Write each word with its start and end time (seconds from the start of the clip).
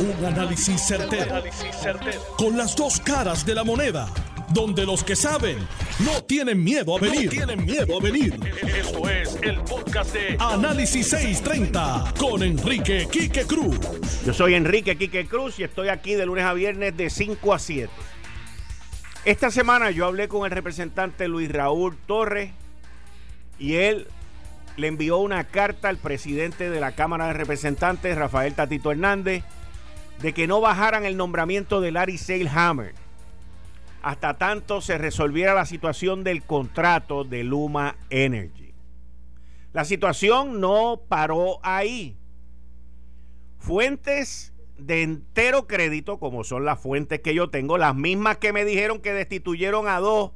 Un 0.00 0.24
análisis 0.24 0.80
certero, 0.80 1.42
Con 2.36 2.56
las 2.56 2.76
dos 2.76 3.00
caras 3.00 3.44
de 3.44 3.52
la 3.54 3.64
moneda. 3.64 4.08
Donde 4.50 4.86
los 4.86 5.02
que 5.02 5.16
saben 5.16 5.58
no 5.98 6.22
tienen 6.22 6.62
miedo 6.62 6.96
a 6.96 7.00
venir. 7.00 7.28
tienen 7.28 7.64
miedo 7.64 7.98
a 7.98 8.00
venir. 8.00 8.38
Esto 8.62 9.10
es 9.10 9.36
el 9.42 9.60
podcast 9.62 10.14
de 10.14 10.36
Análisis 10.38 11.08
630 11.08 12.14
con 12.16 12.44
Enrique 12.44 13.08
Quique 13.10 13.44
Cruz. 13.44 13.76
Yo 14.24 14.32
soy 14.32 14.54
Enrique 14.54 14.96
Quique 14.96 15.26
Cruz 15.26 15.58
y 15.58 15.64
estoy 15.64 15.88
aquí 15.88 16.14
de 16.14 16.26
lunes 16.26 16.44
a 16.44 16.52
viernes 16.52 16.96
de 16.96 17.10
5 17.10 17.52
a 17.52 17.58
7. 17.58 17.90
Esta 19.24 19.50
semana 19.50 19.90
yo 19.90 20.06
hablé 20.06 20.28
con 20.28 20.44
el 20.44 20.52
representante 20.52 21.26
Luis 21.26 21.50
Raúl 21.50 21.98
Torres 22.06 22.52
y 23.58 23.74
él 23.74 24.06
le 24.76 24.86
envió 24.86 25.18
una 25.18 25.42
carta 25.42 25.88
al 25.88 25.96
presidente 25.98 26.70
de 26.70 26.78
la 26.78 26.92
Cámara 26.92 27.26
de 27.26 27.32
Representantes, 27.32 28.16
Rafael 28.16 28.54
Tatito 28.54 28.92
Hernández, 28.92 29.42
de 30.20 30.32
que 30.32 30.46
no 30.46 30.60
bajaran 30.60 31.04
el 31.04 31.16
nombramiento 31.16 31.80
de 31.80 31.92
Larry 31.92 32.18
Seilhammer 32.18 32.94
hasta 34.02 34.38
tanto 34.38 34.80
se 34.80 34.96
resolviera 34.96 35.54
la 35.54 35.66
situación 35.66 36.24
del 36.24 36.42
contrato 36.42 37.24
de 37.24 37.44
Luma 37.44 37.96
Energy. 38.10 38.72
La 39.72 39.84
situación 39.84 40.60
no 40.60 41.02
paró 41.08 41.58
ahí. 41.62 42.16
Fuentes 43.58 44.52
de 44.78 45.02
entero 45.02 45.66
crédito, 45.66 46.18
como 46.18 46.44
son 46.44 46.64
las 46.64 46.80
fuentes 46.80 47.20
que 47.20 47.34
yo 47.34 47.50
tengo, 47.50 47.76
las 47.76 47.94
mismas 47.94 48.38
que 48.38 48.52
me 48.52 48.64
dijeron 48.64 49.00
que 49.00 49.12
destituyeron 49.12 49.88
a 49.88 49.98
dos 49.98 50.30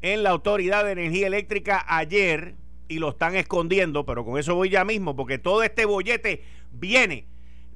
en 0.00 0.22
la 0.22 0.30
Autoridad 0.30 0.84
de 0.84 0.92
Energía 0.92 1.26
Eléctrica 1.26 1.84
ayer 1.88 2.54
y 2.88 3.00
lo 3.00 3.10
están 3.10 3.34
escondiendo, 3.34 4.06
pero 4.06 4.24
con 4.24 4.38
eso 4.38 4.54
voy 4.54 4.70
ya 4.70 4.84
mismo, 4.84 5.16
porque 5.16 5.38
todo 5.38 5.62
este 5.62 5.84
bollete 5.84 6.44
viene 6.72 7.26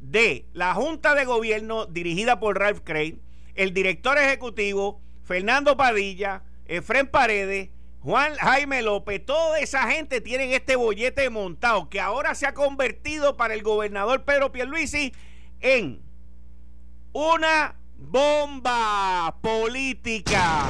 de 0.00 0.46
la 0.52 0.74
Junta 0.74 1.14
de 1.14 1.24
Gobierno 1.24 1.86
dirigida 1.86 2.40
por 2.40 2.58
Ralph 2.58 2.80
Craig, 2.84 3.18
el 3.54 3.74
director 3.74 4.18
ejecutivo 4.18 5.00
Fernando 5.24 5.76
Padilla, 5.76 6.42
Efren 6.66 7.06
Paredes, 7.06 7.70
Juan 8.00 8.34
Jaime 8.36 8.82
López, 8.82 9.24
toda 9.24 9.58
esa 9.58 9.90
gente 9.90 10.20
tienen 10.20 10.52
este 10.52 10.76
bollete 10.76 11.28
montado 11.30 11.88
que 11.88 12.00
ahora 12.00 12.34
se 12.34 12.46
ha 12.46 12.54
convertido 12.54 13.36
para 13.36 13.54
el 13.54 13.62
gobernador 13.62 14.24
Pedro 14.24 14.52
Pierluisi 14.52 15.12
en 15.60 16.00
una 17.12 17.74
bomba 17.96 19.36
política. 19.42 20.64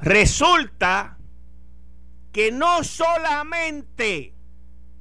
Resulta 0.00 1.17
que 2.38 2.52
no 2.52 2.84
solamente, 2.84 4.32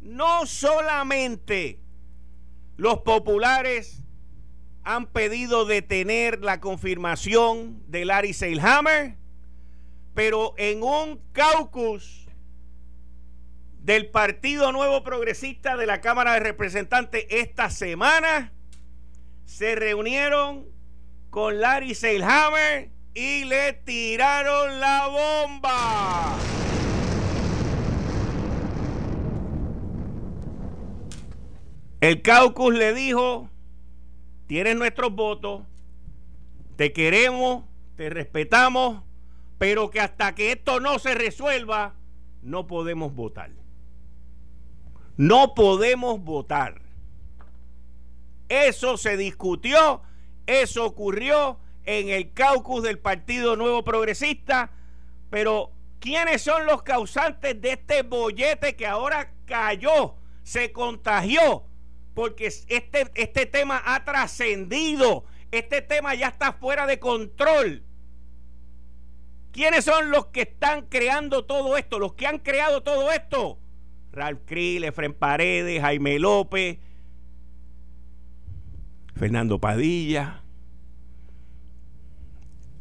no 0.02 0.48
solamente 0.48 1.80
los 2.78 3.02
populares 3.02 4.02
han 4.84 5.06
pedido 5.06 5.66
detener 5.66 6.44
la 6.44 6.60
confirmación 6.60 7.84
de 7.92 8.06
Larry 8.06 8.34
Seilhammer, 8.34 9.18
pero 10.16 10.56
en 10.58 10.82
un 10.82 11.22
caucus 11.32 12.28
del 13.82 14.10
Partido 14.10 14.72
Nuevo 14.72 15.04
Progresista 15.04 15.78
de 15.78 15.86
la 15.86 16.02
Cámara 16.02 16.34
de 16.34 16.40
Representantes 16.40 17.28
esta 17.30 17.70
semana 17.70 18.52
se 19.46 19.76
reunieron 19.76 20.66
con 21.30 21.62
Larry 21.62 21.94
Seilhammer 21.94 22.90
y 23.14 23.44
le 23.44 23.74
tiraron 23.74 24.80
la 24.80 25.08
bomba. 25.08 26.36
El 32.00 32.22
caucus 32.22 32.76
le 32.76 32.94
dijo, 32.94 33.50
tienes 34.46 34.76
nuestros 34.76 35.16
votos, 35.16 35.64
te 36.76 36.94
queremos, 36.94 37.64
te 37.96 38.12
respetamos, 38.12 39.04
pero 39.58 39.90
que 39.90 40.00
hasta 40.00 40.36
que 40.36 40.52
esto 40.52 40.80
no 40.80 41.00
se 41.00 41.16
resuelva, 41.16 41.96
no 42.44 42.68
podemos 42.68 43.16
votar. 43.16 43.50
No 45.18 45.56
podemos 45.56 46.22
votar. 46.22 46.82
Eso 48.48 48.98
se 48.98 49.18
discutió, 49.18 50.04
eso 50.46 50.86
ocurrió 50.86 51.58
en 51.86 52.10
el 52.10 52.32
caucus 52.32 52.84
del 52.84 53.00
Partido 53.00 53.56
Nuevo 53.56 53.84
Progresista, 53.84 54.72
pero 55.32 55.72
¿quiénes 56.00 56.44
son 56.44 56.68
los 56.68 56.84
causantes 56.84 57.60
de 57.60 57.72
este 57.72 58.04
bollete 58.04 58.76
que 58.76 58.86
ahora 58.86 59.34
cayó, 59.48 60.14
se 60.44 60.72
contagió? 60.72 61.67
Porque 62.18 62.48
este, 62.48 63.12
este 63.14 63.46
tema 63.46 63.80
ha 63.86 64.04
trascendido, 64.04 65.26
este 65.52 65.84
tema 65.84 66.16
ya 66.16 66.30
está 66.30 66.52
fuera 66.52 66.88
de 66.88 66.98
control. 66.98 67.84
¿Quiénes 69.52 69.86
son 69.86 70.10
los 70.10 70.26
que 70.26 70.42
están 70.42 70.88
creando 70.88 71.46
todo 71.46 71.78
esto? 71.78 72.00
Los 72.00 72.14
que 72.14 72.26
han 72.26 72.40
creado 72.40 72.82
todo 72.82 73.12
esto. 73.12 73.60
Ralph 74.12 74.40
Krill, 74.48 74.86
Efren 74.86 75.14
Paredes, 75.14 75.80
Jaime 75.80 76.18
López, 76.18 76.80
Fernando 79.16 79.60
Padilla, 79.60 80.42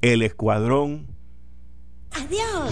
el 0.00 0.22
escuadrón. 0.22 1.08
Adiós. 2.10 2.70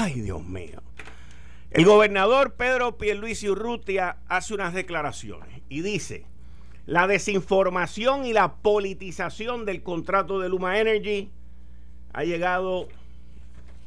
Ay, 0.00 0.20
Dios 0.20 0.46
mío. 0.46 0.80
El 1.72 1.84
gobernador 1.84 2.54
Pedro 2.54 2.98
Pierluisi 2.98 3.48
Urrutia 3.48 4.18
hace 4.28 4.54
unas 4.54 4.72
declaraciones 4.72 5.60
y 5.68 5.80
dice, 5.80 6.24
la 6.86 7.08
desinformación 7.08 8.24
y 8.24 8.32
la 8.32 8.58
politización 8.58 9.64
del 9.64 9.82
contrato 9.82 10.38
de 10.38 10.50
Luma 10.50 10.78
Energy 10.78 11.32
ha 12.12 12.22
llegado 12.22 12.86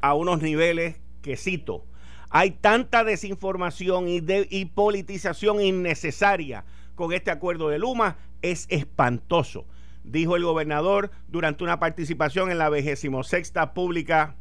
a 0.01 0.13
unos 0.13 0.41
niveles 0.41 0.97
que 1.21 1.37
cito, 1.37 1.85
hay 2.29 2.51
tanta 2.51 3.05
desinformación 3.05 4.09
y, 4.09 4.21
y 4.49 4.65
politización 4.65 5.61
innecesaria 5.61 6.65
con 6.95 7.13
este 7.13 7.31
acuerdo 7.31 7.69
de 7.69 7.79
Luma, 7.79 8.17
es 8.41 8.65
espantoso, 8.67 9.65
dijo 10.03 10.35
el 10.35 10.43
gobernador 10.43 11.09
durante 11.29 11.63
una 11.63 11.79
participación 11.79 12.51
en 12.51 12.57
la 12.57 12.67
26 12.67 13.53
pública 13.73 14.35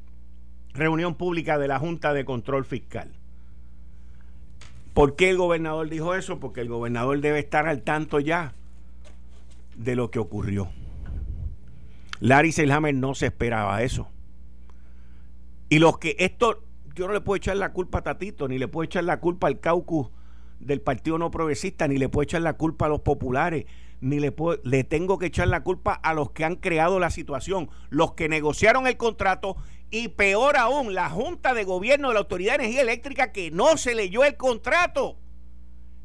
reunión 0.74 1.14
pública 1.14 1.58
de 1.58 1.68
la 1.68 1.78
Junta 1.78 2.12
de 2.12 2.24
Control 2.24 2.64
Fiscal. 2.64 3.12
¿Por 4.94 5.16
qué 5.16 5.30
el 5.30 5.36
gobernador 5.36 5.88
dijo 5.88 6.14
eso? 6.14 6.40
Porque 6.40 6.60
el 6.60 6.68
gobernador 6.68 7.20
debe 7.20 7.38
estar 7.38 7.66
al 7.66 7.82
tanto 7.82 8.20
ya 8.20 8.54
de 9.76 9.96
lo 9.96 10.10
que 10.10 10.18
ocurrió. 10.18 10.68
Larry 12.20 12.52
Selhammer 12.52 12.94
no 12.94 13.14
se 13.14 13.26
esperaba 13.26 13.82
eso. 13.82 14.08
Y 15.68 15.78
los 15.78 15.98
que 15.98 16.16
esto, 16.18 16.64
yo 16.94 17.06
no 17.06 17.12
le 17.12 17.20
puedo 17.20 17.36
echar 17.36 17.56
la 17.56 17.72
culpa 17.72 17.98
a 17.98 18.02
Tatito, 18.02 18.48
ni 18.48 18.58
le 18.58 18.68
puedo 18.68 18.84
echar 18.84 19.04
la 19.04 19.20
culpa 19.20 19.46
al 19.46 19.60
caucus 19.60 20.10
del 20.58 20.80
Partido 20.80 21.16
No 21.16 21.30
Progresista, 21.30 21.88
ni 21.88 21.96
le 21.96 22.08
puedo 22.08 22.24
echar 22.24 22.42
la 22.42 22.54
culpa 22.54 22.86
a 22.86 22.88
los 22.88 23.00
populares, 23.00 23.66
ni 24.00 24.18
le, 24.18 24.34
le 24.64 24.84
tengo 24.84 25.18
que 25.18 25.26
echar 25.26 25.48
la 25.48 25.62
culpa 25.62 25.94
a 25.94 26.12
los 26.12 26.32
que 26.32 26.44
han 26.44 26.56
creado 26.56 26.98
la 26.98 27.10
situación, 27.10 27.70
los 27.88 28.12
que 28.12 28.28
negociaron 28.28 28.86
el 28.86 28.96
contrato 28.96 29.56
y 29.90 30.08
peor 30.08 30.56
aún, 30.56 30.94
la 30.94 31.10
Junta 31.10 31.52
de 31.52 31.64
Gobierno 31.64 32.08
de 32.08 32.14
la 32.14 32.20
Autoridad 32.20 32.52
de 32.52 32.64
Energía 32.64 32.82
Eléctrica 32.82 33.32
que 33.32 33.50
no 33.50 33.76
se 33.76 33.94
leyó 33.94 34.24
el 34.24 34.36
contrato. 34.36 35.18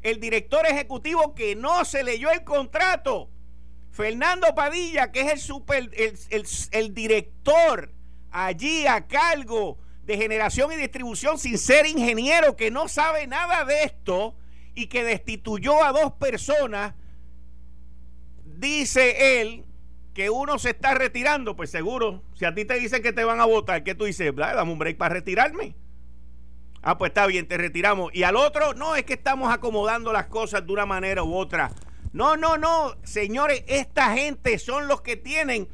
El 0.02 0.20
director 0.20 0.66
ejecutivo 0.66 1.34
que 1.34 1.54
no 1.54 1.84
se 1.84 2.02
leyó 2.02 2.30
el 2.30 2.42
contrato. 2.42 3.30
Fernando 3.92 4.54
Padilla, 4.54 5.10
que 5.12 5.22
es 5.22 5.32
el, 5.32 5.38
super, 5.38 5.90
el, 6.72 6.94
director 6.94 7.92
allí 8.30 8.86
a 8.86 9.06
cargo 9.06 9.78
de 10.04 10.18
generación 10.18 10.70
y 10.72 10.76
distribución 10.76 11.38
sin 11.38 11.56
ser 11.56 11.86
ingeniero, 11.86 12.56
que 12.56 12.70
no 12.70 12.88
sabe 12.88 13.26
nada 13.26 13.64
de 13.64 13.84
esto 13.84 14.34
y 14.74 14.88
que 14.88 15.02
destituyó 15.02 15.82
a 15.82 15.92
dos 15.92 16.12
personas, 16.12 16.94
dice 18.44 19.40
él 19.40 19.64
que 20.16 20.30
uno 20.30 20.58
se 20.58 20.70
está 20.70 20.94
retirando, 20.94 21.56
pues 21.56 21.70
seguro, 21.70 22.22
si 22.36 22.46
a 22.46 22.54
ti 22.54 22.64
te 22.64 22.80
dicen 22.80 23.02
que 23.02 23.12
te 23.12 23.22
van 23.22 23.38
a 23.38 23.44
votar, 23.44 23.84
¿qué 23.84 23.94
tú 23.94 24.06
dices? 24.06 24.34
Dame 24.34 24.72
un 24.72 24.78
break 24.78 24.96
para 24.96 25.12
retirarme. 25.12 25.76
Ah, 26.80 26.96
pues 26.96 27.10
está 27.10 27.26
bien, 27.26 27.46
te 27.46 27.58
retiramos. 27.58 28.14
Y 28.14 28.22
al 28.22 28.36
otro, 28.36 28.72
no, 28.72 28.96
es 28.96 29.04
que 29.04 29.12
estamos 29.12 29.52
acomodando 29.52 30.14
las 30.14 30.28
cosas 30.28 30.66
de 30.66 30.72
una 30.72 30.86
manera 30.86 31.22
u 31.22 31.34
otra. 31.34 31.70
No, 32.14 32.34
no, 32.34 32.56
no, 32.56 32.96
señores, 33.04 33.62
esta 33.66 34.14
gente 34.14 34.58
son 34.58 34.88
los 34.88 35.02
que 35.02 35.18
tienen 35.18 35.68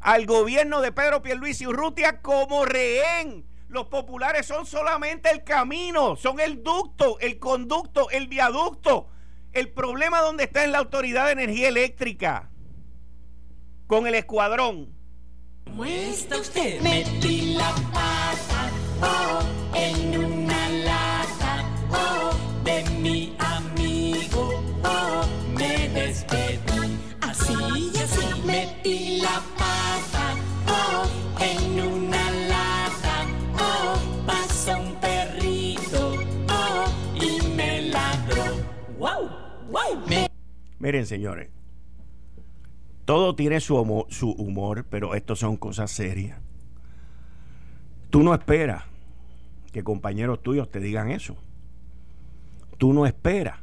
al 0.00 0.26
gobierno 0.26 0.80
de 0.80 0.92
Pedro 0.92 1.20
Pierluisi 1.20 1.66
Urrutia 1.66 2.22
como 2.22 2.64
rehén. 2.66 3.44
Los 3.68 3.86
populares 3.88 4.46
son 4.46 4.64
solamente 4.64 5.28
el 5.28 5.42
camino, 5.42 6.14
son 6.14 6.38
el 6.38 6.62
ducto, 6.62 7.18
el 7.18 7.40
conducto, 7.40 8.10
el 8.10 8.28
viaducto. 8.28 9.08
El 9.52 9.72
problema 9.72 10.20
donde 10.20 10.44
está 10.44 10.62
en 10.62 10.70
la 10.70 10.78
Autoridad 10.78 11.26
de 11.26 11.32
Energía 11.32 11.66
Eléctrica. 11.66 12.52
Con 13.88 14.06
el 14.06 14.14
escuadrón. 14.14 14.94
Muestra 15.72 16.38
usted. 16.38 16.80
Metí 16.82 17.54
la 17.54 17.74
pata 17.92 18.70
oh, 19.02 19.40
en 19.74 20.24
una 20.24 20.68
lata 20.68 21.64
oh, 21.90 22.30
de 22.64 22.84
mi 23.00 23.34
amigo. 23.38 24.62
Oh, 24.84 25.26
me 25.58 25.88
despedí. 25.88 26.98
Así 27.22 27.54
y 27.94 27.98
así. 27.98 28.42
Metí 28.44 29.20
la 29.22 29.42
pata 29.56 30.36
oh, 30.68 31.42
en 31.42 31.80
una 31.80 32.30
lata. 32.30 33.26
Oh, 33.58 33.98
pasó 34.26 34.78
un 34.78 34.94
perrito 34.96 36.12
oh, 36.50 36.84
y 37.14 37.40
me 37.56 37.82
ladró. 37.82 38.44
¡Wow! 38.98 39.30
¡Wow! 39.70 40.06
Me 40.06 40.28
Miren, 40.78 41.06
señores, 41.06 41.48
todo 43.08 43.34
tiene 43.34 43.58
su 43.60 43.74
humor, 43.74 44.84
pero 44.90 45.14
esto 45.14 45.34
son 45.34 45.56
cosas 45.56 45.90
serias. 45.90 46.38
Tú 48.10 48.22
no 48.22 48.34
esperas 48.34 48.84
que 49.72 49.82
compañeros 49.82 50.42
tuyos 50.42 50.70
te 50.70 50.78
digan 50.78 51.10
eso. 51.10 51.34
Tú 52.76 52.92
no 52.92 53.06
esperas 53.06 53.60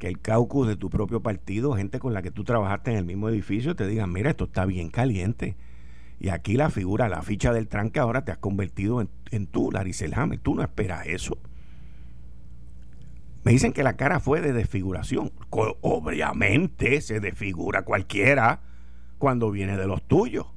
que 0.00 0.08
el 0.08 0.18
caucus 0.18 0.66
de 0.66 0.74
tu 0.74 0.90
propio 0.90 1.22
partido, 1.22 1.74
gente 1.74 2.00
con 2.00 2.14
la 2.14 2.22
que 2.22 2.32
tú 2.32 2.42
trabajaste 2.42 2.90
en 2.90 2.96
el 2.96 3.04
mismo 3.04 3.28
edificio, 3.28 3.76
te 3.76 3.86
digan, 3.86 4.10
mira, 4.10 4.30
esto 4.30 4.46
está 4.46 4.64
bien 4.64 4.90
caliente. 4.90 5.54
Y 6.18 6.30
aquí 6.30 6.56
la 6.56 6.68
figura, 6.68 7.08
la 7.08 7.22
ficha 7.22 7.52
del 7.52 7.68
tranque 7.68 8.00
ahora 8.00 8.24
te 8.24 8.32
has 8.32 8.38
convertido 8.38 9.00
en, 9.00 9.08
en 9.30 9.46
tú, 9.46 9.70
Laricel 9.70 10.14
Hammer. 10.14 10.40
Tú 10.40 10.56
no 10.56 10.64
esperas 10.64 11.06
eso. 11.06 11.38
Me 13.46 13.52
dicen 13.52 13.72
que 13.72 13.84
la 13.84 13.96
cara 13.96 14.18
fue 14.18 14.40
de 14.40 14.52
desfiguración. 14.52 15.30
Obviamente 15.50 17.00
se 17.00 17.20
desfigura 17.20 17.82
cualquiera 17.82 18.58
cuando 19.18 19.52
viene 19.52 19.76
de 19.76 19.86
los 19.86 20.02
tuyos. 20.02 20.48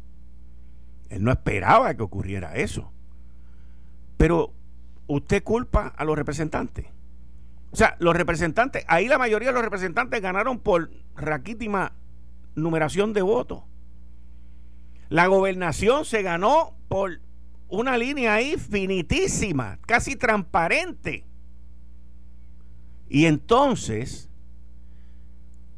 Él 1.10 1.24
no 1.24 1.30
esperaba 1.30 1.94
que 1.94 2.02
ocurriera 2.02 2.56
eso. 2.56 2.92
Pero 4.18 4.56
usted 5.06 5.44
culpa 5.44 5.94
a 5.96 6.04
los 6.04 6.18
representantes. 6.18 6.88
O 7.70 7.76
sea, 7.76 7.96
los 8.00 8.16
representantes, 8.16 8.84
ahí 8.88 9.08
la 9.08 9.20
mayoría 9.20 9.50
de 9.50 9.54
los 9.54 9.64
representantes 9.64 10.20
ganaron 10.20 10.58
por 10.58 10.90
raquítima 11.16 11.92
numeración 12.56 13.14
de 13.14 13.22
votos. 13.22 13.66
La 15.10 15.28
gobernación 15.28 16.06
se 16.06 16.24
ganó 16.24 16.76
por 16.88 17.20
una 17.68 18.00
línea 18.00 18.34
ahí 18.34 18.58
finitísima, 18.58 19.78
casi 19.86 20.16
transparente. 20.16 21.29
Y 23.10 23.26
entonces, 23.26 24.30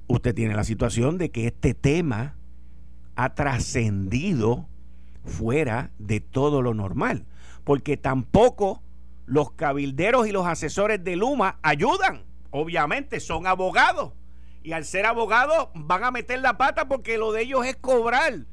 usted 0.07 0.35
tiene 0.35 0.53
la 0.53 0.65
situación 0.65 1.17
de 1.17 1.31
que 1.31 1.47
este 1.47 1.73
tema 1.73 2.35
ha 3.15 3.33
trascendido 3.33 4.67
fuera 5.25 5.91
de 5.97 6.19
todo 6.19 6.61
lo 6.61 6.73
normal, 6.73 7.25
porque 7.63 7.97
tampoco 7.97 8.81
los 9.25 9.51
cabilderos 9.51 10.27
y 10.27 10.31
los 10.31 10.45
asesores 10.45 11.03
de 11.03 11.15
Luma 11.15 11.57
ayudan. 11.61 12.23
Obviamente 12.49 13.21
son 13.21 13.47
abogados 13.47 14.11
y 14.63 14.73
al 14.73 14.85
ser 14.85 15.05
abogados 15.05 15.69
van 15.73 16.03
a 16.03 16.11
meter 16.11 16.39
la 16.39 16.57
pata 16.57 16.87
porque 16.87 17.17
lo 17.17 17.31
de 17.31 17.43
ellos 17.43 17.65
es 17.65 17.75
cobrar. 17.77 18.45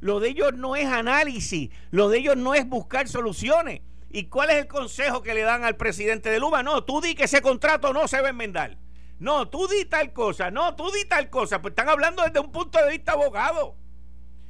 Lo 0.00 0.20
de 0.20 0.28
ellos 0.28 0.54
no 0.54 0.76
es 0.76 0.86
análisis, 0.86 1.70
lo 1.90 2.08
de 2.08 2.18
ellos 2.18 2.36
no 2.36 2.54
es 2.54 2.68
buscar 2.68 3.08
soluciones. 3.08 3.80
¿Y 4.10 4.24
cuál 4.24 4.50
es 4.50 4.56
el 4.56 4.68
consejo 4.68 5.22
que 5.22 5.34
le 5.34 5.42
dan 5.42 5.64
al 5.64 5.76
presidente 5.76 6.30
de 6.30 6.40
Luma? 6.40 6.62
No, 6.62 6.84
tú 6.84 7.00
di 7.00 7.14
que 7.14 7.24
ese 7.24 7.42
contrato 7.42 7.92
no 7.92 8.08
se 8.08 8.20
va 8.20 8.28
a 8.28 8.30
enmendar. 8.30 8.78
No, 9.18 9.48
tú 9.48 9.66
di 9.68 9.84
tal 9.84 10.12
cosa, 10.12 10.50
no, 10.50 10.76
tú 10.76 10.90
di 10.92 11.04
tal 11.06 11.28
cosa. 11.28 11.60
Pues 11.60 11.72
están 11.72 11.88
hablando 11.88 12.22
desde 12.22 12.40
un 12.40 12.52
punto 12.52 12.78
de 12.82 12.90
vista 12.90 13.12
abogado. 13.12 13.76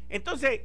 Entonces, 0.08 0.62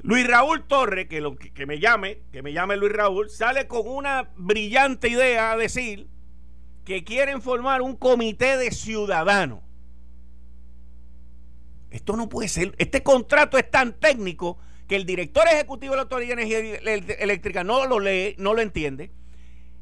Luis 0.00 0.26
Raúl 0.26 0.66
Torres, 0.66 1.06
que, 1.06 1.20
lo, 1.20 1.36
que 1.36 1.66
me 1.66 1.78
llame, 1.78 2.22
que 2.32 2.42
me 2.42 2.52
llame 2.52 2.76
Luis 2.76 2.92
Raúl, 2.92 3.30
sale 3.30 3.68
con 3.68 3.86
una 3.86 4.30
brillante 4.36 5.08
idea 5.08 5.52
a 5.52 5.56
decir 5.56 6.08
que 6.84 7.04
quieren 7.04 7.40
formar 7.40 7.82
un 7.82 7.96
comité 7.96 8.56
de 8.56 8.72
ciudadanos. 8.72 9.60
Esto 11.90 12.16
no 12.16 12.28
puede 12.28 12.48
ser. 12.48 12.74
Este 12.78 13.02
contrato 13.02 13.58
es 13.58 13.70
tan 13.70 13.92
técnico 13.92 14.58
que 14.92 14.96
el 14.96 15.06
director 15.06 15.48
ejecutivo 15.48 15.92
de 15.92 15.96
la 15.96 16.02
Autoridad 16.02 16.36
de 16.36 16.42
Energía 16.42 16.58
Eléctrica 17.18 17.64
no 17.64 17.86
lo 17.86 17.98
lee, 17.98 18.34
no 18.36 18.52
lo 18.52 18.60
entiende. 18.60 19.10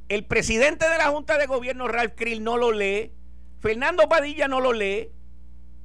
El 0.08 0.24
presidente 0.24 0.88
de 0.88 0.98
la 0.98 1.06
Junta 1.06 1.36
de 1.36 1.46
Gobierno, 1.46 1.88
Ralph 1.88 2.12
Krill, 2.14 2.44
no 2.44 2.56
lo 2.56 2.70
lee. 2.70 3.10
Fernando 3.58 4.08
Padilla 4.08 4.46
no 4.46 4.60
lo 4.60 4.72
lee. 4.72 5.08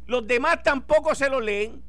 Los 0.06 0.28
demás 0.28 0.62
tampoco 0.62 1.16
se 1.16 1.28
lo 1.28 1.42
leen 1.42 1.82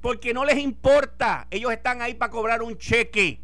porque 0.00 0.34
no 0.34 0.44
les 0.44 0.58
importa. 0.58 1.46
Ellos 1.52 1.70
están 1.70 2.02
ahí 2.02 2.14
para 2.14 2.32
cobrar 2.32 2.60
un 2.60 2.76
cheque. 2.76 3.40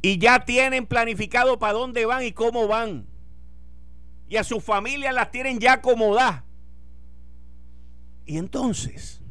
Y 0.00 0.16
ya 0.16 0.46
tienen 0.46 0.86
planificado 0.86 1.58
para 1.58 1.74
dónde 1.74 2.06
van 2.06 2.22
y 2.22 2.32
cómo 2.32 2.66
van. 2.66 3.06
Y 4.26 4.38
a 4.38 4.44
sus 4.44 4.64
familias 4.64 5.14
las 5.14 5.30
tienen 5.30 5.60
ya 5.60 5.74
acomodadas. 5.74 6.44
Y 8.24 8.38
entonces, 8.38 9.21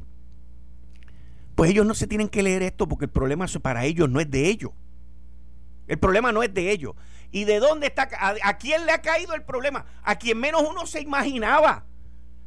pues 1.61 1.69
ellos 1.69 1.85
no 1.85 1.93
se 1.93 2.07
tienen 2.07 2.27
que 2.27 2.41
leer 2.41 2.63
esto 2.63 2.87
porque 2.87 3.05
el 3.05 3.11
problema 3.11 3.45
para 3.61 3.85
ellos 3.85 4.09
no 4.09 4.19
es 4.19 4.31
de 4.31 4.47
ellos. 4.47 4.71
El 5.87 5.99
problema 5.99 6.31
no 6.31 6.41
es 6.41 6.51
de 6.51 6.71
ellos. 6.71 6.95
¿Y 7.29 7.43
de 7.43 7.59
dónde 7.59 7.85
está? 7.85 8.09
¿A, 8.19 8.57
quién 8.57 8.87
le 8.87 8.91
ha 8.91 9.03
caído 9.03 9.35
el 9.35 9.43
problema? 9.43 9.85
A 10.01 10.15
quien 10.15 10.39
menos 10.39 10.63
uno 10.67 10.87
se 10.87 11.01
imaginaba. 11.01 11.85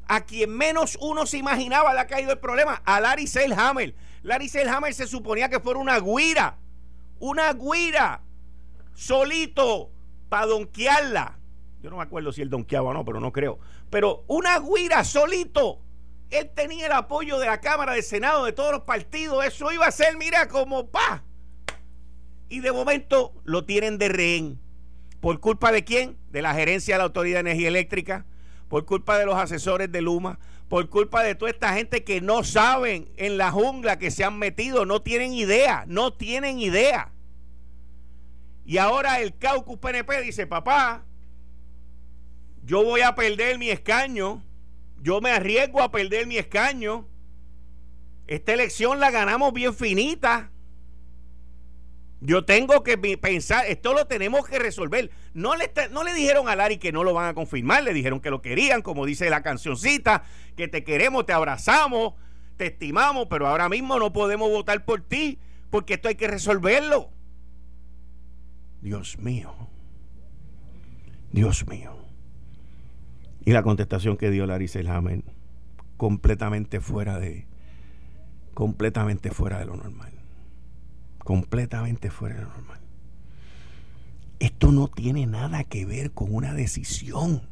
A 0.08 0.22
quien 0.22 0.50
menos 0.50 0.98
uno 1.00 1.26
se 1.26 1.38
imaginaba 1.38 1.94
le 1.94 2.00
ha 2.00 2.08
caído 2.08 2.32
el 2.32 2.40
problema. 2.40 2.82
A 2.84 2.98
Larry 2.98 3.28
Selhammer. 3.28 3.94
Larry 4.24 4.48
Selhammer 4.48 4.92
se 4.92 5.06
suponía 5.06 5.48
que 5.48 5.60
fuera 5.60 5.78
una 5.78 6.00
guira. 6.00 6.58
Una 7.20 7.52
guira. 7.52 8.20
Solito. 8.94 9.92
Para 10.28 10.46
donkearla. 10.46 11.38
Yo 11.84 11.90
no 11.90 11.98
me 11.98 12.02
acuerdo 12.02 12.32
si 12.32 12.42
él 12.42 12.50
donkeaba 12.50 12.90
o 12.90 12.92
no, 12.92 13.04
pero 13.04 13.20
no 13.20 13.30
creo. 13.30 13.60
Pero 13.90 14.24
una 14.26 14.58
guira 14.58 15.04
solito. 15.04 15.83
Él 16.34 16.50
tenía 16.52 16.86
el 16.86 16.92
apoyo 16.92 17.38
de 17.38 17.46
la 17.46 17.60
Cámara, 17.60 17.92
del 17.92 18.02
Senado, 18.02 18.44
de 18.44 18.52
todos 18.52 18.72
los 18.72 18.80
partidos. 18.82 19.44
Eso 19.44 19.70
iba 19.70 19.86
a 19.86 19.92
ser, 19.92 20.16
mira, 20.16 20.48
como 20.48 20.90
pa. 20.90 21.22
Y 22.48 22.58
de 22.58 22.72
momento 22.72 23.32
lo 23.44 23.64
tienen 23.64 23.98
de 23.98 24.08
rehén. 24.08 24.60
¿Por 25.20 25.38
culpa 25.38 25.70
de 25.70 25.84
quién? 25.84 26.18
De 26.30 26.42
la 26.42 26.52
gerencia 26.52 26.96
de 26.96 26.98
la 26.98 27.04
Autoridad 27.04 27.36
de 27.36 27.50
Energía 27.50 27.68
Eléctrica. 27.68 28.26
Por 28.68 28.84
culpa 28.84 29.16
de 29.16 29.26
los 29.26 29.36
asesores 29.36 29.92
de 29.92 30.02
Luma. 30.02 30.40
Por 30.68 30.88
culpa 30.88 31.22
de 31.22 31.36
toda 31.36 31.52
esta 31.52 31.72
gente 31.72 32.02
que 32.02 32.20
no 32.20 32.42
saben 32.42 33.08
en 33.16 33.38
la 33.38 33.52
jungla 33.52 34.00
que 34.00 34.10
se 34.10 34.24
han 34.24 34.36
metido. 34.36 34.86
No 34.86 35.02
tienen 35.02 35.34
idea. 35.34 35.84
No 35.86 36.14
tienen 36.14 36.58
idea. 36.58 37.12
Y 38.66 38.78
ahora 38.78 39.20
el 39.20 39.38
caucus 39.38 39.78
PNP 39.78 40.20
dice, 40.22 40.48
papá, 40.48 41.04
yo 42.64 42.82
voy 42.82 43.02
a 43.02 43.14
perder 43.14 43.56
mi 43.56 43.70
escaño 43.70 44.42
yo 45.04 45.20
me 45.20 45.30
arriesgo 45.30 45.82
a 45.82 45.90
perder 45.90 46.26
mi 46.26 46.38
escaño. 46.38 47.06
Esta 48.26 48.54
elección 48.54 49.00
la 49.00 49.10
ganamos 49.10 49.52
bien 49.52 49.74
finita. 49.74 50.50
Yo 52.22 52.46
tengo 52.46 52.82
que 52.82 52.96
pensar, 52.96 53.66
esto 53.66 53.92
lo 53.92 54.06
tenemos 54.06 54.48
que 54.48 54.58
resolver. 54.58 55.10
No 55.34 55.56
le, 55.56 56.14
dijeron 56.14 56.48
a 56.48 56.56
Lari 56.56 56.78
que 56.78 56.90
no 56.90 57.04
lo 57.04 57.12
van 57.12 57.26
a 57.26 57.34
confirmar, 57.34 57.82
le 57.82 57.92
dijeron 57.92 58.20
que 58.20 58.30
lo 58.30 58.40
querían, 58.40 58.80
como 58.80 59.04
dice 59.04 59.28
la 59.28 59.42
cancioncita, 59.42 60.24
que 60.56 60.68
te 60.68 60.84
queremos, 60.84 61.26
te 61.26 61.34
abrazamos, 61.34 62.14
te 62.56 62.68
estimamos, 62.68 63.26
pero 63.28 63.46
ahora 63.46 63.68
mismo 63.68 63.98
no 63.98 64.10
podemos 64.10 64.48
votar 64.48 64.86
por 64.86 65.02
ti, 65.02 65.38
porque 65.68 65.94
esto 65.94 66.08
hay 66.08 66.14
que 66.14 66.28
resolverlo. 66.28 67.10
Dios 68.80 69.18
mío. 69.18 69.54
Dios 71.30 71.66
mío. 71.66 72.03
Y 73.44 73.52
la 73.52 73.62
contestación 73.62 74.16
que 74.16 74.30
dio 74.30 74.46
Larry 74.46 74.68
Selhammer, 74.68 75.22
completamente 75.96 76.80
fuera 76.80 77.18
de. 77.18 77.46
completamente 78.54 79.30
fuera 79.30 79.58
de 79.58 79.66
lo 79.66 79.76
normal. 79.76 80.12
Completamente 81.18 82.10
fuera 82.10 82.36
de 82.36 82.42
lo 82.42 82.48
normal. 82.48 82.80
Esto 84.38 84.72
no 84.72 84.88
tiene 84.88 85.26
nada 85.26 85.64
que 85.64 85.84
ver 85.84 86.12
con 86.12 86.34
una 86.34 86.54
decisión. 86.54 87.42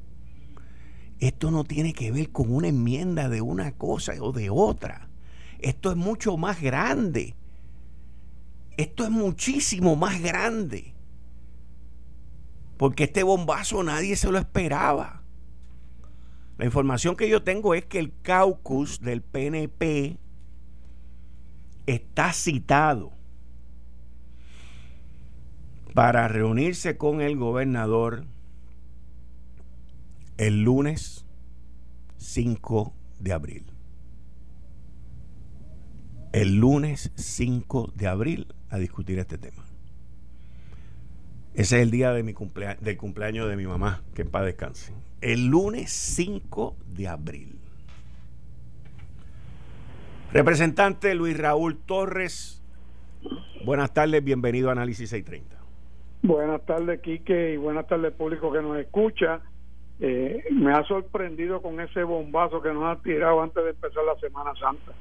Esto 1.21 1.51
no 1.51 1.65
tiene 1.65 1.93
que 1.93 2.11
ver 2.11 2.31
con 2.31 2.53
una 2.53 2.69
enmienda 2.69 3.29
de 3.29 3.41
una 3.41 3.73
cosa 3.73 4.15
o 4.21 4.33
de 4.33 4.51
otra. 4.51 5.09
Esto 5.59 5.91
es 5.91 5.97
mucho 5.97 6.37
más 6.37 6.61
grande. 6.61 7.37
Esto 8.77 9.05
es 9.05 9.11
muchísimo 9.11 9.95
más 9.95 10.21
grande. 10.21 10.95
Porque 12.77 13.05
este 13.05 13.23
bombazo 13.23 13.83
nadie 13.85 14.17
se 14.17 14.31
lo 14.33 14.39
esperaba. 14.39 15.22
La 16.59 16.64
información 16.64 17.16
que 17.16 17.28
yo 17.28 17.42
tengo 17.42 17.75
es 17.75 17.85
que 17.85 17.99
el 17.99 18.12
caucus 18.23 19.00
del 19.00 19.23
PNP 19.23 20.18
está 21.87 22.32
citado 22.32 23.12
para 25.94 26.28
reunirse 26.28 26.97
con 26.97 27.21
el 27.21 27.37
gobernador 27.37 28.25
el 30.38 30.62
lunes 30.62 31.26
5 32.16 32.94
de 33.18 33.32
abril. 33.32 33.73
el 36.32 36.56
lunes 36.56 37.12
5 37.14 37.92
de 37.94 38.09
abril 38.09 38.54
a 38.71 38.78
discutir 38.78 39.18
este 39.18 39.37
tema. 39.37 39.72
Ese 41.54 41.76
es 41.76 41.82
el 41.82 41.90
día 41.90 42.12
de 42.12 42.23
mi 42.23 42.35
del 42.80 42.97
cumpleaños 42.97 43.47
de 43.47 43.56
mi 43.56 43.66
mamá, 43.66 44.00
que 44.14 44.23
en 44.23 44.30
paz 44.30 44.47
descanse. 44.47 44.94
El 45.21 45.49
lunes 45.49 45.92
5 45.92 46.76
de 46.87 47.09
abril. 47.09 47.59
Representante 50.32 51.14
Luis 51.14 51.37
Raúl 51.37 51.76
Torres, 51.76 52.62
buenas 53.66 53.92
tardes, 53.92 54.25
bienvenido 54.25 54.71
a 54.71 54.73
Análisis 54.73 55.11
630. 55.11 55.62
Buenas 56.23 56.64
tardes, 56.64 57.02
Quique, 57.02 57.52
y 57.52 57.56
buenas 57.59 57.87
tardes, 57.87 58.14
público 58.14 58.50
que 58.50 58.62
nos 58.62 58.78
escucha. 58.78 59.42
Eh, 60.00 60.44
me 60.52 60.73
ha 60.73 60.82
sorprendido 60.85 61.61
con 61.61 61.80
ese 61.80 62.02
bombazo 62.02 62.62
que 62.62 62.73
nos 62.73 62.85
ha 62.85 63.02
tirado 63.02 63.42
antes 63.42 63.62
de 63.62 63.71
empezar 63.71 64.02
la 64.04 64.18
Semana 64.21 64.52
Santa. 64.59 64.92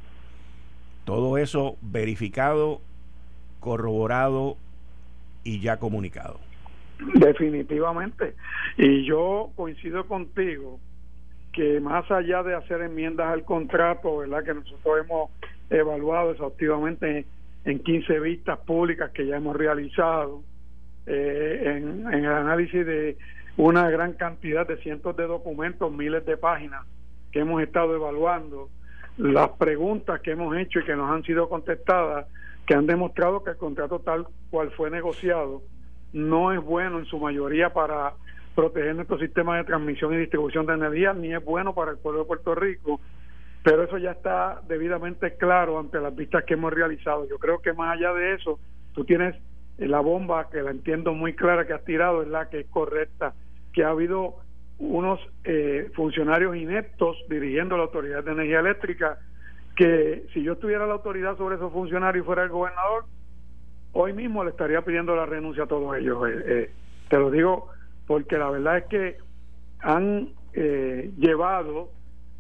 Todo 1.06 1.38
eso 1.38 1.78
verificado, 1.82 2.82
corroborado 3.62 4.58
y 5.44 5.60
ya 5.60 5.78
comunicado. 5.78 6.40
Definitivamente. 7.16 8.36
Y 8.78 9.06
yo 9.06 9.52
coincido 9.56 10.06
contigo 10.08 10.80
que 11.52 11.80
más 11.80 12.10
allá 12.12 12.44
de 12.44 12.56
hacer 12.56 12.82
enmiendas 12.82 13.28
al 13.28 13.44
contrato, 13.44 14.18
¿verdad? 14.18 14.44
Que 14.44 14.54
nosotros 14.54 15.00
hemos 15.04 15.32
evaluado 15.70 16.32
exhaustivamente 16.32 17.26
en 17.66 17.80
15 17.80 18.20
vistas 18.20 18.60
públicas 18.60 19.12
que 19.12 19.26
ya 19.26 19.38
hemos 19.38 19.56
realizado, 19.56 20.44
eh, 21.06 21.62
en, 21.66 22.14
en, 22.14 22.26
el 22.26 22.32
análisis 22.32 22.86
de 22.86 23.18
una 23.58 23.90
gran 23.90 24.14
cantidad 24.14 24.68
de 24.68 24.78
cientos 24.78 25.16
de 25.18 25.28
documentos, 25.28 25.92
miles 25.92 26.26
de 26.26 26.38
páginas 26.38 26.86
que 27.32 27.40
hemos 27.40 27.62
estado 27.62 27.96
evaluando, 27.96 28.70
las 29.18 29.50
preguntas 29.52 30.22
que 30.22 30.32
hemos 30.32 30.56
hecho 30.58 30.80
y 30.80 30.86
que 30.86 30.96
nos 30.96 31.12
han 31.12 31.24
sido 31.24 31.50
contestadas, 31.50 32.28
que 32.72 32.78
han 32.78 32.88
demostrado 32.88 33.44
que 33.44 33.50
el 33.50 33.58
contrato 33.58 34.00
tal 34.00 34.28
cual 34.50 34.72
fue 34.72 34.90
negociado 34.90 35.62
no 36.14 36.54
es 36.54 36.62
bueno 36.62 37.00
en 37.00 37.06
su 37.06 37.20
mayoría 37.20 37.74
para 37.74 38.14
proteger 38.56 38.96
nuestro 38.96 39.20
sistema 39.20 39.58
de 39.58 39.66
transmisión 39.66 40.14
y 40.14 40.18
distribución 40.20 40.66
de 40.66 40.76
energía, 40.76 41.12
ni 41.12 41.34
es 41.34 41.44
bueno 41.44 41.76
para 41.76 41.92
el 41.92 41.98
pueblo 41.98 42.22
de 42.22 42.28
Puerto 42.28 42.56
Rico, 42.56 43.02
pero 43.62 43.84
eso 43.84 43.98
ya 43.98 44.12
está 44.12 44.62
debidamente 44.70 45.36
claro 45.36 45.80
ante 45.80 46.00
las 46.00 46.16
vistas 46.16 46.46
que 46.46 46.54
hemos 46.54 46.72
realizado. 46.72 47.28
Yo 47.28 47.40
creo 47.40 47.60
que 47.60 47.74
más 47.74 47.98
allá 47.98 48.14
de 48.14 48.36
eso, 48.36 48.58
tú 48.94 49.04
tienes 49.04 49.36
la 49.78 50.00
bomba, 50.00 50.50
que 50.50 50.62
la 50.62 50.72
entiendo 50.72 51.14
muy 51.14 51.34
clara 51.34 51.68
que 51.68 51.74
has 51.74 51.84
tirado, 51.84 52.22
es 52.22 52.30
la 52.30 52.50
que 52.50 52.62
es 52.62 52.68
correcta, 52.68 53.34
que 53.74 53.84
ha 53.84 53.90
habido 53.90 54.36
unos 54.80 55.20
eh, 55.44 55.92
funcionarios 55.94 56.56
ineptos 56.56 57.18
dirigiendo 57.30 57.76
la 57.76 57.84
Autoridad 57.84 58.24
de 58.24 58.32
Energía 58.32 58.62
Eléctrica, 58.62 59.20
que 59.82 60.28
si 60.32 60.44
yo 60.44 60.58
tuviera 60.58 60.86
la 60.86 60.94
autoridad 60.94 61.36
sobre 61.38 61.56
esos 61.56 61.74
funcionarios 61.74 62.24
y 62.24 62.26
fuera 62.28 62.44
el 62.44 62.50
gobernador, 62.50 63.06
hoy 63.94 64.14
mismo 64.14 64.44
le 64.44 64.52
estaría 64.52 64.84
pidiendo 64.84 65.16
la 65.16 65.26
renuncia 65.26 65.64
a 65.64 65.68
todos 65.68 65.98
ellos. 65.98 66.24
Eh, 66.30 66.44
eh, 66.46 66.72
te 67.10 67.18
lo 67.18 67.32
digo 67.32 67.68
porque 68.06 68.38
la 68.38 68.52
verdad 68.52 68.78
es 68.78 68.84
que 68.86 69.18
han 69.80 70.34
eh, 70.54 71.12
llevado 71.18 71.90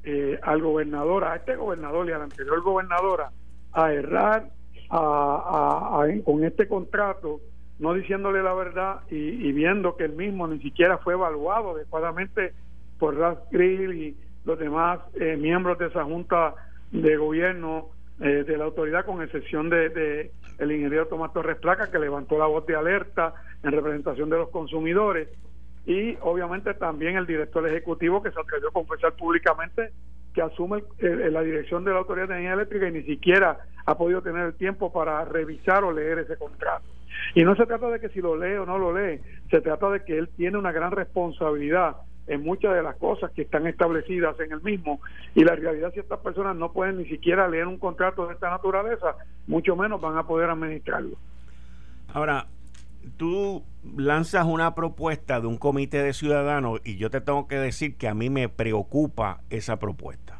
eh, 0.03 0.39
al 0.43 0.62
gobernador, 0.62 1.24
a 1.24 1.38
este 1.38 1.55
gobernador 1.55 2.07
y 2.07 2.12
a 2.12 2.19
la 2.19 2.25
anterior 2.25 2.62
gobernadora, 2.62 3.31
a 3.74 3.91
errar 3.91 4.51
a, 4.91 6.05
con 6.24 6.43
este 6.43 6.67
contrato, 6.67 7.39
no 7.79 7.95
diciéndole 7.95 8.43
la 8.43 8.53
verdad 8.53 9.00
y, 9.10 9.51
viendo 9.51 9.95
que 9.95 10.03
el 10.03 10.12
mismo 10.12 10.48
ni 10.48 10.60
siquiera 10.60 11.00
fue 11.00 11.13
evaluado 11.13 11.71
adecuadamente 11.71 12.53
por 13.00 13.17
Ralph 13.17 13.39
Grill 13.50 13.93
y 13.93 14.17
los 14.45 14.60
demás 14.60 15.00
eh, 15.15 15.38
miembros 15.38 15.79
de 15.79 15.88
esa 15.88 16.03
junta 16.03 16.53
de 16.91 17.17
gobierno 17.17 17.89
de 18.19 18.55
la 18.55 18.65
autoridad, 18.65 19.03
con 19.03 19.24
excepción 19.24 19.69
de, 19.69 19.89
de 19.89 20.31
el 20.60 20.71
ingeniero 20.71 21.07
Tomás 21.07 21.33
Torres 21.33 21.57
Placa, 21.57 21.89
que 21.89 21.98
levantó 21.98 22.38
la 22.38 22.45
voz 22.45 22.67
de 22.67 22.75
alerta 22.75 23.33
en 23.63 23.71
representación 23.71 24.29
de 24.29 24.38
los 24.38 24.50
consumidores 24.50 25.27
y 25.86 26.15
obviamente 26.21 26.74
también 26.75 27.17
el 27.17 27.25
director 27.25 27.67
ejecutivo 27.67 28.21
que 28.21 28.31
se 28.31 28.39
atrevió 28.39 28.69
a 28.69 28.74
confesar 28.74 29.13
públicamente 29.13 29.91
que 30.33 30.41
asume 30.41 30.83
la 31.00 31.41
dirección 31.41 31.83
de 31.83 31.91
la 31.91 32.00
Autoridad 32.00 32.27
de 32.27 32.36
Energía 32.36 32.53
Eléctrica 32.53 32.88
y 32.88 32.91
ni 32.91 33.03
siquiera 33.03 33.57
ha 33.86 33.98
podido 33.98 34.21
tener 34.21 34.45
el 34.45 34.53
tiempo 34.53 34.93
para 34.93 35.25
revisar 35.25 35.83
o 35.83 35.91
leer 35.91 36.19
ese 36.19 36.38
contrato. 36.38 36.86
Y 37.36 37.43
no 37.43 37.55
se 37.55 37.65
trata 37.65 37.89
de 37.89 38.00
que 38.00 38.10
si 38.10 38.21
lo 38.21 38.38
lee 38.38 38.55
o 38.55 38.65
no 38.65 38.77
lo 38.77 38.98
lee, 38.98 39.19
se 39.50 39.60
trata 39.60 39.89
de 39.89 40.05
que 40.05 40.17
él 40.17 40.29
tiene 40.38 40.57
una 40.57 40.71
gran 40.71 40.91
responsabilidad 40.91 41.98
en 42.27 42.43
muchas 42.43 42.73
de 42.73 42.83
las 42.83 42.95
cosas 42.97 43.31
que 43.31 43.43
están 43.43 43.67
establecidas 43.67 44.39
en 44.39 44.51
el 44.51 44.61
mismo 44.61 45.01
y 45.35 45.43
la 45.43 45.55
realidad 45.55 45.89
es 45.89 45.95
que 45.95 45.99
estas 46.01 46.19
personas 46.19 46.55
no 46.55 46.71
pueden 46.71 46.97
ni 46.97 47.05
siquiera 47.05 47.47
leer 47.47 47.67
un 47.67 47.77
contrato 47.77 48.27
de 48.27 48.33
esta 48.33 48.49
naturaleza, 48.49 49.15
mucho 49.47 49.75
menos 49.75 49.99
van 49.99 50.17
a 50.17 50.27
poder 50.27 50.49
administrarlo. 50.49 51.17
Ahora, 52.13 52.47
tú 53.17 53.63
lanzas 53.97 54.45
una 54.45 54.75
propuesta 54.75 55.39
de 55.39 55.47
un 55.47 55.57
comité 55.57 56.03
de 56.03 56.13
ciudadanos 56.13 56.81
y 56.83 56.97
yo 56.97 57.09
te 57.09 57.21
tengo 57.21 57.47
que 57.47 57.57
decir 57.57 57.97
que 57.97 58.07
a 58.07 58.13
mí 58.13 58.29
me 58.29 58.49
preocupa 58.49 59.41
esa 59.49 59.79
propuesta. 59.79 60.39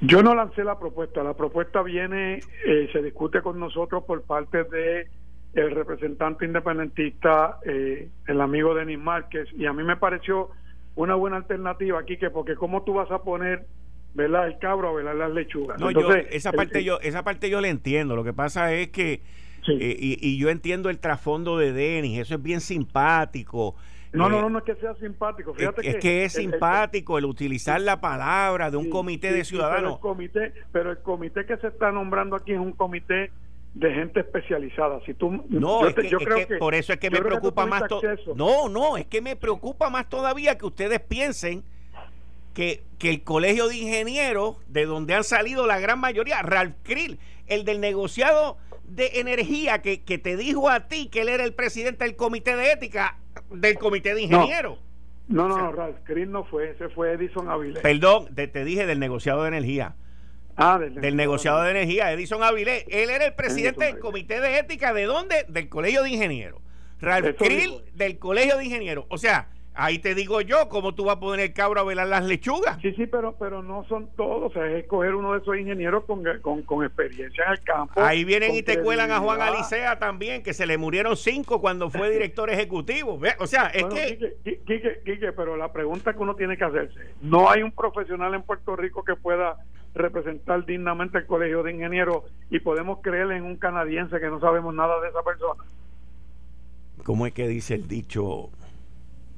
Yo 0.00 0.22
no 0.22 0.34
lancé 0.34 0.64
la 0.64 0.78
propuesta, 0.78 1.22
la 1.22 1.34
propuesta 1.34 1.82
viene, 1.82 2.40
eh, 2.66 2.88
se 2.92 3.02
discute 3.02 3.40
con 3.40 3.58
nosotros 3.58 4.04
por 4.04 4.22
parte 4.22 4.64
de 4.64 5.08
el 5.54 5.70
representante 5.70 6.44
independentista, 6.44 7.58
eh, 7.64 8.08
el 8.26 8.40
amigo 8.40 8.74
Denis 8.74 8.98
Márquez, 8.98 9.48
y 9.56 9.66
a 9.66 9.72
mí 9.72 9.82
me 9.82 9.96
pareció 9.96 10.50
una 10.96 11.14
buena 11.14 11.36
alternativa 11.36 12.00
aquí, 12.00 12.16
que 12.16 12.30
porque 12.30 12.54
cómo 12.54 12.82
tú 12.82 12.94
vas 12.94 13.10
a 13.10 13.22
poner 13.22 13.66
¿verdad? 14.14 14.46
el 14.46 14.58
cabro 14.58 14.90
a 14.90 14.92
velar 14.92 15.16
las 15.16 15.30
lechugas. 15.32 15.80
No, 15.80 15.90
yo, 15.90 16.12
esa 16.12 16.52
parte 16.52 16.84
yo 16.84 17.00
esa 17.00 17.24
parte 17.24 17.50
yo 17.50 17.60
le 17.60 17.68
entiendo, 17.68 18.16
lo 18.16 18.24
que 18.24 18.32
pasa 18.32 18.72
es 18.72 18.88
que 18.88 19.22
eh, 19.68 20.18
y, 20.20 20.36
yo 20.36 20.50
entiendo 20.50 20.90
el 20.90 20.98
trasfondo 20.98 21.56
de 21.58 21.72
Denis, 21.72 22.20
eso 22.20 22.34
es 22.34 22.42
bien 22.42 22.60
simpático. 22.60 23.74
No, 24.12 24.28
no, 24.28 24.38
eh, 24.38 24.42
no, 24.42 24.50
no 24.50 24.58
es 24.58 24.64
que 24.64 24.74
sea 24.76 24.94
simpático. 24.94 25.54
Fíjate 25.54 25.88
es, 25.88 25.96
que, 25.96 26.24
es 26.24 26.34
simpático 26.34 27.18
el, 27.18 27.24
utilizar 27.24 27.80
la 27.80 28.00
palabra 28.00 28.70
de 28.70 28.76
un 28.76 28.90
comité 28.90 29.32
de 29.32 29.44
ciudadanos. 29.44 29.80
Pero 29.82 29.94
el 29.94 30.00
comité, 30.00 30.52
pero 30.70 30.90
el 30.92 30.98
comité 30.98 31.46
que 31.46 31.56
se 31.56 31.68
está 31.68 31.90
nombrando 31.90 32.36
aquí 32.36 32.52
es 32.52 32.60
un 32.60 32.72
comité 32.72 33.32
de 33.74 33.92
gente 33.92 34.20
especializada. 34.20 35.00
Si 35.04 35.14
tú, 35.14 35.44
no, 35.48 35.88
yo, 35.88 36.18
creo 36.18 36.46
que, 36.46 36.56
por 36.56 36.74
eso 36.74 36.92
es 36.92 36.98
que 36.98 37.10
me 37.10 37.20
preocupa 37.20 37.66
más. 37.66 37.84
No, 38.34 38.68
no, 38.68 38.96
es 38.96 39.06
que 39.06 39.20
me 39.20 39.36
preocupa 39.36 39.90
más 39.90 40.08
todavía 40.08 40.56
que 40.56 40.66
ustedes 40.66 41.00
piensen 41.00 41.64
que, 42.54 42.82
que 42.98 43.10
el 43.10 43.22
colegio 43.22 43.68
de 43.68 43.76
ingenieros, 43.76 44.56
de 44.68 44.86
donde 44.86 45.14
han 45.14 45.24
salido 45.24 45.66
la 45.66 45.80
gran 45.80 45.98
mayoría, 45.98 46.40
Ralph 46.42 46.76
Krill, 46.84 47.18
el 47.48 47.64
del 47.64 47.80
negociado 47.80 48.58
de 48.84 49.20
energía 49.20 49.82
que, 49.82 50.02
que, 50.02 50.18
te 50.18 50.36
dijo 50.36 50.68
a 50.68 50.88
ti 50.88 51.08
que 51.08 51.22
él 51.22 51.28
era 51.28 51.42
el 51.44 51.54
presidente 51.54 52.04
del 52.04 52.16
comité 52.16 52.54
de 52.56 52.70
ética 52.70 53.18
del 53.50 53.78
comité 53.78 54.14
de 54.14 54.22
ingenieros. 54.22 54.78
No, 55.26 55.48
no, 55.48 55.56
no, 55.56 55.72
Ralph 55.72 55.96
no 56.28 56.44
fue, 56.44 56.70
ese 56.70 56.88
fue 56.90 57.12
Edison 57.12 57.48
Avilés. 57.48 57.82
Perdón, 57.82 58.34
te, 58.34 58.64
dije 58.64 58.86
del 58.86 59.00
negociado 59.00 59.42
de 59.42 59.48
energía. 59.48 59.96
Ah, 60.56 60.78
del, 60.78 61.16
negociado 61.16 61.62
de 61.62 61.70
energía, 61.70 62.12
Edison 62.12 62.42
Avilés. 62.42 62.84
Él 62.88 63.10
era 63.10 63.26
el 63.26 63.34
presidente 63.34 63.84
del 63.84 63.98
comité 63.98 64.40
de 64.40 64.58
ética 64.58 64.92
de 64.92 65.04
dónde? 65.04 65.44
Del 65.48 65.68
colegio 65.68 66.02
de 66.02 66.10
ingenieros. 66.10 66.60
Ralph 67.00 67.36
Krill 67.36 67.82
del 67.94 68.18
colegio 68.18 68.56
de 68.56 68.64
ingenieros. 68.64 69.04
O 69.08 69.18
sea, 69.18 69.48
Ahí 69.76 69.98
te 69.98 70.14
digo 70.14 70.40
yo, 70.40 70.68
¿cómo 70.68 70.94
tú 70.94 71.06
vas 71.06 71.16
a 71.16 71.20
poner 71.20 71.46
el 71.46 71.52
cabro 71.52 71.80
a 71.80 71.84
velar 71.84 72.06
las 72.06 72.24
lechugas? 72.24 72.78
Sí, 72.80 72.92
sí, 72.92 73.06
pero 73.06 73.36
pero 73.36 73.60
no 73.60 73.84
son 73.88 74.08
todos. 74.16 74.52
O 74.52 74.54
sea, 74.54 74.66
es 74.68 74.84
escoger 74.84 75.16
uno 75.16 75.32
de 75.32 75.40
esos 75.40 75.56
ingenieros 75.56 76.04
con, 76.04 76.22
con, 76.64 76.84
experiencia 76.84 77.44
en 77.44 77.52
el 77.52 77.60
campo. 77.60 78.00
Ahí 78.00 78.22
vienen 78.22 78.54
y 78.54 78.62
te 78.62 78.80
cuelan 78.80 79.10
a 79.10 79.18
Juan 79.18 79.40
Alicea 79.40 79.98
también, 79.98 80.44
que 80.44 80.54
se 80.54 80.66
le 80.66 80.78
murieron 80.78 81.16
cinco 81.16 81.60
cuando 81.60 81.90
fue 81.90 82.08
director 82.10 82.50
ejecutivo. 82.50 83.18
O 83.40 83.46
sea, 83.48 83.66
es 83.66 83.84
que... 83.86 84.36
Quique, 84.64 85.32
pero 85.32 85.56
la 85.56 85.72
pregunta 85.72 86.12
que 86.12 86.20
uno 86.20 86.36
tiene 86.36 86.56
que 86.56 86.64
hacerse, 86.64 87.00
¿no 87.20 87.50
hay 87.50 87.62
un 87.62 87.72
profesional 87.72 88.32
en 88.34 88.42
Puerto 88.42 88.76
Rico 88.76 89.02
que 89.02 89.16
pueda 89.16 89.56
representar 89.94 90.64
dignamente 90.66 91.18
el 91.18 91.26
colegio 91.26 91.62
de 91.62 91.72
ingenieros 91.72 92.24
y 92.50 92.60
podemos 92.60 93.00
creerle 93.00 93.36
en 93.36 93.44
un 93.44 93.56
canadiense 93.56 94.18
que 94.20 94.28
no 94.28 94.40
sabemos 94.40 94.74
nada 94.74 95.00
de 95.00 95.08
esa 95.08 95.22
persona? 95.22 95.64
¿Cómo 97.04 97.26
es 97.26 97.32
que 97.32 97.46
dice 97.46 97.74
el 97.74 97.86
dicho? 97.86 98.50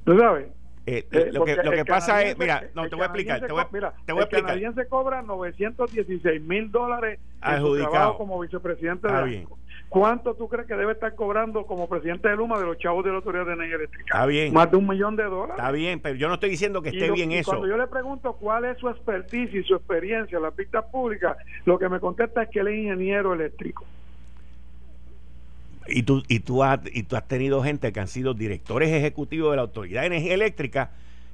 ¿Tú 0.05 0.17
sabes? 0.17 0.47
Eh, 0.85 1.05
eh, 1.11 1.29
lo, 1.33 1.43
que, 1.43 1.57
lo 1.57 1.71
que 1.71 1.83
pasa 1.83 2.23
es, 2.23 2.37
mira, 2.37 2.63
no 2.73 2.87
te 2.87 2.95
voy 2.95 3.03
a 3.03 3.07
explicar. 3.07 3.45
Te 3.45 3.51
voy, 3.51 3.63
mira, 3.73 3.93
te 4.05 4.13
voy 4.13 4.21
a 4.21 4.23
explicar. 4.23 4.55
El 4.55 4.61
canadiense 4.61 4.87
cobra 4.87 5.21
916 5.21 6.41
mil 6.41 6.71
dólares 6.71 7.19
adjudicado 7.41 8.17
como 8.17 8.39
vicepresidente 8.39 9.11
de 9.11 9.23
bien. 9.23 9.47
¿Cuánto 9.89 10.33
tú 10.35 10.49
crees 10.49 10.67
que 10.67 10.75
debe 10.75 10.91
estar 10.91 11.15
cobrando 11.15 11.65
como 11.65 11.87
presidente 11.87 12.27
de 12.27 12.35
Luma 12.35 12.59
de 12.59 12.65
los 12.65 12.77
chavos 12.77 13.05
de 13.05 13.11
la 13.11 13.17
Autoridad 13.17 13.45
de 13.45 13.53
Energía 13.53 13.77
Eléctrica? 13.77 14.03
Está 14.05 14.25
bien. 14.25 14.53
Más 14.53 14.69
de 14.69 14.77
un 14.77 14.87
millón 14.87 15.15
de 15.15 15.23
dólares. 15.23 15.55
Está 15.57 15.71
bien, 15.71 16.01
pero 16.01 16.15
yo 16.15 16.27
no 16.27 16.33
estoy 16.33 16.49
diciendo 16.49 16.81
que 16.81 16.89
esté 16.89 17.09
bien 17.11 17.31
eso. 17.31 17.51
Cuando 17.51 17.67
yo 17.67 17.77
le 17.77 17.87
pregunto 17.87 18.33
cuál 18.33 18.65
es 18.65 18.77
su 18.79 18.89
expertise 18.89 19.53
y 19.53 19.63
su 19.63 19.75
experiencia 19.75 20.37
en 20.37 20.43
las 20.43 20.53
pistas 20.53 20.83
públicas, 20.85 21.37
lo 21.65 21.79
que 21.79 21.87
me 21.87 22.01
contesta 22.01 22.43
es 22.43 22.49
que 22.49 22.59
él 22.59 22.67
es 22.67 22.79
ingeniero 22.79 23.33
eléctrico. 23.33 23.85
Y 25.87 26.03
tú, 26.03 26.21
y, 26.27 26.41
tú 26.41 26.63
has, 26.63 26.81
y 26.93 27.03
tú 27.03 27.15
has 27.15 27.25
tenido 27.27 27.63
gente 27.63 27.93
que 27.93 27.99
han 28.01 28.09
sido 28.09 28.33
directores 28.33 28.89
ejecutivos 28.89 29.51
de 29.51 29.55
la 29.55 29.61
Autoridad 29.61 30.01
de 30.01 30.07
Energía 30.07 30.33
Eléctrica 30.33 30.91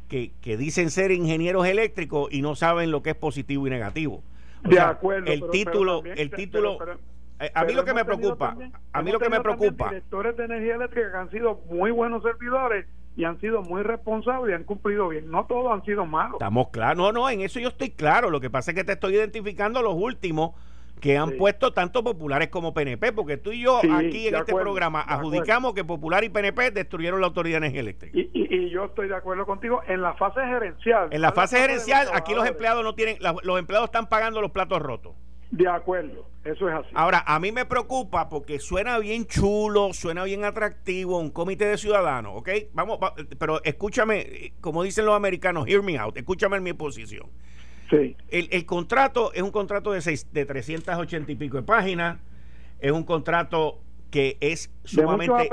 que, 0.09 0.31
que 0.41 0.57
dicen 0.57 0.91
ser 0.91 1.11
ingenieros 1.11 1.65
eléctricos 1.65 2.31
y 2.31 2.43
no 2.43 2.55
saben 2.55 2.91
lo 2.91 3.01
que 3.01 3.11
es 3.11 3.15
positivo 3.15 3.65
y 3.65 3.71
negativo. 3.71 4.21
de 4.63 4.79
acuerdo. 4.79 5.31
El 5.31 5.49
título, 5.49 6.03
el 6.05 6.29
título. 6.29 6.77
A 7.53 7.65
mí 7.65 7.73
lo 7.73 7.85
que 7.85 7.93
me 7.93 8.05
preocupa, 8.05 8.55
a 8.91 9.01
mí 9.01 9.11
lo 9.11 9.19
que 9.19 9.29
me 9.29 9.41
preocupa. 9.41 9.89
Directores 9.89 10.37
de 10.37 10.45
energía 10.45 10.75
eléctrica 10.75 11.11
que 11.11 11.17
han 11.17 11.31
sido 11.31 11.61
muy 11.69 11.91
buenos 11.91 12.23
servidores 12.23 12.85
y 13.15 13.25
han 13.25 13.39
sido 13.39 13.61
muy 13.61 13.83
responsables 13.83 14.51
y 14.51 14.55
han 14.55 14.63
cumplido 14.63 15.09
bien. 15.09 15.29
No 15.29 15.45
todos 15.45 15.71
han 15.71 15.83
sido 15.85 16.05
malos. 16.05 16.35
Estamos 16.35 16.69
claros. 16.69 16.97
No, 16.97 17.11
no, 17.11 17.29
en 17.29 17.41
eso 17.41 17.59
yo 17.59 17.69
estoy 17.69 17.91
claro. 17.91 18.29
Lo 18.29 18.39
que 18.39 18.49
pasa 18.49 18.71
es 18.71 18.75
que 18.75 18.83
te 18.83 18.93
estoy 18.93 19.15
identificando 19.15 19.81
los 19.81 19.95
últimos 19.95 20.51
que 20.99 21.17
han 21.17 21.31
puesto 21.31 21.73
tanto 21.73 22.01
populares 22.01 22.47
como 22.47 22.73
PNP, 22.73 23.11
porque 23.11 23.35
tú 23.35 23.51
y 23.51 23.63
yo 23.63 23.79
aquí 23.79 24.29
en 24.29 24.35
este 24.35 24.53
programa 24.53 25.01
adjudicamos 25.01 25.73
que 25.73 25.83
Popular 25.83 26.23
y 26.23 26.29
PNP 26.29 26.71
destruyeron 26.71 27.19
la 27.19 27.27
Autoridad 27.27 27.55
de 27.55 27.67
Energía 27.67 27.81
Eléctrica. 27.81 28.17
Y, 28.17 28.69
yo 28.69 28.85
estoy 28.85 29.07
de 29.09 29.15
acuerdo 29.15 29.45
contigo 29.45 29.81
en 29.87 30.01
la 30.01 30.13
fase 30.13 30.39
gerencial. 30.39 31.09
En 31.11 31.21
la 31.21 31.31
fase 31.33 31.59
gerencial, 31.59 32.07
aquí 32.13 32.33
los 32.33 32.47
empleados 32.47 32.83
no 32.83 32.95
tienen, 32.95 33.17
los 33.19 33.59
empleados 33.59 33.87
están 33.87 34.07
pagando 34.07 34.41
los 34.41 34.51
platos 34.51 34.81
rotos. 34.81 35.13
De 35.53 35.67
acuerdo, 35.67 36.25
eso 36.43 36.67
es 36.67 36.73
así. 36.73 36.89
Ahora, 36.95 37.23
a 37.27 37.39
mí 37.39 37.51
me 37.51 37.63
preocupa 37.65 38.27
porque 38.27 38.57
suena 38.57 38.97
bien 38.97 39.27
chulo, 39.27 39.93
suena 39.93 40.23
bien 40.23 40.45
atractivo 40.45 41.19
un 41.19 41.29
comité 41.29 41.67
de 41.67 41.77
ciudadanos, 41.77 42.33
¿ok? 42.37 42.49
Vamos, 42.73 42.97
pero 43.37 43.63
escúchame, 43.63 44.53
como 44.61 44.81
dicen 44.81 45.05
los 45.05 45.15
americanos, 45.15 45.67
hear 45.67 45.83
me 45.83 45.95
out, 45.99 46.17
escúchame 46.17 46.57
en 46.57 46.63
mi 46.63 46.73
posición. 46.73 47.27
El, 48.31 48.65
contrato 48.65 49.31
es 49.31 49.43
un 49.43 49.51
contrato 49.51 49.91
de, 49.91 50.01
seis, 50.01 50.27
de 50.33 50.43
380 50.47 51.31
y 51.31 51.35
pico 51.35 51.57
de 51.57 51.63
páginas, 51.63 52.17
es 52.79 52.91
un 52.91 53.03
contrato 53.03 53.79
que 54.09 54.37
es 54.39 54.71
sumamente... 54.83 55.49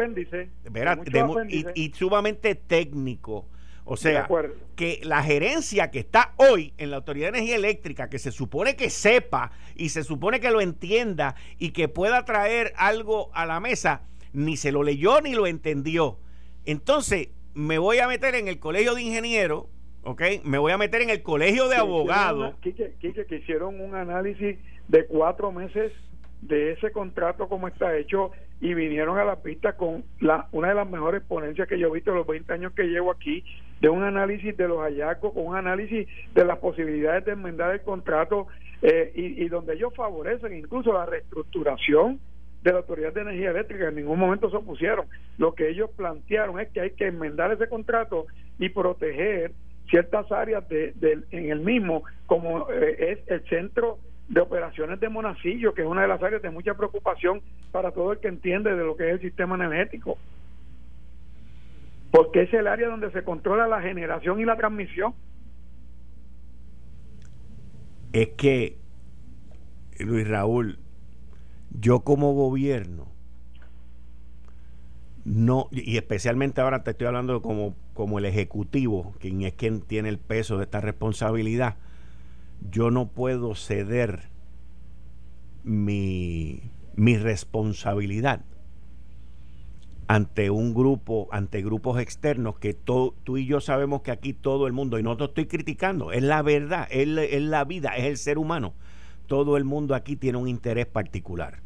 y, 1.74 1.92
sumamente 1.92 2.54
técnico. 2.54 3.46
O 3.92 3.96
sea, 3.96 4.28
que 4.76 5.00
la 5.02 5.20
gerencia 5.20 5.90
que 5.90 5.98
está 5.98 6.32
hoy 6.36 6.72
en 6.78 6.90
la 6.90 6.98
Autoridad 6.98 7.32
de 7.32 7.38
Energía 7.38 7.56
Eléctrica, 7.56 8.08
que 8.08 8.20
se 8.20 8.30
supone 8.30 8.76
que 8.76 8.88
sepa 8.88 9.50
y 9.74 9.88
se 9.88 10.04
supone 10.04 10.38
que 10.38 10.52
lo 10.52 10.60
entienda 10.60 11.34
y 11.58 11.72
que 11.72 11.88
pueda 11.88 12.24
traer 12.24 12.72
algo 12.76 13.30
a 13.34 13.46
la 13.46 13.58
mesa, 13.58 14.02
ni 14.32 14.56
se 14.56 14.70
lo 14.70 14.84
leyó 14.84 15.20
ni 15.20 15.34
lo 15.34 15.48
entendió. 15.48 16.18
Entonces, 16.66 17.30
me 17.54 17.78
voy 17.78 17.98
a 17.98 18.06
meter 18.06 18.36
en 18.36 18.46
el 18.46 18.60
colegio 18.60 18.94
de 18.94 19.02
ingenieros 19.02 19.64
¿ok? 20.04 20.22
Me 20.44 20.58
voy 20.58 20.70
a 20.70 20.78
meter 20.78 21.02
en 21.02 21.10
el 21.10 21.22
colegio 21.22 21.68
de 21.68 21.74
abogados. 21.74 22.54
Quique, 22.60 22.94
que 23.00 23.36
hicieron 23.36 23.80
un 23.80 23.96
análisis 23.96 24.56
de 24.86 25.06
cuatro 25.06 25.50
meses 25.50 25.92
de 26.42 26.72
ese 26.72 26.90
contrato 26.92 27.48
como 27.48 27.68
está 27.68 27.96
hecho 27.96 28.30
y 28.60 28.74
vinieron 28.74 29.18
a 29.18 29.24
la 29.24 29.36
pista 29.36 29.76
con 29.76 30.04
la 30.20 30.48
una 30.52 30.68
de 30.68 30.74
las 30.74 30.88
mejores 30.88 31.22
ponencias 31.22 31.68
que 31.68 31.78
yo 31.78 31.88
he 31.88 31.92
visto 31.92 32.10
en 32.10 32.16
los 32.18 32.26
20 32.26 32.52
años 32.52 32.72
que 32.72 32.84
llevo 32.84 33.10
aquí, 33.10 33.44
de 33.80 33.88
un 33.88 34.02
análisis 34.02 34.56
de 34.56 34.68
los 34.68 34.78
hallazgos, 34.78 35.32
con 35.32 35.46
un 35.46 35.56
análisis 35.56 36.06
de 36.34 36.44
las 36.44 36.58
posibilidades 36.58 37.24
de 37.24 37.32
enmendar 37.32 37.72
el 37.72 37.80
contrato 37.82 38.48
eh, 38.82 39.12
y, 39.14 39.44
y 39.44 39.48
donde 39.48 39.74
ellos 39.74 39.94
favorecen 39.94 40.56
incluso 40.56 40.92
la 40.92 41.06
reestructuración 41.06 42.20
de 42.62 42.72
la 42.72 42.78
Autoridad 42.78 43.14
de 43.14 43.22
Energía 43.22 43.50
Eléctrica, 43.50 43.88
en 43.88 43.96
ningún 43.96 44.18
momento 44.18 44.50
se 44.50 44.56
opusieron. 44.56 45.06
Lo 45.38 45.54
que 45.54 45.70
ellos 45.70 45.90
plantearon 45.96 46.60
es 46.60 46.68
que 46.68 46.80
hay 46.80 46.90
que 46.90 47.06
enmendar 47.06 47.50
ese 47.52 47.68
contrato 47.68 48.26
y 48.58 48.68
proteger 48.68 49.52
ciertas 49.88 50.30
áreas 50.30 50.68
de, 50.68 50.94
en 51.30 51.50
el 51.50 51.60
mismo, 51.60 52.04
como 52.26 52.70
eh, 52.70 53.12
es 53.12 53.28
el 53.28 53.48
centro 53.48 53.98
de 54.30 54.40
operaciones 54.40 55.00
de 55.00 55.08
Monacillo, 55.08 55.74
que 55.74 55.82
es 55.82 55.88
una 55.88 56.02
de 56.02 56.08
las 56.08 56.22
áreas 56.22 56.40
de 56.40 56.50
mucha 56.50 56.74
preocupación 56.74 57.42
para 57.72 57.90
todo 57.90 58.12
el 58.12 58.20
que 58.20 58.28
entiende 58.28 58.74
de 58.74 58.84
lo 58.84 58.96
que 58.96 59.08
es 59.08 59.14
el 59.14 59.20
sistema 59.20 59.56
energético. 59.56 60.18
Porque 62.12 62.42
es 62.42 62.54
el 62.54 62.68
área 62.68 62.88
donde 62.88 63.10
se 63.10 63.24
controla 63.24 63.66
la 63.66 63.82
generación 63.82 64.40
y 64.40 64.44
la 64.44 64.56
transmisión. 64.56 65.14
Es 68.12 68.28
que, 68.30 68.78
Luis 69.98 70.26
Raúl, 70.28 70.78
yo 71.70 72.00
como 72.00 72.32
gobierno, 72.32 73.08
no, 75.24 75.68
y 75.72 75.96
especialmente 75.96 76.60
ahora 76.60 76.84
te 76.84 76.92
estoy 76.92 77.08
hablando 77.08 77.42
como, 77.42 77.74
como 77.94 78.20
el 78.20 78.24
ejecutivo, 78.24 79.12
quien 79.18 79.42
es 79.42 79.54
quien 79.54 79.80
tiene 79.80 80.08
el 80.08 80.18
peso 80.18 80.56
de 80.56 80.64
esta 80.64 80.80
responsabilidad, 80.80 81.76
yo 82.68 82.90
no 82.90 83.08
puedo 83.08 83.54
ceder 83.54 84.28
mi, 85.64 86.62
mi 86.94 87.16
responsabilidad 87.16 88.44
ante 90.08 90.50
un 90.50 90.74
grupo, 90.74 91.28
ante 91.30 91.62
grupos 91.62 92.00
externos 92.00 92.58
que 92.58 92.74
tú 92.74 93.14
y 93.36 93.46
yo 93.46 93.60
sabemos 93.60 94.02
que 94.02 94.10
aquí 94.10 94.32
todo 94.32 94.66
el 94.66 94.72
mundo, 94.72 94.98
y 94.98 95.04
no 95.04 95.16
te 95.16 95.24
estoy 95.24 95.46
criticando, 95.46 96.10
es 96.10 96.22
la 96.22 96.42
verdad, 96.42 96.88
es, 96.90 97.06
es 97.06 97.42
la 97.42 97.64
vida, 97.64 97.96
es 97.96 98.04
el 98.06 98.16
ser 98.16 98.38
humano, 98.38 98.74
todo 99.26 99.56
el 99.56 99.64
mundo 99.64 99.94
aquí 99.94 100.16
tiene 100.16 100.38
un 100.38 100.48
interés 100.48 100.86
particular 100.86 101.60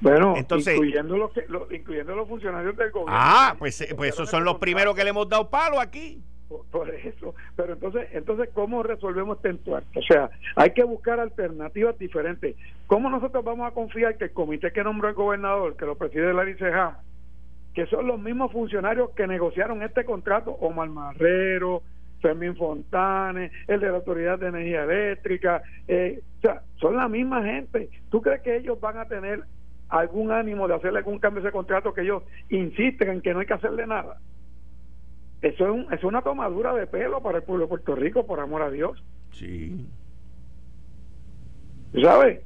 bueno, 0.00 0.34
incluyendo, 0.36 1.16
los 1.16 1.30
incluyendo 1.72 2.14
los 2.14 2.28
funcionarios 2.28 2.76
del 2.76 2.90
gobierno. 2.90 3.14
Ah, 3.16 3.56
pues, 3.58 3.80
eh, 3.80 3.94
pues 3.96 4.12
esos 4.12 4.28
son 4.28 4.44
los 4.44 4.56
primeros 4.56 4.94
que 4.94 5.04
le 5.04 5.10
hemos 5.10 5.28
dado 5.28 5.48
palo 5.48 5.80
aquí. 5.80 6.22
Por, 6.48 6.90
eso, 6.90 7.34
pero 7.56 7.72
entonces, 7.72 8.08
entonces 8.12 8.50
¿cómo 8.54 8.82
resolvemos 8.82 9.38
este 9.38 9.48
entuerto? 9.48 9.98
O 9.98 10.02
sea, 10.02 10.30
hay 10.54 10.70
que 10.70 10.84
buscar 10.84 11.18
alternativas 11.18 11.98
diferentes. 11.98 12.56
¿Cómo 12.86 13.10
nosotros 13.10 13.44
vamos 13.44 13.66
a 13.66 13.74
confiar 13.74 14.16
que 14.16 14.24
el 14.24 14.32
comité 14.32 14.72
que 14.72 14.84
nombró 14.84 15.08
el 15.08 15.14
gobernador, 15.14 15.76
que 15.76 15.86
lo 15.86 15.96
preside 15.96 16.32
Larry 16.32 16.54
Sejam, 16.54 16.94
que 17.74 17.86
son 17.86 18.06
los 18.06 18.20
mismos 18.20 18.52
funcionarios 18.52 19.10
que 19.10 19.26
negociaron 19.26 19.82
este 19.82 20.04
contrato, 20.04 20.52
Omar 20.52 20.88
Marrero, 20.88 21.82
Fermín 22.22 22.54
Fontanes, 22.56 23.50
el 23.66 23.80
de 23.80 23.88
la 23.88 23.96
Autoridad 23.96 24.38
de 24.38 24.46
Energía 24.48 24.84
Eléctrica, 24.84 25.62
eh, 25.88 26.20
o 26.38 26.40
sea, 26.42 26.62
son 26.80 26.96
la 26.96 27.08
misma 27.08 27.42
gente. 27.42 27.90
¿Tú 28.08 28.22
crees 28.22 28.40
que 28.42 28.56
ellos 28.56 28.80
van 28.80 28.98
a 28.98 29.06
tener 29.06 29.42
algún 29.88 30.32
ánimo 30.32 30.66
de 30.66 30.74
hacerle 30.74 30.98
algún 30.98 31.18
cambio 31.18 31.42
a 31.42 31.46
ese 31.46 31.52
contrato 31.52 31.94
que 31.94 32.02
ellos 32.02 32.22
insisten 32.50 33.10
en 33.10 33.20
que 33.20 33.32
no 33.32 33.40
hay 33.40 33.46
que 33.46 33.54
hacerle 33.54 33.86
nada. 33.86 34.18
Eso 35.42 35.64
es, 35.64 35.70
un, 35.70 35.92
es 35.92 36.02
una 36.02 36.22
tomadura 36.22 36.74
de 36.74 36.86
pelo 36.86 37.22
para 37.22 37.38
el 37.38 37.44
pueblo 37.44 37.64
de 37.64 37.68
Puerto 37.68 37.94
Rico, 37.94 38.26
por 38.26 38.40
amor 38.40 38.62
a 38.62 38.70
Dios. 38.70 39.02
Sí. 39.32 39.86
¿Sabes? 42.02 42.40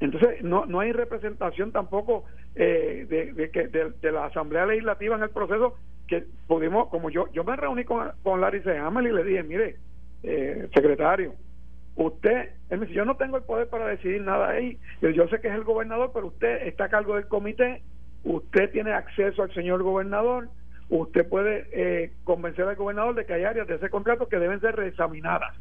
Entonces, 0.00 0.42
no, 0.42 0.66
no 0.66 0.80
hay 0.80 0.92
representación 0.92 1.72
tampoco 1.72 2.24
eh, 2.54 3.06
de, 3.08 3.32
de, 3.32 3.92
de, 4.00 4.12
la 4.12 4.26
Asamblea 4.26 4.66
Legislativa 4.66 5.16
en 5.16 5.22
el 5.22 5.30
proceso 5.30 5.76
que 6.06 6.24
pudimos, 6.46 6.88
como 6.88 7.10
yo 7.10 7.32
yo 7.32 7.44
me 7.44 7.56
reuní 7.56 7.84
con, 7.84 8.10
con 8.22 8.40
Larry 8.40 8.62
Sehamel 8.62 9.06
y 9.06 9.12
le 9.12 9.24
dije, 9.24 9.42
mire, 9.42 9.76
eh, 10.22 10.68
secretario, 10.74 11.34
usted, 11.96 12.50
él 12.70 12.78
me 12.78 12.86
dice, 12.86 12.96
yo 12.96 13.04
no 13.04 13.16
tengo 13.16 13.36
el 13.36 13.44
poder 13.44 13.68
para 13.68 13.86
decidir 13.86 14.20
nada 14.22 14.50
ahí, 14.50 14.78
yo, 15.00 15.28
sé 15.28 15.40
que 15.40 15.48
es 15.48 15.54
el 15.54 15.64
gobernador, 15.64 16.10
pero 16.12 16.26
usted 16.26 16.66
está 16.66 16.84
a 16.84 16.90
cargo 16.90 17.14
del 17.14 17.28
comité, 17.28 17.82
usted 18.24 18.70
tiene 18.70 18.92
acceso 18.92 19.42
al 19.42 19.54
señor 19.54 19.82
gobernador, 19.82 20.48
usted 20.88 21.28
puede 21.28 21.66
eh, 21.72 22.12
convencer 22.24 22.66
al 22.66 22.76
gobernador 22.76 23.14
de 23.14 23.24
que 23.24 23.34
hay 23.34 23.44
áreas 23.44 23.66
de 23.66 23.76
ese 23.76 23.90
contrato 23.90 24.28
que 24.28 24.38
deben 24.38 24.60
ser 24.60 24.76
reexaminadas 24.76 25.54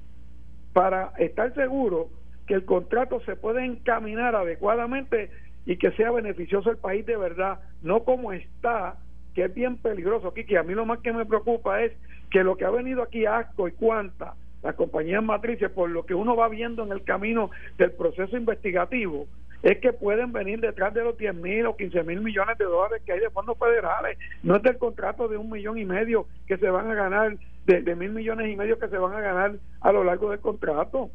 para 0.73 1.13
estar 1.17 1.53
seguro 1.53 2.09
que 2.47 2.55
el 2.55 2.65
contrato 2.65 3.21
se 3.21 3.35
puede 3.35 3.63
encaminar 3.63 4.35
adecuadamente 4.35 5.31
y 5.65 5.77
que 5.77 5.91
sea 5.91 6.11
beneficioso 6.11 6.69
al 6.69 6.77
país 6.77 7.05
de 7.05 7.15
verdad, 7.15 7.59
no 7.81 8.03
como 8.03 8.33
está, 8.33 8.97
que 9.33 9.45
es 9.45 9.53
bien 9.53 9.77
peligroso. 9.77 10.27
Aquí, 10.27 10.43
que 10.43 10.57
a 10.57 10.63
mí 10.63 10.73
lo 10.73 10.85
más 10.85 10.99
que 10.99 11.13
me 11.13 11.25
preocupa 11.25 11.81
es 11.81 11.93
que 12.29 12.43
lo 12.43 12.57
que 12.57 12.65
ha 12.65 12.69
venido 12.69 13.01
aquí 13.01 13.25
asco 13.25 13.67
y 13.67 13.71
cuanta 13.71 14.33
las 14.61 14.75
compañías 14.75 15.23
matrices, 15.23 15.69
por 15.71 15.89
lo 15.89 16.05
que 16.05 16.15
uno 16.15 16.35
va 16.35 16.47
viendo 16.47 16.83
en 16.83 16.91
el 16.91 17.03
camino 17.03 17.51
del 17.77 17.91
proceso 17.91 18.35
investigativo, 18.37 19.27
es 19.63 19.79
que 19.79 19.93
pueden 19.93 20.33
venir 20.33 20.59
detrás 20.59 20.93
de 20.93 21.03
los 21.03 21.17
10 21.17 21.35
mil 21.35 21.65
o 21.65 21.77
15 21.77 22.03
mil 22.03 22.19
millones 22.19 22.57
de 22.57 22.65
dólares 22.65 23.01
que 23.05 23.13
hay 23.13 23.19
de 23.21 23.29
fondos 23.29 23.57
federales. 23.57 24.17
No 24.43 24.57
es 24.57 24.61
del 24.61 24.77
contrato 24.77 25.29
de 25.29 25.37
un 25.37 25.49
millón 25.49 25.77
y 25.77 25.85
medio 25.85 26.27
que 26.45 26.57
se 26.57 26.69
van 26.69 26.91
a 26.91 26.93
ganar, 26.93 27.37
de, 27.65 27.81
de 27.81 27.95
mil 27.95 28.11
millones 28.11 28.51
y 28.51 28.57
medio 28.57 28.77
que 28.77 28.89
se 28.89 28.97
van 28.97 29.13
a 29.13 29.21
ganar 29.21 29.53
a 29.79 29.91
lo 29.93 30.03
largo 30.03 30.31
del 30.31 30.41
contrato. 30.41 31.09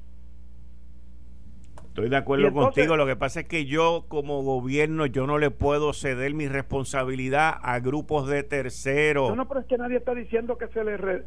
Estoy 1.99 2.11
de 2.11 2.17
acuerdo 2.17 2.53
contigo. 2.53 2.97
Lo 2.97 3.07
que 3.07 3.17
pasa 3.17 3.41
es 3.41 3.47
que 3.47 3.67
yo 3.67 4.05
como 4.07 4.43
gobierno 4.45 5.07
yo 5.07 5.27
no 5.27 5.39
le 5.39 5.51
puedo 5.51 5.93
ceder 5.93 6.33
mi 6.33 6.47
responsabilidad 6.47 7.57
a 7.61 7.81
grupos 7.81 8.29
de 8.29 8.45
terceros. 8.45 9.31
No, 9.31 9.35
no, 9.35 9.49
pero 9.49 9.61
es 9.61 9.67
que 9.67 9.77
nadie 9.77 9.97
está 9.97 10.15
diciendo 10.15 10.57
que 10.57 10.69
se 10.69 10.85
le... 10.85 11.25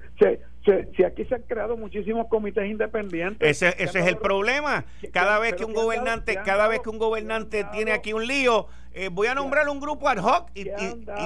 si 0.96 1.04
aquí 1.04 1.26
se 1.26 1.36
han 1.36 1.42
creado 1.42 1.76
muchísimos 1.76 2.28
comités 2.28 2.72
independientes. 2.72 3.50
Ese, 3.50 3.76
ese 3.84 4.00
es 4.00 4.08
el 4.08 4.18
problema. 4.18 4.86
Cada 5.12 5.40
vez 5.40 5.56
que 5.56 5.66
un 5.66 5.74
gobernante, 5.74 6.40
cada 6.46 6.70
vez 6.70 6.80
que 6.80 6.90
un 6.90 7.00
gobernante 7.00 7.66
tiene 7.74 7.92
aquí 7.92 8.14
un 8.14 8.26
lío, 8.26 8.68
eh, 8.94 9.10
voy 9.12 9.28
a 9.28 9.36
nombrar 9.36 9.68
un 9.68 9.82
grupo 9.82 10.08
ad 10.08 10.20
hoc 10.20 10.52
y, 10.54 10.70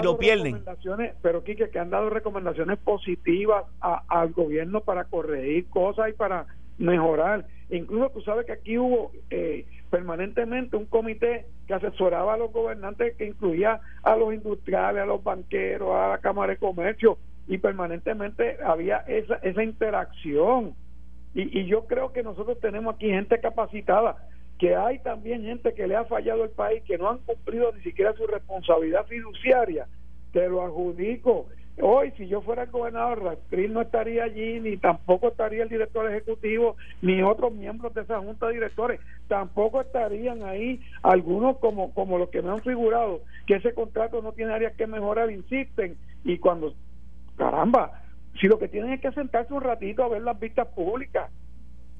lo 0.03 0.17
pierden. 0.17 0.63
Pero 1.21 1.43
Quique, 1.43 1.69
que 1.69 1.79
han 1.79 1.91
dado 1.91 2.09
recomendaciones 2.09 2.79
positivas 2.79 3.65
al 3.79 4.33
gobierno 4.33 4.81
para 4.81 5.03
corregir 5.05 5.67
cosas 5.69 6.09
y 6.09 6.13
para 6.13 6.47
mejorar. 6.77 7.45
Incluso 7.69 8.09
tú 8.11 8.21
sabes 8.21 8.45
que 8.45 8.53
aquí 8.53 8.77
hubo 8.77 9.11
eh, 9.29 9.65
permanentemente 9.89 10.77
un 10.77 10.85
comité 10.85 11.45
que 11.67 11.73
asesoraba 11.73 12.33
a 12.33 12.37
los 12.37 12.51
gobernantes 12.51 13.15
que 13.15 13.25
incluía 13.25 13.81
a 14.03 14.15
los 14.15 14.33
industriales, 14.33 15.03
a 15.03 15.05
los 15.05 15.23
banqueros, 15.23 15.95
a 15.95 16.09
la 16.09 16.17
Cámara 16.19 16.53
de 16.53 16.59
Comercio 16.59 17.17
y 17.47 17.57
permanentemente 17.57 18.57
había 18.63 18.97
esa, 19.07 19.35
esa 19.35 19.63
interacción. 19.63 20.75
Y, 21.33 21.59
y 21.59 21.65
yo 21.65 21.85
creo 21.85 22.13
que 22.13 22.23
nosotros 22.23 22.59
tenemos 22.59 22.95
aquí 22.95 23.09
gente 23.09 23.39
capacitada. 23.39 24.15
que 24.57 24.75
hay 24.75 24.99
también 24.99 25.43
gente 25.43 25.73
que 25.73 25.87
le 25.87 25.95
ha 25.95 26.05
fallado 26.05 26.43
al 26.43 26.49
país, 26.49 26.81
que 26.83 26.97
no 26.97 27.09
han 27.09 27.17
cumplido 27.19 27.71
ni 27.73 27.81
siquiera 27.81 28.13
su 28.13 28.25
responsabilidad 28.25 29.05
fiduciaria, 29.05 29.87
te 30.31 30.47
lo 30.47 30.63
adjudico. 30.63 31.47
Hoy, 31.81 32.11
si 32.17 32.27
yo 32.27 32.41
fuera 32.41 32.63
el 32.63 32.71
gobernador, 32.71 33.21
Rastril 33.21 33.73
no 33.73 33.81
estaría 33.81 34.23
allí, 34.23 34.61
ni 34.61 34.77
tampoco 34.77 35.27
estaría 35.27 35.63
el 35.63 35.69
director 35.69 36.09
ejecutivo, 36.09 36.77
ni 37.01 37.21
otros 37.21 37.51
miembros 37.53 37.93
de 37.93 38.01
esa 38.01 38.19
junta 38.19 38.47
de 38.47 38.53
directores. 38.53 39.01
Tampoco 39.27 39.81
estarían 39.81 40.43
ahí 40.43 40.81
algunos 41.03 41.57
como, 41.57 41.93
como 41.93 42.17
los 42.17 42.29
que 42.29 42.41
me 42.41 42.51
han 42.51 42.61
figurado, 42.61 43.21
que 43.45 43.55
ese 43.55 43.73
contrato 43.73 44.21
no 44.21 44.31
tiene 44.31 44.53
áreas 44.53 44.75
que 44.75 44.87
mejorar, 44.87 45.29
insisten. 45.31 45.97
Y 46.23 46.37
cuando, 46.37 46.73
caramba, 47.35 48.03
si 48.39 48.47
lo 48.47 48.57
que 48.57 48.69
tienen 48.69 48.93
es 48.93 49.01
que 49.01 49.11
sentarse 49.11 49.53
un 49.53 49.61
ratito 49.61 50.03
a 50.03 50.09
ver 50.09 50.21
las 50.21 50.39
vistas 50.39 50.67
públicas, 50.69 51.29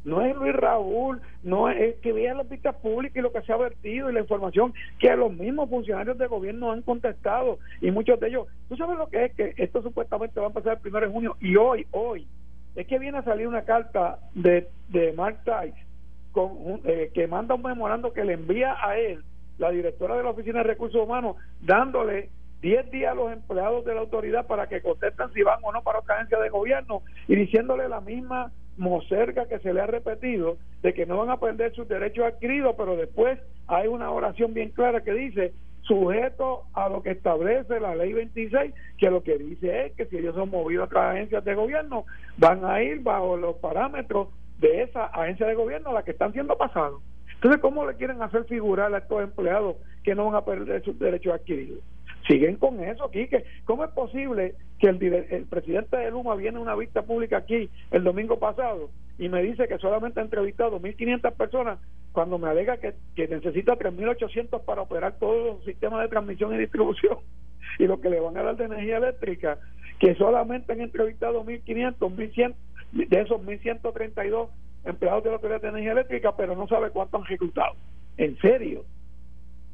no 0.06 0.22
es 0.22 0.36
Luis 0.36 0.56
Raúl, 0.56 1.20
no 1.44 1.70
es, 1.70 1.96
que 1.98 2.14
vean 2.14 2.38
las 2.38 2.48
vistas 2.48 2.76
públicas 2.76 3.18
y 3.18 3.22
lo 3.22 3.34
que 3.34 3.42
se 3.42 3.52
ha 3.52 3.58
vertido 3.58 4.10
y 4.10 4.14
la 4.14 4.22
información 4.22 4.74
que 5.00 5.16
los 5.16 5.34
mismos 5.34 5.70
funcionarios 5.70 6.18
de 6.18 6.28
gobierno 6.28 6.72
han 6.72 6.84
contestado 6.84 7.60
y 7.82 7.92
muchos 7.92 8.20
de 8.20 8.30
ellos, 8.30 8.48
tú 8.70 8.78
sabes 8.78 8.98
lo 8.98 9.08
que 9.08 9.26
es 9.26 9.34
que 9.34 9.54
esto 9.58 9.82
supuestamente 9.82 10.40
va 10.40 10.48
a 10.48 10.54
pasar 10.54 10.74
el 10.74 10.80
primero 10.80 11.08
de 11.08 11.12
junio 11.12 11.36
y 11.42 11.56
hoy, 11.58 11.86
hoy, 11.92 12.28
es 12.76 12.88
que 12.88 13.00
viene 13.00 13.18
a 13.18 13.24
salir 13.24 13.48
una 13.48 13.64
carta 13.64 14.20
de, 14.34 14.68
de 14.90 15.12
Mark 15.14 15.40
Tice 15.44 15.86
con, 16.32 16.82
eh, 16.84 17.12
que 17.14 17.28
manda 17.28 17.56
un 17.56 17.64
memorando 17.64 18.14
que 18.14 18.24
le 18.24 18.34
envía 18.34 18.76
a 18.80 18.98
él 18.98 19.24
la 19.58 19.72
directora 19.72 20.16
de 20.18 20.24
la 20.24 20.30
Oficina 20.30 20.60
de 20.60 20.66
Recursos 20.66 21.02
Humanos 21.02 21.38
dándole 21.62 22.30
10 22.62 22.92
días 22.92 23.12
a 23.12 23.16
los 23.16 23.32
empleados 23.32 23.86
de 23.86 23.96
la 23.96 24.02
autoridad 24.02 24.46
para 24.46 24.68
que 24.68 24.82
contesten 24.82 25.32
si 25.34 25.42
van 25.44 25.60
o 25.64 25.72
no 25.72 25.82
para 25.82 26.00
otra 26.00 26.16
agencia 26.16 26.40
de 26.40 26.50
gobierno 26.50 27.02
y 27.28 27.36
diciéndole 27.36 27.88
la 27.88 28.02
misma 28.02 28.52
mocerga 28.78 29.48
que 29.48 29.60
se 29.60 29.74
le 29.74 29.82
ha 29.82 29.88
repetido 29.88 30.58
de 30.82 30.94
que 30.94 31.06
no 31.06 31.18
van 31.18 31.30
a 31.30 31.40
perder 31.40 31.74
sus 31.74 31.88
derechos 31.88 32.26
adquiridos, 32.26 32.76
pero 32.78 32.96
después 32.96 33.40
hay 33.68 33.88
una 33.88 34.12
oración 34.12 34.54
bien 34.54 34.70
clara 34.70 35.02
que 35.02 35.14
dice 35.14 35.54
sujeto 35.82 36.64
a 36.74 36.90
lo 36.90 37.04
que 37.04 37.12
establece 37.12 37.80
la 37.80 37.96
ley 37.96 38.14
26, 38.14 38.74
que 38.98 39.10
lo 39.10 39.24
que 39.24 39.38
dice 39.38 39.86
es 39.86 39.94
que 39.94 40.06
si 40.08 40.18
ellos 40.18 40.36
son 40.36 40.50
movidos 40.50 40.84
a 40.84 40.86
otras 40.86 41.16
agencias 41.16 41.46
de 41.46 41.56
gobierno, 41.56 42.06
van 42.38 42.66
a 42.66 42.82
ir 42.82 43.02
bajo 43.02 43.38
los 43.38 43.56
parámetros 43.58 44.30
de 44.60 44.84
esa 44.84 45.06
agencia 45.06 45.46
de 45.46 45.56
gobierno 45.56 45.92
a 45.92 45.94
la 45.94 46.04
que 46.04 46.12
están 46.12 46.34
siendo 46.34 46.58
pasados. 46.58 47.02
Entonces, 47.36 47.62
¿cómo 47.62 47.86
le 47.86 47.96
quieren 47.96 48.22
hacer 48.22 48.46
figurar 48.46 48.94
a 48.94 48.98
estos 48.98 49.22
empleados 49.22 49.76
que 50.04 50.16
no 50.16 50.26
van 50.26 50.36
a 50.36 50.46
perder 50.46 50.84
sus 50.84 50.98
derechos 50.98 51.34
adquiridos? 51.34 51.80
Siguen 52.28 52.58
con 52.58 52.84
eso, 52.84 53.10
Quique. 53.12 53.46
¿Cómo 53.66 53.84
es 53.84 53.92
posible 53.92 54.56
que 54.80 54.88
el, 54.88 55.46
presidente 55.50 55.98
de 55.98 56.12
Luma 56.12 56.36
viene 56.36 56.58
a 56.58 56.62
una 56.62 56.76
vista 56.76 57.04
pública 57.04 57.38
aquí 57.38 57.70
el 57.92 58.04
domingo 58.04 58.40
pasado 58.40 58.90
y 59.18 59.30
me 59.30 59.42
dice 59.42 59.68
que 59.68 59.78
solamente 59.78 60.20
ha 60.20 60.24
entrevistado 60.24 60.80
1.500 60.80 61.34
personas 61.34 61.80
cuando 62.12 62.38
me 62.38 62.50
alega 62.50 62.78
que, 62.78 62.94
que 63.16 63.28
necesita 63.28 63.76
3.800 63.76 64.62
para 64.64 64.82
operar 64.82 65.18
todos 65.20 65.56
los 65.56 65.66
sistemas 65.66 66.02
de 66.02 66.10
transmisión 66.10 66.54
y 66.54 66.58
distribución 66.58 67.20
y 67.80 67.86
lo 67.86 68.02
que 68.02 68.10
le 68.10 68.20
van 68.20 68.38
a 68.38 68.44
dar 68.44 68.58
de 68.58 68.66
energía 68.66 68.98
eléctrica, 68.98 69.60
que 70.00 70.16
solamente 70.16 70.74
han 70.74 70.82
entrevistado 70.82 71.44
1.500, 71.46 71.98
1.100, 71.98 72.54
de 72.92 73.22
esos 73.22 73.42
1.132 73.42 74.50
empleados 74.86 75.24
de 75.24 75.30
la 75.30 75.36
Autoridad 75.38 75.62
de 75.62 75.70
Energía 75.70 75.94
Eléctrica, 75.94 76.36
pero 76.36 76.56
no 76.56 76.68
sabe 76.68 76.92
cuánto 76.92 77.18
han 77.18 77.24
ejecutado. 77.24 77.76
En 78.18 78.38
serio, 78.38 78.86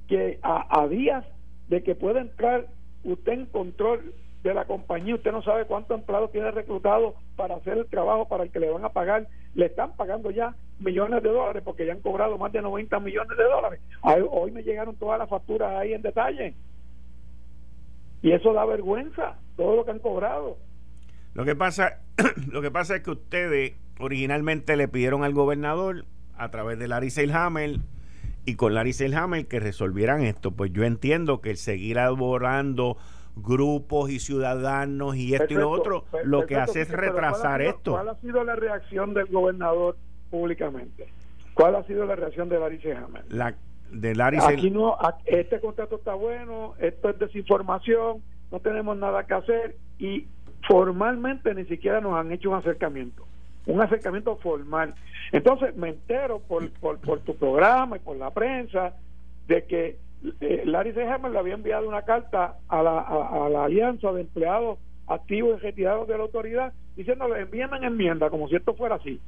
que 0.07 0.39
a, 0.41 0.81
a 0.81 0.87
días 0.87 1.25
de 1.71 1.81
que 1.83 1.95
puede 1.95 2.19
entrar 2.19 2.67
usted 3.05 3.31
en 3.31 3.45
control 3.45 4.13
de 4.43 4.53
la 4.53 4.65
compañía, 4.65 5.15
usted 5.15 5.31
no 5.31 5.41
sabe 5.41 5.65
cuántos 5.65 5.97
empleados 5.97 6.29
tiene 6.33 6.51
reclutado 6.51 7.15
para 7.37 7.55
hacer 7.55 7.77
el 7.77 7.85
trabajo 7.85 8.27
para 8.27 8.43
el 8.43 8.51
que 8.51 8.59
le 8.59 8.69
van 8.69 8.83
a 8.83 8.89
pagar, 8.89 9.29
le 9.55 9.67
están 9.67 9.95
pagando 9.95 10.31
ya 10.31 10.53
millones 10.79 11.23
de 11.23 11.29
dólares 11.29 11.63
porque 11.63 11.85
ya 11.85 11.93
han 11.93 12.01
cobrado 12.01 12.37
más 12.37 12.51
de 12.51 12.61
90 12.61 12.99
millones 12.99 13.37
de 13.37 13.43
dólares. 13.45 13.79
Hoy 14.03 14.51
me 14.51 14.63
llegaron 14.63 14.97
todas 14.97 15.17
las 15.17 15.29
facturas 15.29 15.73
ahí 15.77 15.93
en 15.93 16.01
detalle. 16.01 16.55
Y 18.21 18.33
eso 18.33 18.51
da 18.51 18.65
vergüenza, 18.65 19.37
todo 19.55 19.77
lo 19.77 19.85
que 19.85 19.91
han 19.91 19.99
cobrado. 19.99 20.57
Lo 21.33 21.45
que 21.45 21.55
pasa, 21.55 22.01
lo 22.51 22.61
que 22.61 22.69
pasa 22.69 22.97
es 22.97 23.03
que 23.03 23.11
ustedes 23.11 23.75
originalmente 23.97 24.75
le 24.75 24.89
pidieron 24.89 25.23
al 25.23 25.33
gobernador 25.33 26.03
a 26.35 26.51
través 26.51 26.77
de 26.79 26.89
Larry 26.89 27.11
Seilhammer 27.11 27.77
y 28.45 28.55
con 28.55 28.73
Larry 28.73 28.93
Selhammer 28.93 29.47
que 29.47 29.59
resolvieran 29.59 30.23
esto. 30.23 30.51
Pues 30.51 30.71
yo 30.73 30.83
entiendo 30.83 31.41
que 31.41 31.51
el 31.51 31.57
seguir 31.57 31.97
elaborando 31.97 32.97
grupos 33.35 34.09
y 34.09 34.19
ciudadanos 34.19 35.15
y 35.15 35.33
esto 35.33 35.53
y 35.53 35.57
lo 35.57 35.69
otro, 35.69 36.05
lo 36.23 36.45
que 36.45 36.57
hace 36.57 36.81
es 36.81 36.89
retrasar 36.89 37.61
esto. 37.61 37.91
¿Cuál 37.93 38.09
ha 38.09 38.15
sido 38.15 38.43
la 38.43 38.55
reacción 38.55 39.13
del 39.13 39.27
gobernador 39.27 39.97
públicamente? 40.29 41.07
¿Cuál 41.53 41.75
ha 41.75 41.83
sido 41.83 42.05
la 42.05 42.15
reacción 42.15 42.49
de 42.49 42.59
Larry 42.59 42.79
Selhammer? 42.81 43.23
La 43.29 43.55
de 43.91 44.15
Larry 44.15 44.37
Aquí 44.41 44.71
no, 44.71 44.97
este 45.25 45.59
contrato 45.59 45.97
está 45.97 46.13
bueno, 46.13 46.75
esto 46.79 47.09
es 47.09 47.19
desinformación, 47.19 48.23
no 48.49 48.59
tenemos 48.61 48.97
nada 48.97 49.25
que 49.25 49.33
hacer 49.33 49.75
y 49.99 50.27
formalmente 50.67 51.53
ni 51.53 51.65
siquiera 51.65 51.99
nos 51.99 52.13
han 52.15 52.31
hecho 52.31 52.49
un 52.49 52.55
acercamiento 52.55 53.25
un 53.65 53.81
acercamiento 53.81 54.37
formal. 54.37 54.95
Entonces 55.31 55.75
me 55.75 55.89
entero 55.89 56.39
por, 56.39 56.69
por, 56.73 56.99
por 56.99 57.19
tu 57.19 57.35
programa 57.35 57.97
y 57.97 57.99
por 57.99 58.17
la 58.17 58.31
prensa 58.31 58.95
de 59.47 59.65
que 59.65 59.97
eh, 60.39 60.63
Larry 60.65 60.93
Sehammer 60.93 61.31
le 61.31 61.39
había 61.39 61.55
enviado 61.55 61.87
una 61.87 62.03
carta 62.03 62.57
a 62.67 62.83
la, 62.83 62.99
a, 62.99 63.49
la 63.49 63.65
alianza 63.65 64.11
de 64.11 64.21
empleados 64.21 64.79
activos 65.07 65.59
y 65.59 65.63
retirados 65.63 66.07
de 66.07 66.17
la 66.17 66.23
autoridad 66.23 66.73
diciéndole 66.95 67.39
envíenme 67.39 67.77
en 67.77 67.85
enmienda 67.85 68.29
como 68.29 68.47
si 68.47 68.55
esto 68.55 68.75
fuera 68.75 68.95
así 68.95 69.19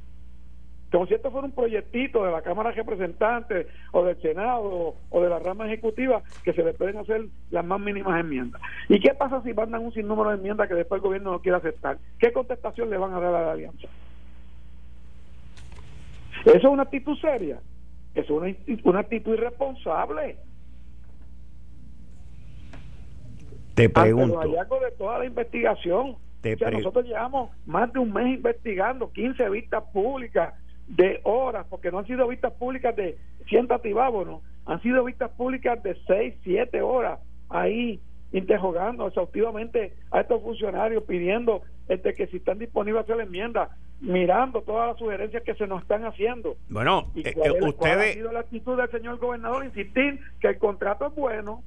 como 0.94 1.06
si 1.06 1.14
esto 1.14 1.32
fuera 1.32 1.48
un 1.48 1.52
proyectito 1.52 2.24
de 2.24 2.30
la 2.30 2.42
Cámara 2.42 2.70
de 2.70 2.76
Representantes 2.76 3.66
o 3.90 4.04
del 4.04 4.20
Senado 4.22 4.94
o, 5.10 5.20
de 5.20 5.28
la 5.28 5.40
rama 5.40 5.66
ejecutiva 5.66 6.22
que 6.44 6.52
se 6.52 6.62
le 6.62 6.72
pueden 6.72 6.98
hacer 6.98 7.24
las 7.50 7.64
más 7.64 7.80
mínimas 7.80 8.20
enmiendas. 8.20 8.62
¿Y 8.88 9.00
qué 9.00 9.12
pasa 9.12 9.42
si 9.42 9.52
mandan 9.52 9.82
un 9.82 9.92
sinnúmero 9.92 10.30
de 10.30 10.36
enmiendas 10.36 10.68
que 10.68 10.74
después 10.74 11.00
el 11.00 11.02
gobierno 11.02 11.32
no 11.32 11.40
quiere 11.40 11.58
aceptar? 11.58 11.98
¿Qué 12.20 12.32
contestación 12.32 12.90
le 12.90 12.98
van 12.98 13.12
a 13.12 13.18
dar 13.18 13.34
a 13.34 13.44
la 13.46 13.52
alianza? 13.52 13.88
Eso 16.44 16.56
es 16.56 16.64
una 16.64 16.82
actitud 16.82 17.16
seria. 17.18 17.60
Eso 18.14 18.44
es 18.44 18.84
una, 18.84 19.00
actitud 19.00 19.32
irresponsable. 19.32 20.36
Te 23.74 23.88
pregunto. 23.88 24.40
Ante 24.40 24.56
los 24.56 24.80
de 24.80 24.90
toda 24.96 25.18
la 25.18 25.24
investigación. 25.24 26.16
Te 26.40 26.56
nosotros 26.56 27.06
llevamos 27.06 27.50
más 27.64 27.90
de 27.92 27.98
un 27.98 28.12
mes 28.12 28.36
investigando 28.36 29.10
15 29.10 29.48
vistas 29.48 29.82
públicas 29.94 30.52
de 30.86 31.20
horas, 31.24 31.66
porque 31.70 31.90
no 31.90 32.00
han 32.00 32.06
sido 32.06 32.28
vistas 32.28 32.52
públicas 32.52 32.94
de 32.94 33.16
siéntate 33.48 33.88
y 33.88 33.94
vámonos, 33.94 34.42
han 34.66 34.80
sido 34.82 35.04
vistas 35.04 35.30
públicas 35.30 35.82
de 35.82 35.96
6, 36.06 36.34
7 36.44 36.82
horas 36.82 37.18
ahí 37.48 38.00
interrogando 38.34 39.06
exhaustivamente 39.06 39.94
a 40.10 40.20
estos 40.20 40.42
funcionarios 40.42 41.04
pidiendo 41.04 41.62
este 41.88 42.14
que 42.14 42.26
si 42.26 42.38
están 42.38 42.58
disponibles 42.58 43.00
a 43.00 43.04
hacer 43.04 43.16
la 43.16 43.22
enmienda 43.22 43.70
mirando 44.00 44.60
todas 44.62 44.88
las 44.88 44.98
sugerencias 44.98 45.44
que 45.44 45.54
se 45.54 45.68
nos 45.68 45.82
están 45.82 46.04
haciendo. 46.04 46.56
Bueno, 46.68 47.12
¿Y 47.14 47.20
eh, 47.20 47.32
eh, 47.36 47.62
ustedes... 47.62 48.10
ha 48.10 48.12
sido 48.14 48.32
la 48.32 48.40
actitud 48.40 48.76
del 48.76 48.90
señor 48.90 49.18
gobernador? 49.18 49.64
Insistir 49.64 50.18
que 50.40 50.48
el 50.48 50.58
contrato 50.58 51.06
es 51.06 51.14
bueno. 51.14 51.62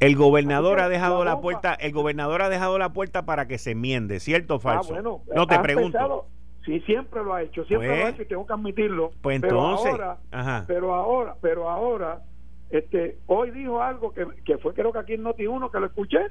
El 0.00 0.16
gobernador 0.16 0.80
ha 0.80 0.90
dejado 0.90 1.24
la, 1.24 1.40
puerta, 1.40 1.74
el 1.74 1.92
gobernador 1.92 2.42
ha 2.42 2.50
dejado 2.50 2.78
la 2.78 2.92
puerta 2.92 3.24
para 3.24 3.48
que 3.48 3.56
se 3.56 3.72
enmiende, 3.72 4.20
¿cierto 4.20 4.54
o 4.54 4.56
ah, 4.58 4.60
falso? 4.60 4.92
bueno, 4.92 5.22
no 5.34 5.46
te 5.46 5.58
pregunto. 5.58 6.26
sí, 6.64 6.80
siempre 6.80 7.24
lo 7.24 7.34
ha 7.34 7.42
hecho, 7.42 7.64
siempre 7.64 7.88
lo 7.88 7.94
ha 7.94 8.00
pues, 8.00 8.14
hecho 8.14 8.22
y 8.22 8.26
tengo 8.26 8.46
que 8.46 8.52
admitirlo. 8.52 9.12
Pues 9.22 9.42
entonces, 9.42 9.92
pero 9.92 10.04
ahora, 10.04 10.66
pero 10.66 10.94
ahora, 10.94 11.36
pero 11.40 11.70
ahora, 11.70 12.22
este, 12.70 13.18
hoy 13.26 13.50
dijo 13.50 13.82
algo 13.82 14.12
que, 14.12 14.26
que 14.44 14.58
fue 14.58 14.74
creo 14.74 14.92
que 14.92 14.98
aquí 15.00 15.14
en 15.14 15.22
Noti 15.22 15.46
1 15.46 15.70
que 15.70 15.80
lo 15.80 15.86
escuché. 15.86 16.26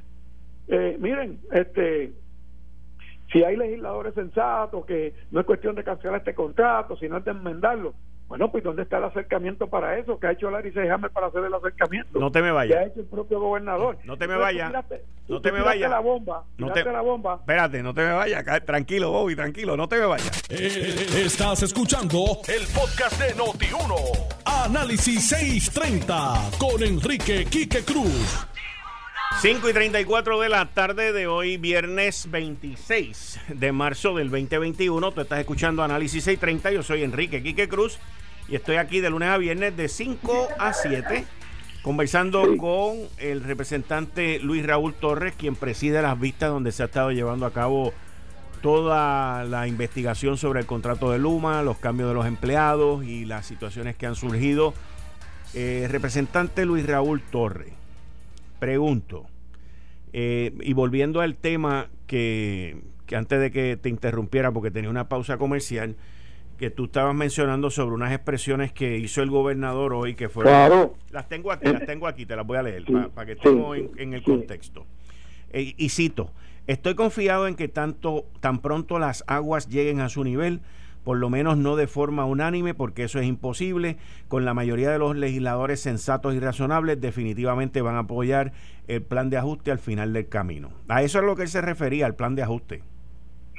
Eh, 0.68 0.98
miren, 1.00 1.40
este, 1.52 2.14
si 3.32 3.44
hay 3.44 3.58
legisladores 3.58 4.14
sensatos, 4.14 4.86
que 4.86 5.14
no 5.32 5.40
es 5.40 5.46
cuestión 5.46 5.76
de 5.76 5.84
cancelar 5.84 6.20
este 6.20 6.34
contrato, 6.34 6.96
sino 6.98 7.20
de 7.20 7.32
enmendarlo. 7.32 7.94
Bueno, 8.30 8.52
pues 8.52 8.64
¿dónde 8.64 8.84
está 8.84 9.00
el 9.00 9.06
acercamiento 9.06 9.68
para 9.68 9.98
eso? 9.98 10.20
¿Qué 10.20 10.28
ha 10.28 10.32
hecho 10.34 10.52
Larry 10.52 10.72
Sehammer 10.72 11.10
para 11.10 11.28
hacer 11.28 11.44
el 11.44 11.54
acercamiento? 11.54 12.20
No 12.20 12.32
te 12.32 12.44
me 12.44 12.52
vayas. 12.52 12.78
¿Qué 12.78 12.84
ha 12.84 12.88
hecho 12.88 13.00
el 13.00 13.08
propio 13.08 13.40
gobernador? 13.40 13.98
No 14.04 14.18
te 14.18 14.28
me 14.28 14.36
vayas. 14.36 14.72
No 15.28 15.42
te 15.42 15.52
me 15.52 15.62
vayas. 15.62 15.90
la 15.90 16.00
bomba. 16.00 16.44
No 16.60 16.72
te 16.72 16.84
la 16.84 17.02
bomba. 17.02 17.38
Espérate, 17.40 17.82
no 17.82 17.92
te 17.92 18.02
me 18.02 18.14
vayas. 18.14 18.46
Tranquilo, 18.66 19.12
Bobby, 19.12 19.36
tranquilo. 19.36 19.76
No 19.76 19.90
te 19.90 19.98
me 19.98 20.06
vayas. 20.06 20.44
Eh, 20.50 21.08
estás 21.26 21.64
escuchando 21.64 22.38
el 22.48 22.68
podcast 22.68 23.20
de 23.20 23.36
Noti1. 23.36 23.96
Análisis 24.46 25.28
630 25.28 26.52
con 26.60 26.84
Enrique 26.84 27.46
Quique 27.46 27.84
Cruz. 27.84 28.46
5 29.38 29.70
y 29.70 29.74
34 29.74 30.40
de 30.42 30.50
la 30.50 30.66
tarde 30.66 31.14
de 31.14 31.28
hoy, 31.28 31.56
viernes 31.56 32.30
26 32.30 33.40
de 33.48 33.72
marzo 33.72 34.16
del 34.16 34.30
2021. 34.30 35.12
Tú 35.14 35.22
estás 35.22 35.40
escuchando 35.40 35.82
Análisis 35.82 36.26
630. 36.26 36.72
Yo 36.72 36.84
soy 36.84 37.04
Enrique 37.04 37.42
Quique 37.42 37.70
Cruz 37.70 38.00
y 38.50 38.56
estoy 38.56 38.76
aquí 38.76 39.00
de 39.00 39.10
lunes 39.10 39.30
a 39.30 39.38
viernes 39.38 39.78
de 39.78 39.88
5 39.88 40.50
a 40.58 40.74
7 40.74 41.26
conversando 41.84 42.58
con 42.58 42.98
el 43.18 43.42
representante 43.44 44.40
Luis 44.40 44.66
Raúl 44.66 44.94
Torres, 44.94 45.34
quien 45.38 45.56
preside 45.56 46.02
las 46.02 46.20
vistas 46.20 46.50
donde 46.50 46.74
se 46.74 46.84
ha 46.84 46.88
estado 46.88 47.12
llevando 47.12 47.46
a 47.46 47.54
cabo 47.54 47.94
toda 48.62 49.46
la 49.46 49.68
investigación 49.68 50.38
sobre 50.38 50.60
el 50.60 50.66
contrato 50.66 51.12
de 51.12 51.20
Luma, 51.20 51.64
los 51.64 51.78
cambios 51.78 52.10
de 52.10 52.16
los 52.16 52.26
empleados 52.26 53.06
y 53.06 53.24
las 53.24 53.46
situaciones 53.46 53.96
que 53.96 54.06
han 54.06 54.16
surgido. 54.16 54.74
Eh, 55.54 55.88
representante 55.90 56.66
Luis 56.66 56.86
Raúl 56.86 57.22
Torre, 57.22 57.79
pregunto, 58.60 59.26
eh, 60.14 60.54
y 60.62 60.74
volviendo 60.74 61.22
al 61.22 61.36
tema 61.36 61.88
que, 62.08 62.82
que 63.06 63.16
antes 63.16 63.40
de 63.40 63.52
que 63.52 63.78
te 63.78 63.90
interrumpiera, 63.90 64.52
porque 64.52 64.72
tenía 64.72 64.90
una 64.90 65.08
pausa 65.10 65.38
comercial, 65.38 65.96
que 66.58 66.70
tú 66.70 66.86
estabas 66.86 67.16
mencionando 67.16 67.70
sobre 67.70 67.96
unas 67.96 68.12
expresiones 68.12 68.74
que 68.74 68.98
hizo 68.98 69.22
el 69.22 69.30
gobernador 69.30 69.94
hoy 69.94 70.16
que 70.16 70.28
fueron 70.28 70.52
Claro. 70.52 70.96
las 71.10 71.30
tengo 71.30 71.54
aquí 71.54 71.72
las 71.72 71.86
tengo 71.86 72.06
aquí 72.06 72.26
te 72.26 72.36
las 72.36 72.46
voy 72.46 72.58
a 72.58 72.64
leer 72.64 72.84
para 73.16 73.26
que 73.26 73.32
estemos 73.32 73.78
en, 73.78 73.92
en 73.96 74.14
el 74.14 74.20
sí. 74.20 74.26
contexto 74.26 74.86
Eh, 75.52 75.74
y 75.78 75.88
cito 75.88 76.34
estoy 76.68 76.96
confiado 76.96 77.48
en 77.48 77.56
que 77.56 77.70
tanto 77.70 78.26
tan 78.42 78.60
pronto 78.60 79.00
las 79.00 79.24
aguas 79.26 79.70
lleguen 79.70 80.02
a 80.02 80.10
su 80.10 80.26
nivel 80.26 80.60
por 81.10 81.18
lo 81.18 81.32
menos 81.32 81.58
no 81.58 81.76
de 81.76 81.88
forma 81.88 82.24
unánime 82.26 82.76
porque 82.76 83.06
eso 83.06 83.18
es 83.18 83.26
imposible 83.26 83.98
con 84.28 84.46
la 84.46 84.54
mayoría 84.54 84.92
de 84.92 85.00
los 85.00 85.16
legisladores 85.16 85.80
sensatos 85.80 86.36
y 86.36 86.40
razonables 86.40 87.02
definitivamente 87.02 87.82
van 87.82 87.96
a 87.96 88.02
apoyar 88.02 88.52
el 88.88 89.02
plan 89.02 89.32
de 89.32 89.38
ajuste 89.38 89.72
al 89.72 89.80
final 89.80 90.14
del 90.14 90.30
camino 90.30 90.70
a 90.88 91.02
eso 91.02 91.18
es 91.18 91.26
lo 91.26 91.36
que 91.36 91.42
él 91.42 91.48
se 91.48 91.62
refería 91.62 92.06
al 92.06 92.14
plan 92.14 92.36
de 92.36 92.44
ajuste 92.44 92.84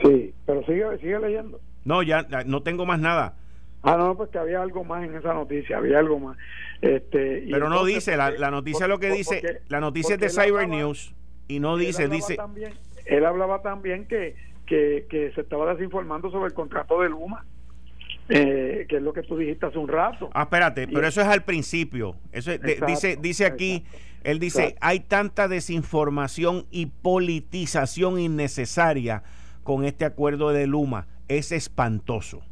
Sí, 0.01 0.33
pero 0.47 0.65
sigue, 0.65 0.85
sigue 1.01 1.19
leyendo. 1.19 1.61
no 1.85 2.05
ya 2.05 2.25
no 2.47 2.63
tengo 2.63 2.87
más 2.87 3.01
nada 3.01 3.35
Ah, 3.83 3.97
no, 3.97 4.17
pues 4.17 4.31
que 4.31 4.39
había 4.39 4.63
algo 4.63 4.85
más 4.85 5.03
en 5.03 5.17
esa 5.17 5.33
noticia, 5.35 5.79
había 5.79 5.99
algo 6.01 6.19
más. 6.21 6.37
Este, 6.83 7.45
y 7.47 7.51
Pero 7.51 7.69
no 7.71 7.83
dice, 7.87 8.15
la, 8.17 8.27
porque- 8.27 8.39
la 8.39 8.51
noticia 8.53 8.81
por- 8.81 8.89
lo 8.91 8.99
que 9.01 9.09
por- 9.09 9.17
dice, 9.17 9.41
porque- 9.43 9.59
la 9.69 9.81
noticia 9.81 10.15
es 10.17 10.21
de 10.21 10.29
Cyber 10.29 10.47
hablaba- 10.65 10.67
News 10.67 11.15
y 11.49 11.59
no 11.61 11.79
dice, 11.79 12.07
dice, 12.07 12.37
También, 12.37 12.75
él 13.07 13.25
hablaba 13.25 13.63
también 13.63 14.07
que, 14.07 14.37
que, 14.71 15.07
que 15.11 15.33
se 15.33 15.41
estaba 15.41 15.75
desinformando 15.75 16.31
sobre 16.31 16.47
el 16.47 16.55
contrato 16.55 17.01
de 17.03 17.09
Luma, 17.09 17.45
eh, 18.29 18.87
que 18.89 18.97
es 18.99 19.03
lo 19.03 19.13
que 19.13 19.23
tú 19.23 19.37
dijiste 19.37 19.67
hace 19.67 19.79
un 19.79 19.89
rato. 19.89 20.31
ah, 20.33 20.43
espérate, 20.45 20.85
Y- 20.85 20.95
pero 20.95 21.09
eso 21.09 21.21
es 21.21 21.27
al 21.27 21.43
principio. 21.43 22.15
Eso 22.31 22.53
es 22.53 22.61
de- 22.61 22.73
Exacto, 22.75 22.87
dice, 22.87 23.19
dice 23.21 23.47
aquí, 23.47 23.85
él 24.23 24.39
dice, 24.39 24.63
Exacto. 24.63 24.79
hay 24.87 25.01
tanta 25.01 25.49
desinformación 25.49 26.67
y 26.71 26.87
politización 26.87 28.21
innecesaria 28.21 29.25
con 29.65 29.85
este 29.85 30.05
acuerdo 30.05 30.51
de 30.53 30.69
Luma. 30.69 31.09
Es 31.27 31.51
espantoso. 31.51 32.43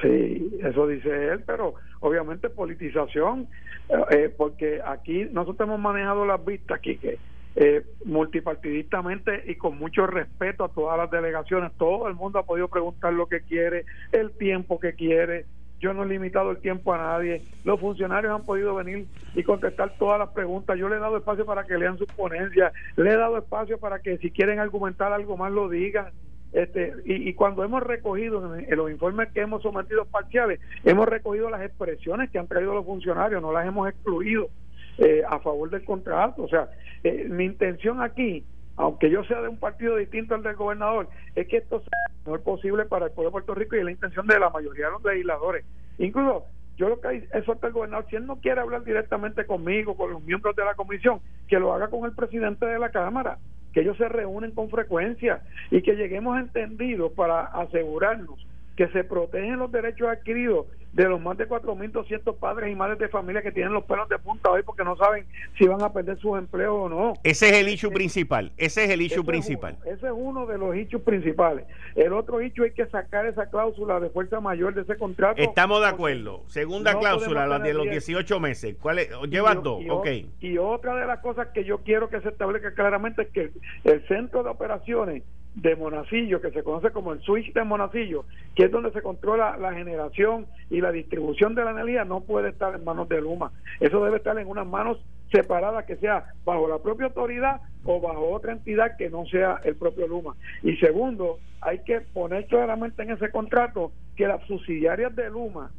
Sí, 0.00 0.50
eso 0.62 0.86
dice 0.86 1.10
él, 1.32 1.42
pero 1.46 1.74
obviamente 2.00 2.48
politización, 2.48 3.46
eh, 3.90 3.94
eh, 4.10 4.34
porque 4.34 4.80
aquí 4.86 5.26
nosotros 5.32 5.68
hemos 5.68 5.80
manejado 5.80 6.24
las 6.24 6.42
vistas, 6.44 6.78
aquí 6.78 6.96
que 6.96 7.18
eh, 7.60 7.84
multipartidistamente 8.04 9.42
y 9.48 9.56
con 9.56 9.76
mucho 9.80 10.06
respeto 10.06 10.62
a 10.62 10.68
todas 10.68 10.96
las 10.96 11.10
delegaciones, 11.10 11.72
todo 11.76 12.06
el 12.06 12.14
mundo 12.14 12.38
ha 12.38 12.46
podido 12.46 12.68
preguntar 12.68 13.12
lo 13.12 13.26
que 13.26 13.40
quiere, 13.40 13.84
el 14.12 14.30
tiempo 14.30 14.78
que 14.78 14.92
quiere. 14.92 15.44
Yo 15.80 15.92
no 15.92 16.04
he 16.04 16.06
limitado 16.06 16.52
el 16.52 16.58
tiempo 16.58 16.94
a 16.94 16.98
nadie. 16.98 17.42
Los 17.64 17.80
funcionarios 17.80 18.32
han 18.32 18.44
podido 18.44 18.76
venir 18.76 19.08
y 19.34 19.42
contestar 19.42 19.92
todas 19.98 20.20
las 20.20 20.28
preguntas. 20.28 20.78
Yo 20.78 20.88
le 20.88 20.96
he 20.96 21.00
dado 21.00 21.16
espacio 21.16 21.44
para 21.46 21.64
que 21.64 21.76
lean 21.76 21.98
sus 21.98 22.06
ponencias. 22.12 22.72
Le 22.96 23.10
he 23.10 23.16
dado 23.16 23.38
espacio 23.38 23.76
para 23.78 23.98
que 23.98 24.18
si 24.18 24.30
quieren 24.30 24.60
argumentar 24.60 25.12
algo 25.12 25.36
más 25.36 25.50
lo 25.50 25.68
digan. 25.68 26.12
Este, 26.52 26.94
y, 27.04 27.28
y 27.28 27.34
cuando 27.34 27.64
hemos 27.64 27.82
recogido 27.82 28.54
en, 28.54 28.76
los 28.76 28.88
informes 28.88 29.30
que 29.32 29.40
hemos 29.40 29.62
sometido 29.62 30.04
parciales, 30.04 30.60
hemos 30.84 31.08
recogido 31.08 31.50
las 31.50 31.62
expresiones 31.62 32.30
que 32.30 32.38
han 32.38 32.46
traído 32.46 32.72
los 32.72 32.86
funcionarios, 32.86 33.42
no 33.42 33.52
las 33.52 33.66
hemos 33.66 33.88
excluido 33.88 34.48
eh, 34.98 35.22
a 35.28 35.38
favor 35.40 35.70
del 35.70 35.84
contrato. 35.84 36.42
O 36.42 36.48
sea, 36.48 36.68
eh, 37.04 37.26
mi 37.28 37.44
intención 37.44 38.02
aquí, 38.02 38.44
aunque 38.76 39.10
yo 39.10 39.24
sea 39.24 39.40
de 39.40 39.48
un 39.48 39.58
partido 39.58 39.96
distinto 39.96 40.34
al 40.34 40.42
del 40.42 40.56
gobernador, 40.56 41.08
es 41.34 41.46
que 41.48 41.58
esto 41.58 41.80
sea 41.80 41.98
lo 42.24 42.32
mejor 42.32 42.44
posible 42.44 42.84
para 42.84 43.06
el 43.06 43.12
pueblo 43.12 43.30
de 43.30 43.32
Puerto 43.32 43.54
Rico 43.54 43.76
y 43.76 43.80
es 43.80 43.84
la 43.84 43.92
intención 43.92 44.26
de 44.26 44.38
la 44.38 44.50
mayoría 44.50 44.86
de 44.86 44.92
los 44.92 45.04
legisladores. 45.04 45.64
Incluso 45.98 46.44
yo 46.76 46.88
lo 46.88 47.00
que 47.00 47.28
exhorto 47.32 47.66
al 47.66 47.72
gobernador, 47.72 48.06
si 48.08 48.16
él 48.16 48.26
no 48.26 48.36
quiere 48.36 48.60
hablar 48.60 48.84
directamente 48.84 49.44
conmigo, 49.46 49.96
con 49.96 50.12
los 50.12 50.22
miembros 50.22 50.54
de 50.54 50.64
la 50.64 50.74
comisión, 50.74 51.20
que 51.48 51.58
lo 51.58 51.72
haga 51.72 51.88
con 51.88 52.04
el 52.04 52.12
presidente 52.12 52.66
de 52.66 52.78
la 52.78 52.90
Cámara, 52.90 53.38
que 53.72 53.80
ellos 53.80 53.96
se 53.96 54.08
reúnen 54.08 54.52
con 54.52 54.70
frecuencia 54.70 55.42
y 55.70 55.82
que 55.82 55.96
lleguemos 55.96 56.38
entendidos 56.38 57.12
para 57.12 57.42
asegurarnos 57.42 58.46
que 58.76 58.86
se 58.88 59.02
protegen 59.02 59.58
los 59.58 59.72
derechos 59.72 60.08
adquiridos 60.08 60.66
de 61.04 61.08
los 61.08 61.20
más 61.20 61.38
de 61.38 61.48
4.200 61.48 62.36
padres 62.38 62.72
y 62.72 62.74
madres 62.74 62.98
de 62.98 63.08
familia 63.08 63.40
que 63.40 63.52
tienen 63.52 63.72
los 63.72 63.84
pelos 63.84 64.08
de 64.08 64.18
punta 64.18 64.50
hoy 64.50 64.62
porque 64.64 64.82
no 64.82 64.96
saben 64.96 65.24
si 65.56 65.64
van 65.66 65.80
a 65.80 65.92
perder 65.92 66.18
sus 66.18 66.36
empleos 66.36 66.74
o 66.76 66.88
no. 66.88 67.12
Ese 67.22 67.48
es 67.50 67.52
el 67.58 67.68
issue 67.68 67.92
principal. 67.92 68.50
Ese 68.56 68.82
es 68.84 68.90
el 68.90 69.00
issue 69.02 69.14
Ese 69.14 69.20
es 69.20 69.26
principal. 69.26 69.76
uno- 69.80 69.92
ese 69.94 70.06
es 70.06 70.12
uno 70.14 70.46
de 70.46 70.58
los 70.58 70.74
hechos 70.74 71.00
principales. 71.02 71.66
El 71.94 72.12
otro 72.12 72.40
hecho 72.40 72.64
hay 72.64 72.72
que 72.72 72.84
sacar 72.86 73.26
esa 73.26 73.48
cláusula 73.48 74.00
de 74.00 74.10
fuerza 74.10 74.40
mayor 74.40 74.74
de 74.74 74.82
ese 74.82 74.96
contrato. 74.96 75.40
Estamos 75.40 75.80
de 75.82 75.86
acuerdo. 75.86 76.42
Segunda 76.48 76.92
no 76.94 76.98
cláusula, 76.98 77.46
la 77.46 77.60
de 77.60 77.72
los 77.74 77.82
tener 77.84 77.92
18 78.00 78.40
meses. 78.40 78.76
¿Cuál 78.80 78.98
es? 78.98 79.08
Llevas 79.30 79.54
y- 79.56 79.62
dos. 79.62 79.82
y 79.82 79.90
Ok. 79.90 80.06
Y 80.40 80.58
otra 80.58 80.96
de 80.96 81.06
las 81.06 81.20
cosas 81.20 81.46
que 81.54 81.62
yo 81.64 81.78
quiero 81.78 82.08
que 82.10 82.20
se 82.22 82.28
establezca 82.30 82.74
claramente 82.74 83.22
es 83.22 83.28
que 83.28 83.52
el 83.84 84.06
centro 84.08 84.42
de 84.42 84.50
operaciones 84.50 85.22
de 85.60 85.74
Monacillo, 85.74 86.40
que 86.40 86.52
se 86.52 86.62
conoce 86.62 86.90
como 86.90 87.12
el 87.12 87.20
switch 87.22 87.52
de 87.52 87.64
Monacillo, 87.64 88.24
que 88.54 88.64
es 88.66 88.70
donde 88.70 88.92
se 88.92 89.02
controla 89.02 89.56
la 89.56 89.72
generación 89.74 90.46
y 90.70 90.80
la 90.80 90.92
distribución 90.92 91.54
de 91.56 91.64
la 91.64 91.72
energía, 91.72 92.04
no 92.04 92.20
puede 92.20 92.50
estar 92.50 92.74
en 92.74 92.84
manos 92.84 93.08
de 93.08 93.20
Luma. 93.20 93.50
Eso 93.80 94.04
debe 94.04 94.18
estar 94.18 94.38
en 94.38 94.46
unas 94.46 94.66
manos 94.66 94.98
separadas, 95.32 95.84
que 95.84 95.96
sea 95.96 96.24
bajo 96.44 96.68
la 96.68 96.78
propia 96.78 97.06
autoridad 97.06 97.60
o 97.84 98.00
bajo 98.00 98.30
otra 98.30 98.52
entidad 98.52 98.96
que 98.96 99.10
no 99.10 99.26
sea 99.26 99.60
el 99.64 99.74
propio 99.74 100.06
Luma. 100.06 100.36
Y 100.62 100.76
segundo, 100.76 101.38
hay 101.60 101.80
que 101.80 102.00
poner 102.00 102.46
claramente 102.46 103.02
en 103.02 103.10
ese 103.10 103.30
contrato 103.30 103.90
que 104.16 104.28
las 104.28 104.40
subsidiarias 104.46 105.14
de 105.16 105.28
Luma 105.28 105.72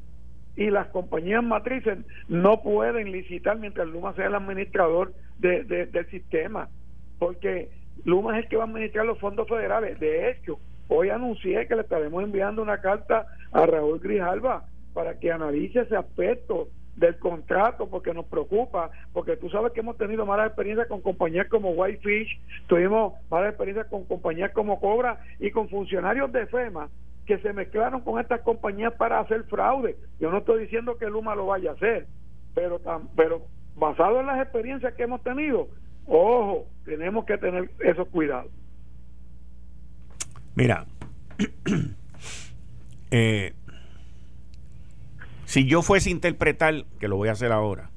y 0.58 0.70
las 0.72 0.88
compañías 0.88 1.42
matrices 1.44 2.00
no 2.28 2.62
pueden 2.62 3.14
licitar 3.14 3.58
mientras 3.58 3.88
Luma 3.88 4.14
sea 4.14 4.28
el 4.28 4.36
administrador 4.36 5.14
de- 5.38 5.64
de- 5.64 5.86
del 5.86 6.06
sistema, 6.10 6.68
porque 7.18 7.70
Luma 8.06 8.38
es 8.38 8.44
el 8.44 8.50
que 8.50 8.58
va 8.58 8.64
a 8.64 8.68
administrar 8.68 9.06
los 9.06 9.20
fondos 9.20 9.48
federales. 9.48 10.00
De 10.00 10.30
hecho, 10.30 10.60
hoy 10.88 11.10
anuncié 11.10 11.68
que 11.68 11.76
le 11.76 11.82
estaremos 11.82 12.24
enviando 12.24 12.62
una 12.62 12.82
carta 12.82 13.26
a 13.52 13.66
Raúl 13.66 14.00
Grijalva 14.00 14.66
para 14.94 15.20
que 15.20 15.32
analice 15.32 15.82
ese 15.82 15.96
aspecto 15.96 16.70
del 16.96 17.18
contrato 17.18 17.90
porque 17.90 18.14
nos 18.14 18.26
preocupa, 18.26 18.92
porque 19.14 19.38
tú 19.38 19.50
sabes 19.50 19.72
que 19.72 19.80
hemos 19.80 19.98
tenido 19.98 20.26
malas 20.26 20.48
experiencias 20.48 20.88
con 20.88 21.02
compañías 21.02 21.48
como 21.48 21.72
Whitefish, 21.72 22.42
tuvimos 22.68 23.14
malas 23.30 23.50
experiencias 23.50 23.88
con 23.88 24.04
compañías 24.06 24.52
como 24.52 24.80
Cobra 24.82 25.22
y 25.40 25.52
con 25.52 25.70
funcionarios 25.70 26.32
de 26.32 26.46
FEMA 26.48 26.90
que 27.26 27.38
se 27.38 27.54
mezclaron 27.54 28.02
con 28.02 28.20
estas 28.20 28.42
compañías 28.42 28.94
para 28.96 29.20
hacer 29.20 29.44
fraude. 29.44 29.96
Yo 30.20 30.32
no 30.32 30.40
estoy 30.40 30.64
diciendo 30.64 30.98
que 30.98 31.06
Luma 31.06 31.36
lo 31.36 31.46
vaya 31.46 31.72
a 31.72 31.74
hacer, 31.74 32.08
pero 32.54 32.82
basado 33.76 34.20
en 34.20 34.26
las 34.26 34.42
experiencias 34.42 34.94
que 34.96 35.04
hemos 35.04 35.24
tenido, 35.24 35.68
ojo, 36.10 36.68
tenemos 36.86 37.26
que 37.26 37.38
tener 37.38 37.72
esos 37.80 38.08
cuidados. 38.10 38.52
Mira, 40.56 40.86
eh, 43.12 43.54
si 45.46 45.66
yo 45.66 45.82
fuese 45.82 46.10
a 46.10 46.12
interpretar, 46.12 46.86
que 47.00 47.08
lo 47.08 47.16
voy 47.16 47.30
a 47.30 47.34
hacer 47.34 47.52
ahora, 47.52 47.90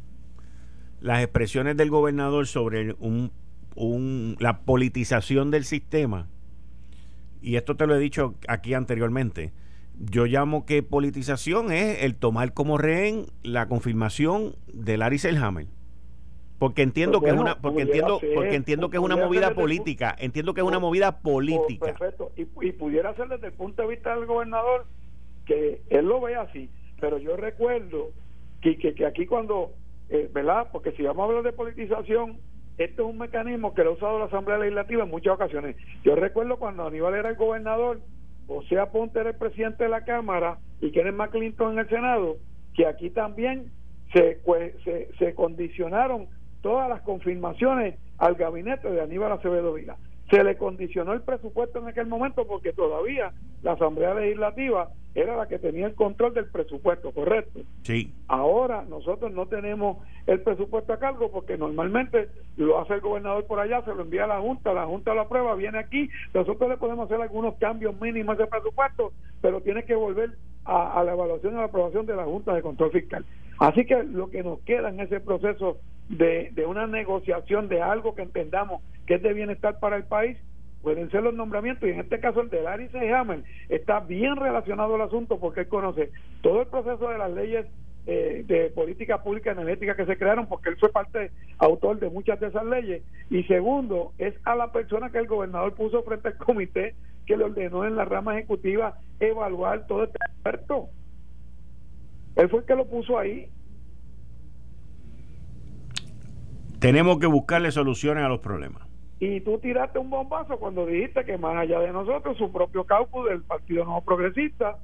las 1.01 1.23
expresiones 1.23 1.77
del 1.77 1.91
gobernador 1.91 2.47
sobre 2.47 2.95
un, 3.01 3.33
un- 3.75 4.37
la 4.39 4.61
politización 4.61 5.51
del 5.51 5.65
sistema, 5.65 6.29
y 7.41 7.57
esto 7.57 7.77
te 7.77 7.87
lo 7.87 7.97
he 7.97 7.99
dicho 7.99 8.37
aquí 8.47 8.75
anteriormente, 8.75 9.53
yo 9.99 10.27
llamo 10.27 10.65
que 10.65 10.83
politización 10.83 11.73
es 11.73 12.03
el 12.05 12.15
tomar 12.15 12.55
como 12.55 12.79
rehén 12.79 13.27
la 13.43 13.67
confirmación 13.69 14.55
de 14.73 14.97
Larry 14.97 15.19
Selhammer. 15.19 15.67
Porque 16.63 16.83
entiendo 16.83 17.19
Pues 17.19 17.33
que 17.33 17.35
es 17.37 17.41
una 17.43 17.57
porque 17.61 17.83
entiendo 17.83 18.21
ser, 18.21 18.35
porque 18.35 18.55
entiendo 18.55 18.89
que 18.89 18.97
es 18.99 19.03
una 19.03 19.17
movida 19.17 19.49
el 19.49 19.55
política, 19.57 20.15
entiendo 20.17 20.55
que 20.55 20.61
es 20.61 20.67
una 20.67 20.77
Oh, 20.77 20.81
movida 20.81 21.09
Oh, 21.19 21.21
política. 21.21 21.87
perfecto. 21.87 22.31
Y, 22.37 22.43
y 22.69 22.71
pudiera 22.71 23.13
ser 23.17 23.27
desde 23.27 23.49
el 23.49 23.53
punto 23.55 23.83
de 23.83 23.89
vista 23.89 24.15
del 24.15 24.27
gobernador 24.27 24.87
que 25.45 25.83
él 25.91 26.07
lo 26.07 26.21
ve 26.21 26.37
así. 26.37 26.71
Pero 27.01 27.19
yo 27.19 27.37
recuerdo 27.37 28.11
que, 28.61 28.79
que, 28.79 28.95
que 28.95 29.05
aquí 29.07 29.27
cuando, 29.27 29.73
eh, 30.09 30.31
¿verdad? 30.33 30.69
Porque 30.71 30.93
si 30.93 31.03
vamos 31.03 31.25
a 31.25 31.27
hablar 31.27 31.43
de 31.43 31.53
politización, 31.53 32.39
este 32.79 33.03
es 33.03 33.09
un 33.09 33.19
mecanismo 33.19 33.75
que 33.75 33.83
lo 33.83 33.91
ha 33.91 33.95
usado 33.95 34.19
la 34.21 34.27
Asamblea 34.27 34.59
Legislativa 34.59 35.03
en 35.03 35.11
muchas 35.11 35.35
ocasiones. 35.35 35.75
Yo 36.05 36.15
recuerdo 36.15 36.59
cuando 36.59 36.87
Aníbal 36.87 37.17
era 37.17 37.31
el 37.31 37.35
gobernador, 37.35 37.99
José 38.47 38.79
Aponte 38.79 39.19
era 39.19 39.31
el 39.31 39.37
presidente 39.37 39.83
de 39.83 39.91
la 39.91 40.05
Cámara 40.05 40.61
y 40.81 40.93
Kenneth 40.93 41.15
McClinton 41.17 41.73
en 41.73 41.79
el 41.81 41.89
Senado, 41.89 42.37
que 42.75 42.87
aquí 42.87 43.11
también 43.11 43.73
se, 44.13 44.41
cue- 44.45 44.75
se, 44.85 45.09
se 45.19 45.35
condicionaron 45.35 46.29
todas 46.63 46.89
las 46.89 47.03
confirmaciones 47.03 47.97
al 48.19 48.35
gabinete 48.37 48.91
de 48.91 49.03
Aníbal 49.03 49.33
Acevedo 49.33 49.75
Vila. 49.75 49.97
se 50.31 50.43
le 50.43 50.57
condicionó 50.57 51.13
el 51.13 51.21
presupuesto 51.21 51.81
en 51.81 51.89
aquel 51.89 52.07
momento 52.07 52.47
porque 52.47 52.73
todavía 52.73 53.33
la 53.63 53.73
Asamblea 53.73 54.15
Legislativa 54.15 54.89
era 55.15 55.37
la 55.37 55.47
que 55.47 55.59
tenía 55.59 55.87
el 55.87 55.95
control 55.95 56.33
del 56.33 56.47
presupuesto, 56.47 57.13
¿correcto? 57.13 57.61
Sí. 57.83 58.15
Ahora 58.29 58.83
nosotros 58.89 59.31
no 59.33 59.47
tenemos 59.47 59.99
el 60.27 60.41
presupuesto 60.41 60.95
a 60.95 60.99
cargo 60.99 61.31
porque 61.31 61.59
normalmente 61.59 62.31
lo 62.57 62.81
hace 62.81 62.95
el 62.95 63.01
gobernador 63.01 63.45
por 63.47 63.61
allá, 63.61 63.83
se 63.85 63.95
lo 63.95 64.03
envía 64.03 64.25
a 64.25 64.29
la 64.29 64.41
Junta, 64.41 64.73
la 64.73 64.87
Junta 64.87 65.13
lo 65.13 65.23
aprueba, 65.23 65.55
viene 65.55 65.79
aquí, 65.79 66.09
nosotros 66.33 66.71
le 66.71 66.79
podemos 66.79 67.07
hacer 67.07 67.21
algunos 67.21 67.57
cambios 67.57 68.01
mínimos 68.01 68.39
de 68.39 68.47
presupuesto, 68.47 69.13
pero 69.43 69.61
tiene 69.61 69.85
que 69.85 69.95
volver 69.95 70.31
a, 70.65 70.99
a 70.99 71.05
la 71.05 71.13
evaluación 71.13 71.53
y 71.53 71.57
a 71.57 71.61
la 71.61 71.67
aprobación 71.67 72.07
de 72.07 72.17
la 72.17 72.25
Junta 72.25 72.55
de 72.55 72.63
Control 72.63 72.91
Fiscal. 72.91 73.27
Así 73.63 73.85
que 73.85 74.03
lo 74.03 74.29
que 74.29 74.43
nos 74.43 74.59
queda 74.63 74.89
en 74.89 74.99
ese 74.99 75.21
proceso 75.21 75.79
de, 76.09 76.51
de 76.51 76.67
una 76.67 76.89
negociación 76.89 77.69
de 77.69 77.81
algo 77.81 78.17
que 78.17 78.23
entendamos 78.23 78.83
que 79.07 79.15
es 79.15 79.23
de 79.23 79.33
bienestar 79.33 79.79
para 79.79 79.95
el 79.95 80.03
país, 80.03 80.37
pueden 80.83 81.09
ser 81.13 81.23
los 81.23 81.33
nombramientos, 81.33 81.89
y 81.89 81.93
en 81.93 82.01
este 82.01 82.19
caso 82.19 82.41
el 82.41 82.51
de 82.51 82.61
Larry 82.61 82.91
Hammer 83.15 83.45
está 83.69 84.01
bien 84.01 84.35
relacionado 84.35 84.97
al 84.97 85.03
asunto 85.03 85.39
porque 85.39 85.61
él 85.61 85.69
conoce 85.69 86.11
todo 86.41 86.63
el 86.63 86.67
proceso 86.67 87.09
de 87.09 87.19
las 87.19 87.31
leyes 87.31 87.67
eh, 88.09 88.43
de 88.49 88.71
política 88.71 89.23
pública 89.23 89.53
energética 89.53 89.95
que 89.95 90.07
se 90.07 90.19
crearon 90.19 90.49
porque 90.49 90.71
él 90.71 90.77
fue 90.81 90.91
parte 90.91 91.31
autor 91.59 92.01
de 92.01 92.11
muchas 92.11 92.41
de 92.41 92.49
esas 92.49 92.65
leyes. 92.65 93.05
Y 93.31 93.45
segundo 93.45 94.13
es 94.19 94.35
a 94.43 94.57
la 94.57 94.73
persona 94.73 95.11
que 95.11 95.19
el 95.19 95.29
gobernador 95.29 95.75
puso 95.75 96.03
frente 96.03 96.27
al 96.27 96.37
comité 96.37 96.97
que 97.27 97.37
le 97.37 97.45
ordenó 97.45 97.85
en 97.85 97.95
la 97.95 98.07
rama 98.07 98.37
ejecutiva 98.37 98.99
evaluar 99.21 99.87
todo 99.87 100.03
este 100.03 100.19
experto 100.33 100.89
él 102.37 102.49
fue 102.49 102.61
el 102.61 102.67
que 102.67 102.77
lo 102.77 102.87
puso 102.87 103.19
ahí 103.19 103.49
tenemos 106.79 107.19
que 107.19 107.27
buscarle 107.27 107.71
soluciones 107.71 108.25
a 108.25 108.29
los 108.29 108.41
problemas 108.41 108.93
y 109.25 109.41
tú 109.43 109.57
tiraste 109.59 110.01
un 110.01 110.11
bombazo 110.11 110.57
cuando 110.57 110.85
dijiste 110.85 111.25
que 111.25 111.39
más 111.39 111.57
allá 111.57 111.79
de 111.79 111.93
nosotros, 111.93 112.37
su 112.37 112.51
propio 112.51 112.83
caucus 112.83 113.29
del 113.29 113.45
Partido 113.45 113.85
Nuevo 113.85 114.01
Progresista 114.01 114.79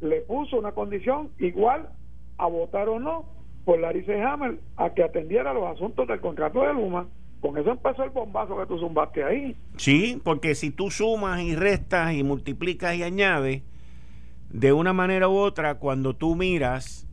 le 0.00 0.22
puso 0.22 0.58
una 0.58 0.72
condición 0.72 1.30
igual 1.38 1.90
a 2.36 2.48
votar 2.48 2.88
o 2.88 2.98
no 2.98 3.26
por 3.64 3.78
Larice 3.78 4.20
Hammer 4.20 4.58
a 4.76 4.90
que 4.90 5.04
atendiera 5.04 5.54
los 5.54 5.68
asuntos 5.68 6.08
del 6.08 6.20
contrato 6.20 6.62
de 6.62 6.74
Luma. 6.74 7.06
Con 7.40 7.56
eso 7.58 7.70
empezó 7.70 8.02
el 8.02 8.10
bombazo 8.10 8.58
que 8.58 8.66
tú 8.66 8.76
zumbaste 8.76 9.22
ahí. 9.22 9.54
Sí, 9.76 10.20
porque 10.24 10.56
si 10.56 10.72
tú 10.72 10.90
sumas 10.90 11.40
y 11.42 11.54
restas 11.54 12.12
y 12.14 12.24
multiplicas 12.24 12.96
y 12.96 13.04
añades, 13.04 13.62
de 14.50 14.72
una 14.72 14.92
manera 14.92 15.28
u 15.28 15.36
otra, 15.36 15.76
cuando 15.76 16.14
tú 16.14 16.36
miras 16.36 17.06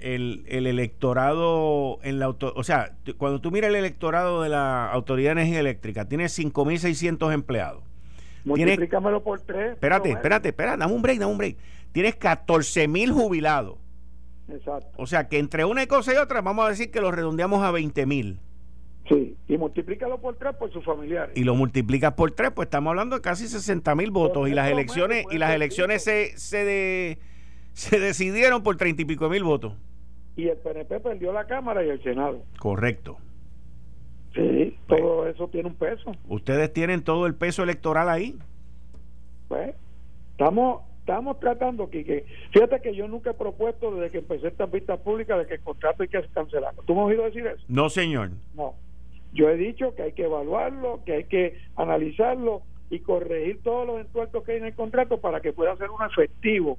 el, 0.00 0.44
el, 0.48 0.66
electorado 0.66 1.98
en 2.02 2.18
la 2.18 2.28
o 2.28 2.64
sea, 2.64 2.96
cuando 3.16 3.40
tú 3.40 3.50
miras 3.50 3.70
el 3.70 3.76
electorado 3.76 4.42
de 4.42 4.48
la 4.48 4.90
Autoridad 4.90 5.34
de 5.34 5.42
Energía 5.42 5.60
Eléctrica, 5.60 6.06
tiene 6.06 6.24
5.600 6.24 7.32
empleados. 7.32 7.82
Multiplícamelo 8.44 9.22
por 9.22 9.40
tres. 9.40 9.72
Espérate, 9.72 10.10
espérate, 10.10 10.48
espérate, 10.48 10.78
dame 10.78 10.92
un 10.92 11.02
break, 11.02 11.18
dame 11.18 11.32
un 11.32 11.38
break. 11.38 11.56
Tienes 11.92 12.18
14.000 12.18 13.12
jubilados. 13.12 13.78
Exacto. 14.48 14.90
O 14.96 15.06
sea, 15.06 15.28
que 15.28 15.38
entre 15.38 15.64
una 15.64 15.86
cosa 15.86 16.12
y 16.12 16.16
otra, 16.16 16.42
vamos 16.42 16.66
a 16.66 16.68
decir 16.68 16.90
que 16.90 17.00
lo 17.00 17.10
redondeamos 17.10 17.62
a 17.62 17.72
20.000. 17.72 18.04
Sí, 18.04 18.38
y 19.54 19.58
multiplícalo 19.58 20.18
por 20.20 20.36
tres 20.36 20.56
por 20.56 20.72
sus 20.72 20.84
familiares. 20.84 21.36
Y 21.36 21.44
lo 21.44 21.54
multiplicas 21.54 22.12
por 22.14 22.32
tres, 22.32 22.50
pues 22.54 22.66
estamos 22.66 22.90
hablando 22.90 23.16
de 23.16 23.22
casi 23.22 23.44
60.000 23.44 24.10
votos. 24.10 24.48
y 24.48 24.52
las 24.52 24.70
elecciones, 24.70 25.24
y 25.30 25.38
las 25.38 25.54
elecciones 25.54 26.02
se, 26.02 26.36
se, 26.36 27.18
se 27.72 28.00
decidieron 28.00 28.62
por 28.62 28.76
treinta 28.76 29.02
y 29.02 29.04
pico 29.04 29.28
mil 29.28 29.44
votos 29.44 29.74
y 30.36 30.48
el 30.48 30.56
PNP 30.56 31.00
perdió 31.00 31.32
la 31.32 31.46
Cámara 31.46 31.84
y 31.84 31.90
el 31.90 32.02
Senado. 32.02 32.42
Correcto. 32.58 33.18
Sí, 34.34 34.76
todo 34.88 35.28
eso 35.28 35.48
tiene 35.48 35.68
un 35.68 35.76
peso. 35.76 36.12
¿Ustedes 36.28 36.72
tienen 36.72 37.02
todo 37.02 37.26
el 37.26 37.34
peso 37.34 37.62
electoral 37.62 38.08
ahí? 38.08 38.36
Pues, 39.48 39.74
estamos 40.32 40.82
estamos 41.00 41.38
tratando, 41.38 41.90
que 41.90 42.24
Fíjate 42.50 42.80
que 42.80 42.94
yo 42.94 43.06
nunca 43.06 43.30
he 43.30 43.34
propuesto 43.34 43.94
desde 43.94 44.10
que 44.10 44.18
empecé 44.18 44.48
esta 44.48 44.64
vista 44.64 44.96
pública 44.96 45.36
de 45.36 45.46
que 45.46 45.54
el 45.54 45.60
contrato 45.60 46.02
hay 46.02 46.08
que 46.08 46.22
cancelarlo. 46.32 46.82
¿Tú 46.84 46.94
me 46.94 47.02
has 47.02 47.08
oído 47.08 47.24
decir 47.24 47.46
eso? 47.46 47.62
No, 47.68 47.90
señor. 47.90 48.30
No. 48.54 48.74
Yo 49.34 49.48
he 49.50 49.56
dicho 49.56 49.94
que 49.94 50.02
hay 50.02 50.12
que 50.12 50.24
evaluarlo, 50.24 51.02
que 51.04 51.12
hay 51.12 51.24
que 51.24 51.58
analizarlo 51.76 52.62
y 52.88 53.00
corregir 53.00 53.62
todos 53.62 53.86
los 53.86 54.00
entuertos 54.00 54.44
que 54.44 54.52
hay 54.52 54.58
en 54.58 54.66
el 54.66 54.74
contrato 54.74 55.20
para 55.20 55.40
que 55.40 55.52
pueda 55.52 55.76
ser 55.76 55.90
un 55.90 56.02
efectivo 56.02 56.78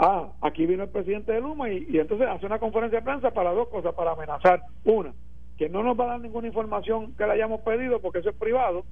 ah, 0.00 0.32
aquí 0.40 0.66
vino 0.66 0.84
el 0.84 0.88
presidente 0.88 1.32
de 1.32 1.40
Luma 1.40 1.70
y, 1.70 1.86
entonces 1.98 2.26
hace 2.26 2.46
una 2.46 2.58
conferencia 2.58 2.98
de 2.98 3.04
prensa 3.04 3.30
para 3.30 3.52
dos 3.52 3.68
cosas, 3.68 3.94
para 3.94 4.12
amenazar. 4.12 4.62
Una, 4.84 5.12
que 5.56 5.68
no 5.68 5.82
nos 5.82 5.98
va 5.98 6.04
a 6.04 6.08
dar 6.08 6.20
ninguna 6.20 6.48
información 6.48 7.14
que 7.16 7.26
le 7.26 7.32
hayamos 7.32 7.60
pedido 7.60 8.00
porque 8.00 8.20
eso 8.20 8.30
es 8.30 8.36
privado. 8.36 8.84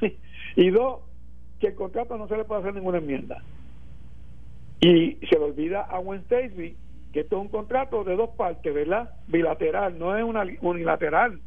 y 0.56 0.70
dos, 0.70 1.00
que 1.60 1.68
el 1.68 1.74
contrato 1.74 2.18
no 2.18 2.28
se 2.28 2.36
le 2.36 2.44
puede 2.44 2.62
hacer 2.62 2.74
ninguna 2.74 2.98
enmienda. 2.98 3.42
Y 4.80 5.14
se 5.28 5.38
le 5.38 5.44
olvida 5.44 5.82
a 5.82 6.00
Wednesday 6.00 6.76
que 7.12 7.20
esto 7.20 7.36
es 7.36 7.42
un 7.42 7.48
contrato 7.48 8.04
de 8.04 8.16
dos 8.16 8.30
partes, 8.30 8.74
¿verdad? 8.74 9.10
Bilateral, 9.28 9.98
no 9.98 10.16
es 10.18 10.24
una 10.24 10.44
unilateral. 10.60 11.40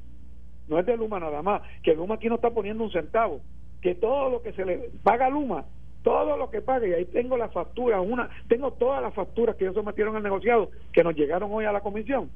No 0.70 0.80
es 0.80 0.86
de 0.86 0.96
Luma 0.96 1.20
nada 1.20 1.42
más. 1.42 1.62
Que 1.84 1.96
Luma 1.96 2.16
aquí 2.16 2.30
no 2.30 2.36
está 2.36 2.52
poniendo 2.52 2.84
un 2.84 2.92
centavo. 2.92 3.42
Que 3.82 3.96
todo 3.96 4.30
lo 4.30 4.42
que 4.42 4.54
se 4.54 4.66
le 4.66 4.90
paga 5.04 5.26
a 5.26 5.30
Luma 5.30 5.66
todo 6.04 6.38
lo 6.38 6.50
que 6.50 6.62
pague, 6.62 6.90
y 6.90 6.94
ahí 6.94 7.06
tengo 7.06 7.38
la 7.38 7.50
factura, 7.50 8.00
una, 8.00 8.30
tengo 8.48 8.72
todas 8.74 9.02
las 9.02 9.14
facturas 9.14 9.56
que 9.56 9.66
ellos 9.66 9.76
sometieron 9.76 10.16
al 10.16 10.24
negociado, 10.24 10.72
que 10.94 11.04
nos 11.04 11.16
llegaron 11.16 11.52
hoy 11.52 11.66
a 11.66 11.72
la 11.72 11.82
comisión. 11.82 12.30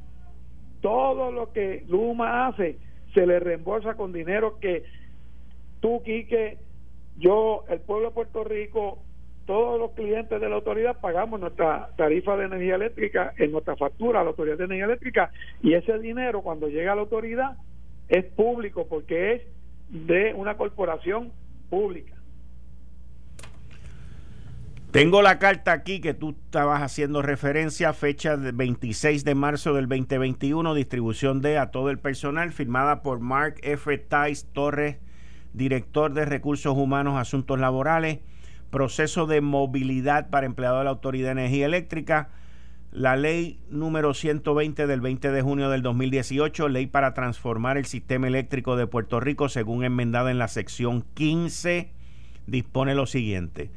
Todo 0.82 1.32
lo 1.32 1.54
que 1.54 1.86
Luma 1.88 2.48
hace 2.48 2.78
se 3.14 3.26
le 3.26 3.40
reembolsa 3.40 3.96
con 3.96 4.12
dinero 4.12 4.60
que 4.60 4.84
tú, 5.80 6.02
Quique, 6.04 6.58
yo, 7.18 7.64
el 7.70 7.80
pueblo 7.80 8.10
de 8.10 8.16
Puerto 8.16 8.44
Rico, 8.44 9.00
todos 9.46 9.80
los 9.80 9.92
clientes 9.92 10.40
de 10.40 10.50
la 10.50 10.56
autoridad 10.56 11.00
pagamos 11.00 11.40
nuestra 11.40 11.90
tarifa 11.98 12.36
de 12.38 12.46
energía 12.46 12.76
eléctrica 12.76 13.34
en 13.38 13.52
nuestra 13.52 13.76
factura 13.76 14.22
a 14.22 14.24
la 14.24 14.30
autoridad 14.30 14.58
de 14.58 14.66
energía 14.66 14.86
eléctrica 14.86 15.32
y 15.62 15.74
ese 15.74 16.00
dinero 16.00 16.42
cuando 16.42 16.70
llega 16.70 16.94
a 16.94 16.96
la 16.96 17.02
autoridad 17.02 17.58
es 18.08 18.26
público 18.26 18.88
porque 18.88 19.34
es 19.34 19.42
de 19.90 20.34
una 20.34 20.58
corporación 20.58 21.32
pública. 21.70 22.14
Tengo 24.94 25.24
la 25.24 25.40
carta 25.40 25.72
aquí 25.72 26.02
que 26.02 26.14
tú 26.14 26.36
estabas 26.46 26.84
haciendo 26.84 27.24
referencia, 27.24 27.94
fecha 27.94 28.38
del 28.38 28.54
26 28.54 29.26
de 29.26 29.34
marzo 29.34 29.74
del 29.74 29.88
2021, 29.88 30.76
distribución 30.76 31.42
de 31.42 31.58
a 31.58 31.72
todo 31.72 31.90
el 31.90 31.98
personal, 31.98 32.52
firmada 32.52 33.02
por 33.02 33.20
Mark 33.20 33.56
F. 33.64 33.98
Tice 33.98 34.46
Torres, 34.54 34.98
director 35.54 36.14
de 36.14 36.26
Recursos 36.26 36.78
Humanos, 36.78 37.20
Asuntos 37.20 37.60
Laborales, 37.60 38.20
proceso 38.70 39.26
de 39.26 39.42
movilidad 39.42 40.30
para 40.30 40.46
empleados 40.46 40.82
de 40.82 40.84
la 40.84 40.92
Autoridad 40.92 41.30
de 41.34 41.42
Energía 41.42 41.66
Eléctrica, 41.66 42.30
la 42.94 43.16
ley 43.16 43.60
número 43.72 44.14
120 44.14 44.86
del 44.86 45.02
20 45.02 45.32
de 45.32 45.42
junio 45.42 45.72
del 45.72 45.82
2018, 45.82 46.70
ley 46.70 46.86
para 46.86 47.16
transformar 47.16 47.78
el 47.78 47.86
sistema 47.86 48.28
eléctrico 48.28 48.76
de 48.76 48.86
Puerto 48.86 49.20
Rico, 49.20 49.50
según 49.50 49.84
enmendada 49.84 50.30
en 50.30 50.38
la 50.38 50.48
sección 50.48 51.04
15, 51.16 51.92
dispone 52.46 52.94
lo 52.94 53.08
siguiente 53.08 53.72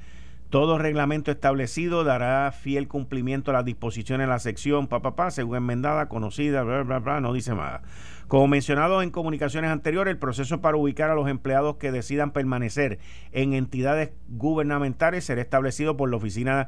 todo 0.51 0.79
reglamento 0.79 1.31
establecido 1.31 2.05
dará 2.05 2.53
fiel 2.53 2.89
cumplimiento 2.89 3.51
a 3.51 3.55
las 3.55 3.65
disposiciones 3.65 4.27
de 4.27 4.33
la 4.33 4.39
sección 4.39 4.87
papá, 4.87 5.31
según 5.31 5.57
enmendada, 5.57 6.09
conocida, 6.09 6.63
bla, 6.63 6.83
bla, 6.83 6.99
bla, 7.01 7.21
no 7.21 7.33
dice 7.33 7.55
nada. 7.55 7.83
Como 8.29 8.47
mencionado 8.49 9.03
en 9.03 9.11
comunicaciones 9.11 9.71
anteriores, 9.71 10.13
el 10.13 10.19
proceso 10.19 10.61
para 10.61 10.77
ubicar 10.77 11.11
a 11.11 11.15
los 11.15 11.29
empleados 11.29 11.77
que 11.77 11.93
decidan 11.93 12.31
permanecer 12.31 12.99
en 13.33 13.55
entidades 13.55 14.13
gubernamentales 14.29 15.25
será 15.25 15.43
establecido 15.43 15.97
por 15.97 16.11
la 16.11 16.17
oficina 16.17 16.57
de 16.59 16.67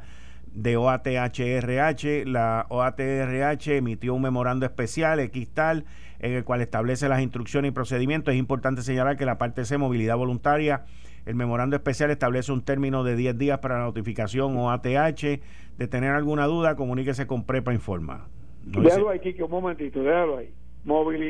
OATHRH. 0.55 2.27
La 2.27 2.67
OATHRH 2.69 3.77
emitió 3.77 4.15
un 4.15 4.23
memorando 4.23 4.67
especial, 4.67 5.21
Xtal, 5.21 5.85
en 6.19 6.33
el 6.33 6.45
cual 6.45 6.61
establece 6.61 7.09
las 7.09 7.21
instrucciones 7.23 7.71
y 7.71 7.73
procedimientos. 7.73 8.35
Es 8.35 8.41
importante 8.41 8.83
señalar 8.83 9.17
que 9.17 9.25
la 9.25 9.39
parte 9.39 9.65
C, 9.65 9.79
movilidad 9.79 10.17
voluntaria, 10.17 10.85
el 11.27 11.35
memorando 11.35 11.77
especial 11.77 12.11
establece 12.11 12.53
un 12.53 12.63
término 12.63 13.05
de 13.05 13.17
10 13.17 13.39
días 13.39 13.59
para 13.59 13.79
la 13.79 13.85
notificación 13.85 14.57
o 14.57 14.71
ATH. 14.71 15.41
De 15.77 15.87
tener 15.87 16.11
alguna 16.11 16.47
duda, 16.47 16.75
comuníquese 16.75 17.27
con 17.27 17.45
Prepa 17.45 17.73
Informa. 17.73 18.27
déjalo 18.65 19.11
ahí, 19.11 19.21
Kiki, 19.21 19.43
un 19.43 19.51
momentito, 19.51 20.03
déjalo 20.03 20.39
ahí. 20.39 20.51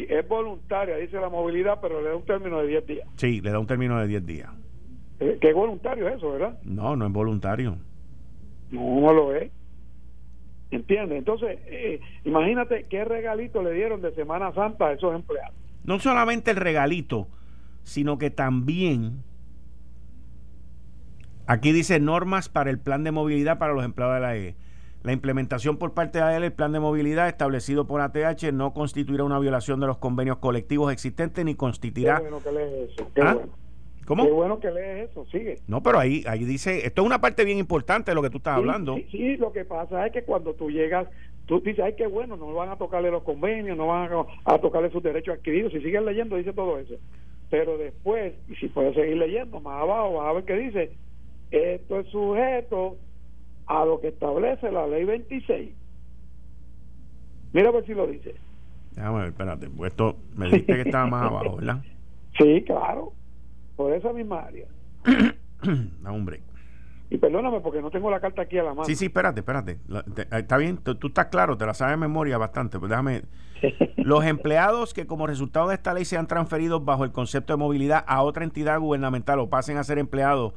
es 0.08 0.28
voluntaria, 0.28 0.96
dice 0.96 1.20
la 1.20 1.28
movilidad, 1.28 1.78
pero 1.82 2.00
le 2.00 2.08
da 2.10 2.16
un 2.16 2.24
término 2.24 2.60
de 2.60 2.68
10 2.68 2.86
días. 2.86 3.08
Sí, 3.16 3.40
le 3.40 3.50
da 3.50 3.58
un 3.58 3.66
término 3.66 3.98
de 4.00 4.06
10 4.06 4.24
días. 4.24 4.50
Eh, 5.20 5.36
¿Qué 5.40 5.48
es 5.48 5.54
voluntario 5.54 6.08
eso, 6.08 6.30
verdad? 6.30 6.58
No, 6.62 6.96
no 6.96 7.06
es 7.06 7.12
voluntario. 7.12 7.76
No, 8.70 9.12
lo 9.12 9.34
es. 9.34 9.50
¿Entiendes? 10.70 11.18
Entonces, 11.18 11.58
eh, 11.66 12.00
imagínate 12.24 12.84
qué 12.90 13.04
regalito 13.04 13.62
le 13.62 13.72
dieron 13.72 14.02
de 14.02 14.12
Semana 14.14 14.52
Santa 14.52 14.88
a 14.88 14.92
esos 14.92 15.14
empleados. 15.14 15.54
No 15.84 15.98
solamente 15.98 16.50
el 16.50 16.58
regalito, 16.58 17.28
sino 17.84 18.18
que 18.18 18.30
también 18.30 19.22
Aquí 21.48 21.72
dice 21.72 21.98
normas 21.98 22.50
para 22.50 22.68
el 22.68 22.78
plan 22.78 23.04
de 23.04 23.10
movilidad 23.10 23.58
para 23.58 23.72
los 23.72 23.82
empleados 23.82 24.16
de 24.16 24.20
la 24.20 24.36
E. 24.36 24.54
La 25.02 25.12
implementación 25.12 25.78
por 25.78 25.94
parte 25.94 26.18
de 26.18 26.24
AEL 26.24 26.42
del 26.42 26.52
plan 26.52 26.72
de 26.72 26.80
movilidad 26.80 27.26
establecido 27.26 27.86
por 27.86 28.02
ATH 28.02 28.52
no 28.52 28.74
constituirá 28.74 29.24
una 29.24 29.38
violación 29.38 29.80
de 29.80 29.86
los 29.86 29.96
convenios 29.96 30.36
colectivos 30.36 30.92
existentes 30.92 31.42
ni 31.46 31.54
constituirá. 31.54 32.20
¿Ah? 33.22 33.38
¿Cómo? 34.08 34.24
Qué 34.24 34.32
bueno 34.32 34.58
que 34.58 34.70
lees 34.70 35.10
eso, 35.10 35.26
sigue. 35.26 35.58
No, 35.66 35.82
pero 35.82 35.98
ahí, 35.98 36.24
ahí 36.26 36.42
dice, 36.46 36.86
esto 36.86 37.02
es 37.02 37.06
una 37.06 37.20
parte 37.20 37.44
bien 37.44 37.58
importante 37.58 38.10
de 38.10 38.14
lo 38.14 38.22
que 38.22 38.30
tú 38.30 38.38
estás 38.38 38.56
hablando. 38.56 38.94
Sí, 38.94 39.06
sí, 39.10 39.36
lo 39.36 39.52
que 39.52 39.66
pasa 39.66 40.06
es 40.06 40.14
que 40.14 40.22
cuando 40.22 40.54
tú 40.54 40.70
llegas, 40.70 41.06
tú 41.44 41.60
dices, 41.60 41.84
ay, 41.84 41.92
qué 41.94 42.06
bueno, 42.06 42.38
no 42.38 42.54
van 42.54 42.70
a 42.70 42.76
tocarle 42.76 43.10
los 43.10 43.22
convenios, 43.22 43.76
no 43.76 43.88
van 43.88 44.10
a, 44.10 44.24
a 44.46 44.58
tocarle 44.60 44.90
sus 44.90 45.02
derechos 45.02 45.36
adquiridos. 45.36 45.74
Si 45.74 45.82
sigues 45.82 46.02
leyendo, 46.02 46.36
dice 46.36 46.54
todo 46.54 46.78
eso. 46.78 46.94
Pero 47.50 47.76
después, 47.76 48.32
y 48.48 48.54
si 48.54 48.68
puedes 48.68 48.94
seguir 48.94 49.18
leyendo, 49.18 49.60
más 49.60 49.82
abajo 49.82 50.14
vas 50.14 50.28
a 50.28 50.32
ver 50.32 50.44
que 50.44 50.56
dice, 50.56 50.92
esto 51.50 52.00
es 52.00 52.06
sujeto 52.08 52.96
a 53.66 53.84
lo 53.84 54.00
que 54.00 54.08
establece 54.08 54.72
la 54.72 54.86
ley 54.86 55.04
26. 55.04 55.74
Mira 57.52 57.68
a 57.68 57.72
ver 57.72 57.84
si 57.84 57.92
lo 57.92 58.06
dice. 58.06 58.34
Déjame 58.92 59.18
ver, 59.18 59.28
espérate, 59.28 59.68
pues 59.68 59.90
esto 59.92 60.16
me 60.34 60.46
dijiste 60.46 60.76
que 60.76 60.80
estaba 60.80 61.06
más 61.06 61.26
abajo, 61.26 61.56
¿verdad? 61.56 61.82
Sí, 62.38 62.62
claro, 62.64 63.12
por 63.78 63.92
esa 63.94 64.12
misma 64.12 64.40
área. 64.40 64.66
Un 66.10 66.24
break. 66.26 66.42
Y 67.10 67.16
perdóname 67.16 67.60
porque 67.60 67.80
no 67.80 67.90
tengo 67.90 68.10
la 68.10 68.20
carta 68.20 68.42
aquí 68.42 68.58
a 68.58 68.62
la 68.64 68.70
mano. 68.70 68.84
Sí, 68.84 68.94
sí, 68.94 69.06
espérate, 69.06 69.40
espérate. 69.40 69.78
La- 69.86 70.02
te- 70.02 70.22
eh, 70.22 70.28
está 70.40 70.56
bien, 70.58 70.76
tú, 70.78 70.96
tú 70.96 71.06
estás 71.06 71.26
claro, 71.26 71.56
te 71.56 71.64
la 71.64 71.72
sabes 71.72 71.92
de 71.92 71.96
memoria 71.96 72.36
bastante. 72.38 72.78
Pues 72.78 72.90
déjame. 72.90 73.22
Los 73.96 74.24
empleados 74.24 74.92
que 74.94 75.06
como 75.06 75.26
resultado 75.26 75.68
de 75.68 75.74
esta 75.76 75.94
ley 75.94 76.04
sean 76.04 76.26
transferidos 76.26 76.84
bajo 76.84 77.04
el 77.04 77.12
concepto 77.12 77.52
de 77.52 77.56
movilidad 77.56 78.04
a 78.06 78.22
otra 78.22 78.44
entidad 78.44 78.78
gubernamental 78.80 79.38
o 79.38 79.48
pasen 79.48 79.78
a 79.78 79.84
ser 79.84 79.98
empleados 79.98 80.52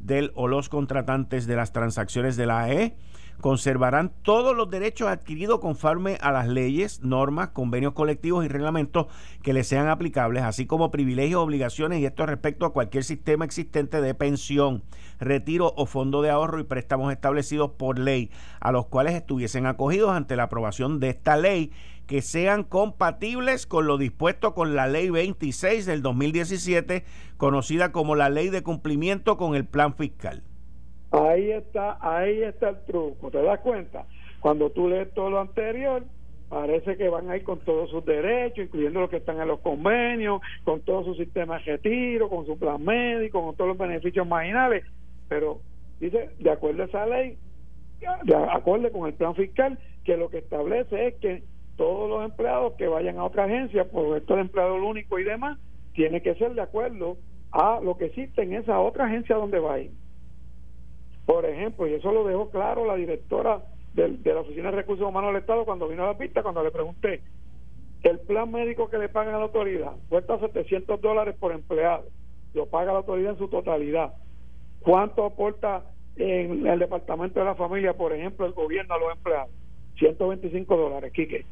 del 0.00 0.32
o 0.34 0.48
los 0.48 0.68
contratantes 0.68 1.46
de 1.46 1.54
las 1.56 1.72
transacciones 1.72 2.36
de 2.36 2.46
la 2.46 2.62
AE 2.62 2.96
conservarán 3.42 4.12
todos 4.22 4.56
los 4.56 4.70
derechos 4.70 5.08
adquiridos 5.08 5.58
conforme 5.58 6.16
a 6.20 6.30
las 6.30 6.46
leyes, 6.46 7.00
normas, 7.02 7.48
convenios 7.48 7.92
colectivos 7.92 8.44
y 8.44 8.48
reglamentos 8.48 9.08
que 9.42 9.52
les 9.52 9.66
sean 9.66 9.88
aplicables, 9.88 10.44
así 10.44 10.64
como 10.64 10.92
privilegios, 10.92 11.42
obligaciones 11.42 11.98
y 11.98 12.06
esto 12.06 12.24
respecto 12.24 12.64
a 12.64 12.72
cualquier 12.72 13.02
sistema 13.02 13.44
existente 13.44 14.00
de 14.00 14.14
pensión, 14.14 14.84
retiro 15.18 15.74
o 15.76 15.86
fondo 15.86 16.22
de 16.22 16.30
ahorro 16.30 16.60
y 16.60 16.64
préstamos 16.64 17.12
establecidos 17.12 17.72
por 17.72 17.98
ley, 17.98 18.30
a 18.60 18.70
los 18.70 18.86
cuales 18.86 19.14
estuviesen 19.14 19.66
acogidos 19.66 20.12
ante 20.12 20.36
la 20.36 20.44
aprobación 20.44 21.00
de 21.00 21.10
esta 21.10 21.36
ley 21.36 21.72
que 22.06 22.22
sean 22.22 22.62
compatibles 22.62 23.66
con 23.66 23.88
lo 23.88 23.98
dispuesto 23.98 24.54
con 24.54 24.76
la 24.76 24.86
ley 24.86 25.10
26 25.10 25.84
del 25.84 26.00
2017, 26.00 27.04
conocida 27.38 27.90
como 27.90 28.14
la 28.14 28.30
ley 28.30 28.50
de 28.50 28.62
cumplimiento 28.62 29.36
con 29.36 29.56
el 29.56 29.66
plan 29.66 29.96
fiscal. 29.96 30.44
Ahí 31.12 31.50
está, 31.50 31.98
ahí 32.00 32.42
está 32.42 32.70
el 32.70 32.84
truco, 32.86 33.30
¿te 33.30 33.42
das 33.42 33.60
cuenta? 33.60 34.06
Cuando 34.40 34.70
tú 34.70 34.88
lees 34.88 35.12
todo 35.12 35.28
lo 35.28 35.40
anterior, 35.40 36.04
parece 36.48 36.96
que 36.96 37.10
van 37.10 37.30
a 37.30 37.36
ir 37.36 37.44
con 37.44 37.60
todos 37.60 37.90
sus 37.90 38.02
derechos, 38.06 38.64
incluyendo 38.64 39.00
los 39.00 39.10
que 39.10 39.18
están 39.18 39.38
en 39.38 39.48
los 39.48 39.60
convenios, 39.60 40.40
con 40.64 40.80
todo 40.80 41.04
su 41.04 41.14
sistema 41.14 41.58
de 41.58 41.64
retiro, 41.64 42.30
con 42.30 42.46
su 42.46 42.58
plan 42.58 42.82
médico, 42.82 43.42
con 43.42 43.54
todos 43.56 43.68
los 43.68 43.78
beneficios 43.78 44.26
marginales, 44.26 44.84
pero 45.28 45.60
dice, 46.00 46.30
de 46.38 46.50
acuerdo 46.50 46.82
a 46.82 46.86
esa 46.86 47.04
ley, 47.04 47.36
de 48.24 48.34
acuerdo 48.34 48.90
con 48.90 49.06
el 49.06 49.14
plan 49.14 49.34
fiscal, 49.34 49.78
que 50.04 50.16
lo 50.16 50.30
que 50.30 50.38
establece 50.38 51.08
es 51.08 51.14
que 51.16 51.42
todos 51.76 52.08
los 52.08 52.24
empleados 52.24 52.72
que 52.74 52.88
vayan 52.88 53.18
a 53.18 53.24
otra 53.24 53.44
agencia, 53.44 53.84
por 53.84 54.16
esto 54.16 54.34
de 54.34 54.40
empleado 54.40 54.76
único 54.76 55.18
y 55.18 55.24
demás, 55.24 55.58
tiene 55.92 56.22
que 56.22 56.34
ser 56.36 56.54
de 56.54 56.62
acuerdo 56.62 57.18
a 57.50 57.80
lo 57.82 57.98
que 57.98 58.06
existe 58.06 58.42
en 58.42 58.54
esa 58.54 58.80
otra 58.80 59.04
agencia 59.04 59.36
donde 59.36 59.58
vayan. 59.58 59.92
Por 61.26 61.44
ejemplo, 61.46 61.86
y 61.86 61.94
eso 61.94 62.12
lo 62.12 62.24
dejó 62.24 62.50
claro 62.50 62.84
la 62.84 62.96
directora 62.96 63.62
de, 63.94 64.18
la 64.24 64.40
Oficina 64.40 64.70
de 64.70 64.76
Recursos 64.78 65.06
Humanos 65.06 65.32
del 65.32 65.42
Estado 65.42 65.64
cuando 65.64 65.88
vino 65.88 66.04
a 66.04 66.08
la 66.08 66.18
pista, 66.18 66.42
cuando 66.42 66.64
le 66.64 66.70
pregunté, 66.70 67.22
el 68.02 68.18
plan 68.20 68.50
médico 68.50 68.88
que 68.90 68.98
le 68.98 69.08
pagan 69.08 69.34
a 69.34 69.38
la 69.38 69.44
autoridad 69.44 69.92
cuesta 70.08 70.38
700 70.38 71.00
dólares 71.00 71.36
por 71.38 71.52
empleado, 71.52 72.04
lo 72.54 72.66
paga 72.66 72.92
la 72.92 72.98
autoridad 72.98 73.32
en 73.32 73.38
su 73.38 73.48
totalidad. 73.48 74.14
¿Cuánto 74.80 75.24
aporta 75.24 75.84
en 76.16 76.66
el 76.66 76.78
Departamento 76.80 77.38
de 77.38 77.46
la 77.46 77.54
Familia, 77.54 77.94
por 77.94 78.12
ejemplo, 78.12 78.44
el 78.44 78.52
gobierno 78.52 78.94
a 78.94 78.98
los 78.98 79.12
empleados? 79.12 79.50
125 79.98 80.76
dólares, 80.76 81.12
Quique. 81.12 81.46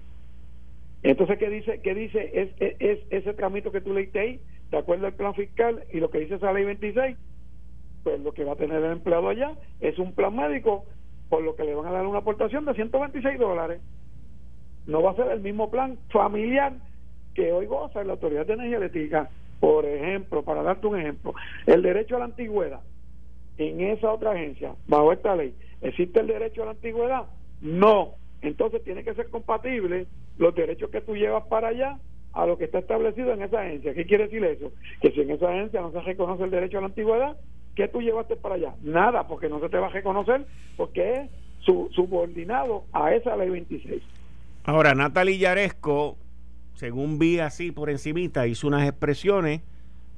Entonces, 1.03 1.39
¿qué 1.39 1.49
dice, 1.49 1.81
qué 1.81 1.95
dice 1.95 2.31
es, 2.35 2.51
es 2.59 2.99
ese 3.11 3.33
tramito 3.35 3.71
que 3.71 3.81
tú 3.81 3.95
leíste 3.95 4.19
ahí, 4.19 4.41
de 4.71 4.79
acuerdo 4.79 5.07
al 5.07 5.15
plan 5.15 5.35
fiscal 5.35 5.85
y 5.93 6.01
lo 6.01 6.11
que 6.11 6.19
dice 6.19 6.35
esa 6.35 6.53
ley 6.53 6.65
26? 6.65 7.17
Pues 8.03 8.21
lo 8.21 8.33
que 8.33 8.45
va 8.45 8.53
a 8.53 8.57
tener 8.57 8.83
el 8.83 8.93
empleado 8.93 9.29
allá 9.29 9.53
es 9.81 9.99
un 9.99 10.13
plan 10.13 10.35
médico 10.35 10.85
por 11.29 11.43
lo 11.43 11.55
que 11.55 11.65
le 11.65 11.75
van 11.75 11.87
a 11.87 11.93
dar 11.93 12.07
una 12.07 12.19
aportación 12.19 12.65
de 12.65 12.75
126 12.75 13.39
dólares. 13.39 13.81
No 14.87 15.03
va 15.03 15.13
a 15.13 15.17
ser 15.17 15.31
el 15.31 15.41
mismo 15.41 15.71
plan 15.71 15.99
familiar 16.11 16.73
que 17.35 17.53
hoy 17.53 17.67
goza 17.67 18.03
la 18.03 18.15
Autoridad 18.15 18.47
de 18.47 18.55
Energía 18.55 18.79
Eléctrica. 18.79 19.31
Por 19.61 19.85
ejemplo, 19.85 20.43
para 20.43 20.63
darte 20.63 20.87
un 20.87 20.99
ejemplo, 20.99 21.35
el 21.67 21.83
derecho 21.83 22.17
a 22.17 22.21
la 22.21 22.25
antigüedad 22.25 22.81
en 23.59 23.81
esa 23.81 24.13
otra 24.13 24.33
agencia, 24.33 24.75
bajo 24.87 25.13
esta 25.13 25.37
ley, 25.37 25.55
¿existe 25.83 26.21
el 26.21 26.29
derecho 26.29 26.63
a 26.63 26.67
la 26.67 26.71
antigüedad? 26.73 27.27
No. 27.61 28.15
Entonces 28.43 28.83
tiene 28.83 29.05
que 29.05 29.15
ser 29.15 29.29
compatible 29.29 30.07
los 30.39 30.55
derechos 30.55 30.91
que 30.91 31.03
tú 31.03 31.15
llevas 31.15 31.45
para 31.45 31.69
allá 31.69 31.99
a 32.33 32.47
lo 32.47 32.57
que 32.57 32.65
está 32.65 32.79
establecido 32.79 33.33
en 33.33 33.43
esa 33.43 33.61
agencia. 33.61 33.93
¿Qué 33.93 34.07
quiere 34.07 34.25
decir 34.25 34.43
eso? 34.45 34.73
Que 35.03 35.11
si 35.11 35.21
en 35.21 35.31
esa 35.31 35.51
agencia 35.51 35.81
no 35.81 35.93
se 35.93 36.01
reconoce 36.01 36.45
el 36.45 36.51
derecho 36.51 36.79
a 36.79 36.81
la 36.81 36.87
antigüedad, 36.87 37.37
¿qué 37.81 37.89
tú 37.89 38.03
llevaste 38.03 38.37
para 38.37 38.57
allá? 38.57 38.75
Nada, 38.83 39.27
porque 39.27 39.49
no 39.49 39.59
se 39.59 39.71
te 39.71 39.79
va 39.79 39.87
a 39.87 39.91
reconocer, 39.91 40.45
porque 40.77 41.15
es 41.15 41.31
su, 41.61 41.89
subordinado 41.95 42.85
a 42.93 43.15
esa 43.15 43.35
ley 43.37 43.49
26. 43.49 44.03
Ahora, 44.65 44.95
Natalie 44.95 45.39
Yaresco, 45.39 46.19
según 46.75 47.19
vi 47.19 47.39
así 47.39 47.73
por 47.73 47.89
encimita, 47.89 48.47
hizo 48.47 48.67
unas 48.67 48.87
expresiones 48.87 49.63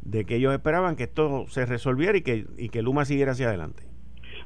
de 0.01 0.25
que 0.25 0.37
ellos 0.37 0.53
esperaban 0.53 0.97
que 0.97 1.05
esto 1.05 1.47
se 1.47 1.65
resolviera 1.65 2.19
y 2.19 2.23
que, 2.23 2.47
y 2.59 2.69
que 2.69 2.83
Luma 2.83 3.05
siguiera 3.05 3.31
hacia 3.31 3.47
adelante. 3.47 3.85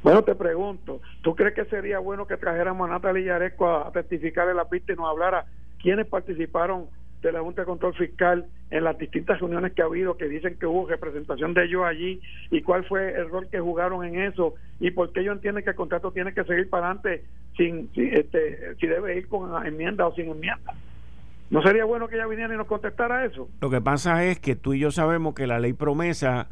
Bueno, 0.03 0.23
te 0.23 0.35
pregunto, 0.35 1.01
¿tú 1.23 1.35
crees 1.35 1.55
que 1.55 1.65
sería 1.65 1.99
bueno 2.01 2.27
que 2.27 2.37
trajéramos 2.37 2.87
a 2.87 2.93
Natalia 2.93 3.25
Yaresco 3.25 3.67
a, 3.67 3.89
a 3.89 3.93
testificar 3.93 4.47
en 4.51 4.57
la 4.57 4.69
pista 4.69 4.93
y 4.93 4.97
nos 4.97 5.09
hablara 5.09 5.47
quiénes 5.79 6.07
participaron 6.07 6.89
de 7.27 7.33
la 7.33 7.41
Junta 7.41 7.63
de 7.63 7.67
Control 7.67 7.95
Fiscal 7.95 8.47
en 8.71 8.85
las 8.85 8.97
distintas 8.99 9.39
reuniones 9.41 9.73
que 9.73 9.83
ha 9.83 9.87
habido, 9.87 10.17
que 10.17 10.27
dicen 10.29 10.57
que 10.59 10.67
hubo 10.67 10.87
representación 10.87 11.55
de 11.55 11.65
ellos 11.65 11.85
allí, 11.85 12.21
y 12.51 12.63
cuál 12.63 12.85
fue 12.85 13.15
el 13.15 13.29
rol 13.29 13.49
que 13.51 13.61
jugaron 13.61 14.05
en 14.05 14.21
eso, 14.21 14.55
y 14.81 14.91
por 14.93 15.13
qué 15.13 15.21
ellos 15.21 15.37
entienden 15.37 15.65
que 15.65 15.71
el 15.71 15.77
contrato 15.77 16.13
tiene 16.13 16.33
que 16.33 16.45
seguir 16.45 16.69
para 16.71 16.87
adelante 16.91 17.25
sin, 17.57 17.91
si, 17.95 18.03
este, 18.09 18.75
si 18.81 18.87
debe 18.87 19.17
ir 19.17 19.29
con 19.29 19.67
enmienda 19.67 20.07
o 20.07 20.15
sin 20.15 20.29
enmienda? 20.31 20.73
¿No 21.51 21.63
sería 21.63 21.85
bueno 21.85 22.09
que 22.09 22.17
ella 22.17 22.27
viniera 22.27 22.53
y 22.55 22.57
nos 22.57 22.67
contestara 22.67 23.25
eso? 23.25 23.49
Lo 23.61 23.71
que 23.71 23.81
pasa 23.81 24.25
es 24.25 24.39
que 24.41 24.57
tú 24.57 24.75
y 24.75 24.81
yo 24.81 24.91
sabemos 24.91 25.35
que 25.35 25.47
la 25.47 25.61
ley 25.61 25.73
promesa 25.75 26.49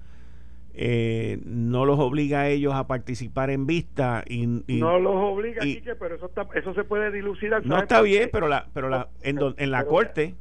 eh, 0.77 1.39
no 1.45 1.85
los 1.85 1.99
obliga 2.01 2.41
a 2.43 2.49
ellos 2.49 2.75
a 2.75 2.87
participar 2.87 3.51
en 3.51 3.67
vista 3.67 4.25
y, 4.27 4.63
y- 4.67 4.81
no 4.81 4.99
los 4.99 5.15
obliga, 5.15 5.65
y- 5.65 5.77
Quique, 5.77 5.95
pero 5.95 6.15
eso, 6.17 6.27
está, 6.27 6.47
eso 6.55 6.75
se 6.75 6.83
puede 6.85 7.11
dilucidar. 7.13 7.63
no 7.65 7.75
¿sabes 7.77 7.83
está 7.85 8.03
bien, 8.03 8.29
pero 8.33 8.49
la, 8.49 8.67
pero 8.75 8.89
la, 8.89 9.09
en, 9.23 9.37
don- 9.37 9.55
en 9.59 9.71
la 9.71 9.79
Pero- 9.81 9.91
corte 9.91 10.35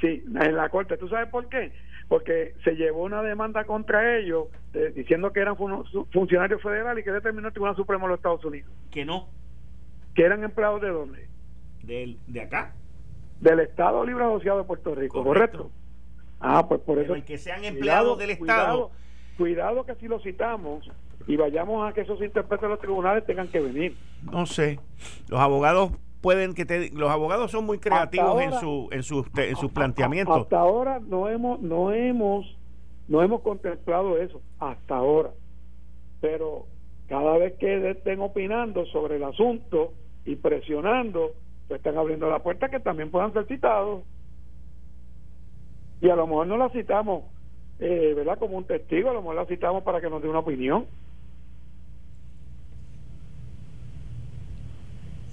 Sí, 0.00 0.24
en 0.26 0.56
la 0.56 0.68
corte. 0.68 0.96
¿Tú 0.96 1.08
sabes 1.08 1.28
por 1.30 1.48
qué? 1.48 1.72
Porque 2.08 2.54
se 2.64 2.72
llevó 2.76 3.04
una 3.04 3.22
demanda 3.22 3.64
contra 3.64 4.16
ellos 4.18 4.48
eh, 4.74 4.92
diciendo 4.94 5.32
que 5.32 5.40
eran 5.40 5.56
fun- 5.56 5.84
funcionarios 6.12 6.62
federales 6.62 7.02
y 7.02 7.04
que 7.04 7.12
determinó 7.12 7.48
el 7.48 7.52
Tribunal 7.54 7.76
Supremo 7.76 8.04
de 8.06 8.10
los 8.10 8.18
Estados 8.18 8.44
Unidos. 8.44 8.70
que 8.90 9.04
no 9.04 9.28
¿Que 10.14 10.22
eran 10.24 10.44
empleados 10.44 10.80
de 10.80 10.88
dónde? 10.88 11.28
de, 11.82 12.16
de 12.26 12.40
acá. 12.40 12.74
Del 13.40 13.60
Estado 13.60 14.04
Libre 14.04 14.24
Asociado 14.24 14.58
de 14.58 14.64
Puerto 14.64 14.94
Rico, 14.94 15.22
Correcto. 15.22 15.58
¿correcto? 15.58 15.76
Ah, 16.40 16.66
pues 16.68 16.80
por 16.82 16.94
Pero 16.96 17.06
eso. 17.06 17.14
el 17.14 17.24
que 17.24 17.38
sean 17.38 17.58
Cuidado, 17.60 17.74
empleados 17.76 18.18
del 18.18 18.30
Estado. 18.30 18.46
Cuidado, 18.46 18.90
cuidado 19.36 19.86
que 19.86 19.94
si 19.96 20.08
lo 20.08 20.18
citamos 20.20 20.90
y 21.26 21.36
vayamos 21.36 21.88
a 21.88 21.92
que 21.92 22.02
esos 22.02 22.20
intérpretes 22.22 22.62
de 22.62 22.68
los 22.68 22.78
tribunales 22.80 23.24
tengan 23.26 23.48
que 23.48 23.60
venir. 23.60 23.96
No 24.22 24.46
sé. 24.46 24.78
Los 25.28 25.40
abogados 25.40 25.92
pueden 26.26 26.54
que 26.54 26.66
te, 26.66 26.90
los 26.90 27.08
abogados 27.08 27.52
son 27.52 27.66
muy 27.66 27.78
creativos 27.78 28.42
en 28.42 28.52
su 28.54 28.88
en 28.90 29.04
sus 29.04 29.28
en 29.36 29.54
sus 29.54 29.70
planteamientos. 29.70 30.36
Hasta 30.36 30.58
ahora 30.58 30.98
no 30.98 31.28
hemos, 31.28 31.60
no 31.60 31.92
hemos, 31.92 32.44
no 33.06 33.22
hemos 33.22 33.42
contemplado 33.42 34.18
eso, 34.18 34.40
hasta 34.58 34.96
ahora. 34.96 35.30
Pero 36.20 36.66
cada 37.08 37.38
vez 37.38 37.54
que 37.60 37.90
estén 37.92 38.20
opinando 38.20 38.86
sobre 38.86 39.18
el 39.18 39.22
asunto 39.22 39.92
y 40.24 40.34
presionando, 40.34 41.30
pues 41.68 41.78
están 41.78 41.96
abriendo 41.96 42.28
la 42.28 42.40
puerta 42.40 42.68
que 42.70 42.80
también 42.80 43.12
puedan 43.12 43.32
ser 43.32 43.46
citados. 43.46 44.02
Y 46.00 46.08
a 46.08 46.16
lo 46.16 46.26
mejor 46.26 46.48
no 46.48 46.56
la 46.56 46.70
citamos, 46.70 47.22
eh, 47.78 48.14
¿verdad? 48.16 48.36
Como 48.40 48.58
un 48.58 48.64
testigo, 48.64 49.10
a 49.10 49.12
lo 49.12 49.20
mejor 49.20 49.36
la 49.36 49.46
citamos 49.46 49.84
para 49.84 50.00
que 50.00 50.10
nos 50.10 50.20
dé 50.20 50.28
una 50.28 50.40
opinión. 50.40 50.86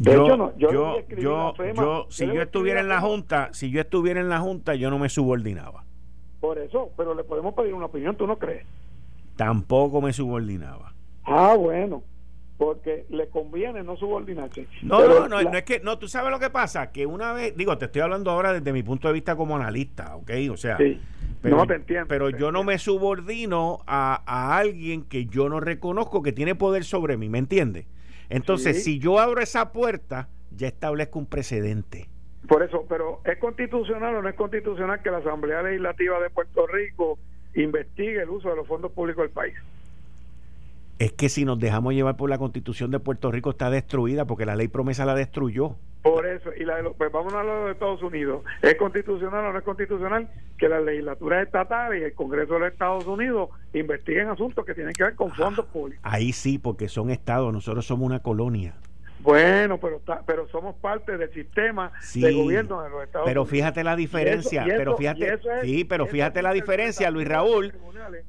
De 0.03 0.13
yo, 0.13 0.25
hecho, 0.25 0.37
no, 0.37 0.57
yo 0.57 0.71
yo, 0.71 0.97
yo, 1.17 1.53
FEMA, 1.55 1.81
yo, 1.81 2.03
yo 2.03 2.07
si 2.09 2.25
yo 2.27 2.41
estuviera 2.41 2.81
en 2.81 2.89
la 2.89 2.99
junta, 2.99 3.49
si 3.53 3.71
yo 3.71 3.79
estuviera 3.79 4.19
en 4.19 4.27
la 4.27 4.39
junta, 4.39 4.75
yo 4.75 4.89
no 4.89 4.99
me 4.99 5.07
subordinaba. 5.07 5.85
Por 6.41 6.57
eso, 6.57 6.91
pero 6.97 7.15
le 7.15 7.23
podemos 7.23 7.53
pedir 7.53 7.73
una 7.73 7.85
opinión, 7.85 8.17
¿tú 8.17 8.27
no 8.27 8.37
crees? 8.37 8.65
Tampoco 9.37 10.01
me 10.01 10.11
subordinaba. 10.11 10.93
Ah, 11.23 11.55
bueno, 11.57 12.03
porque 12.57 13.05
le 13.09 13.29
conviene 13.29 13.81
no 13.81 13.95
subordinarse. 13.95 14.67
No, 14.81 14.97
Pero 14.97 15.19
no, 15.21 15.29
no, 15.29 15.41
la- 15.41 15.51
no 15.51 15.57
es 15.57 15.63
que, 15.63 15.79
no, 15.79 15.97
tú 15.97 16.09
sabes 16.09 16.31
lo 16.31 16.39
que 16.39 16.49
pasa, 16.49 16.91
que 16.91 17.05
una 17.05 17.31
vez, 17.31 17.55
digo, 17.55 17.77
te 17.77 17.85
estoy 17.85 18.01
hablando 18.01 18.29
ahora 18.29 18.51
desde 18.51 18.73
mi 18.73 18.83
punto 18.83 19.07
de 19.07 19.13
vista 19.13 19.37
como 19.37 19.55
analista, 19.55 20.17
¿ok? 20.17 20.31
O 20.51 20.57
sea, 20.57 20.75
Sí. 20.77 20.99
Pero, 21.41 21.57
no 21.57 21.67
te 21.67 21.75
entiendo. 21.75 22.07
Pero 22.07 22.29
yo 22.29 22.51
no 22.53 22.63
me 22.63 22.77
subordino 22.77 23.79
a, 23.85 24.21
a, 24.25 24.57
alguien 24.57 25.03
que 25.03 25.25
yo 25.25 25.49
no 25.49 25.59
reconozco 25.59 26.23
que 26.23 26.31
tiene 26.31 26.55
poder 26.55 26.85
sobre 26.85 27.17
mí, 27.17 27.27
¿me 27.27 27.37
entiendes? 27.37 27.85
Entonces, 28.29 28.83
si 28.83 28.99
yo 28.99 29.19
abro 29.19 29.41
esa 29.41 29.71
puerta, 29.71 30.29
ya 30.51 30.67
establezco 30.67 31.19
un 31.19 31.25
precedente. 31.25 32.09
Por 32.47 32.61
eso, 32.61 32.85
pero 32.89 33.21
¿es 33.23 33.37
constitucional 33.37 34.15
o 34.15 34.21
no 34.21 34.29
es 34.29 34.35
constitucional 34.35 35.01
que 35.01 35.11
la 35.11 35.17
Asamblea 35.17 35.63
Legislativa 35.63 36.19
de 36.19 36.29
Puerto 36.29 36.67
Rico 36.67 37.17
investigue 37.55 38.21
el 38.21 38.29
uso 38.29 38.49
de 38.49 38.57
los 38.57 38.67
fondos 38.67 38.91
públicos 38.91 39.23
del 39.23 39.31
país? 39.31 39.53
Es 40.99 41.11
que 41.13 41.29
si 41.29 41.45
nos 41.45 41.59
dejamos 41.59 41.93
llevar 41.93 42.15
por 42.15 42.29
la 42.29 42.37
constitución 42.37 42.91
de 42.91 42.99
Puerto 42.99 43.31
Rico 43.31 43.49
está 43.49 43.69
destruida 43.69 44.25
porque 44.25 44.45
la 44.45 44.55
ley 44.55 44.67
promesa 44.67 45.05
la 45.05 45.15
destruyó. 45.15 45.75
Por 46.03 46.25
eso, 46.25 46.49
y 46.53 46.65
la 46.65 46.81
de 46.81 46.89
pues 46.89 47.11
vamos 47.11 47.33
a 47.33 47.39
hablar 47.39 47.65
de 47.65 47.71
Estados 47.71 48.03
Unidos. 48.03 48.43
¿Es 48.61 48.75
constitucional 48.75 49.45
o 49.45 49.53
no 49.53 49.57
es 49.57 49.63
constitucional 49.63 50.29
que 50.57 50.67
las 50.67 50.83
legislaturas 50.83 51.45
estatales 51.45 52.01
y 52.01 52.03
el 52.03 52.13
Congreso 52.13 52.55
de 52.55 52.59
los 52.59 52.71
Estados 52.73 53.07
Unidos 53.07 53.49
investiguen 53.73 54.27
asuntos 54.27 54.65
que 54.65 54.73
tienen 54.73 54.93
que 54.93 55.03
ver 55.03 55.15
con 55.15 55.31
fondos 55.31 55.65
públicos? 55.67 56.01
Ahí 56.03 56.33
sí, 56.33 56.59
porque 56.59 56.89
son 56.89 57.09
estados, 57.09 57.53
nosotros 57.53 57.85
somos 57.85 58.05
una 58.05 58.19
colonia. 58.19 58.75
Bueno, 59.23 59.79
pero 59.79 60.01
pero 60.25 60.47
somos 60.49 60.75
parte 60.75 61.17
del 61.17 61.31
sistema 61.33 61.93
de 62.13 62.33
gobierno 62.33 62.83
de 62.83 62.89
los 62.89 63.03
Estados 63.03 63.25
pero 63.25 63.45
fíjate 63.45 63.83
la 63.83 63.95
diferencia, 63.95 64.65
pero 64.67 64.97
fíjate, 64.97 65.39
sí, 65.61 65.85
pero 65.85 66.05
fíjate 66.05 66.41
la 66.41 66.51
diferencia, 66.51 67.09
Luis 67.09 67.27
Raúl. 67.27 67.73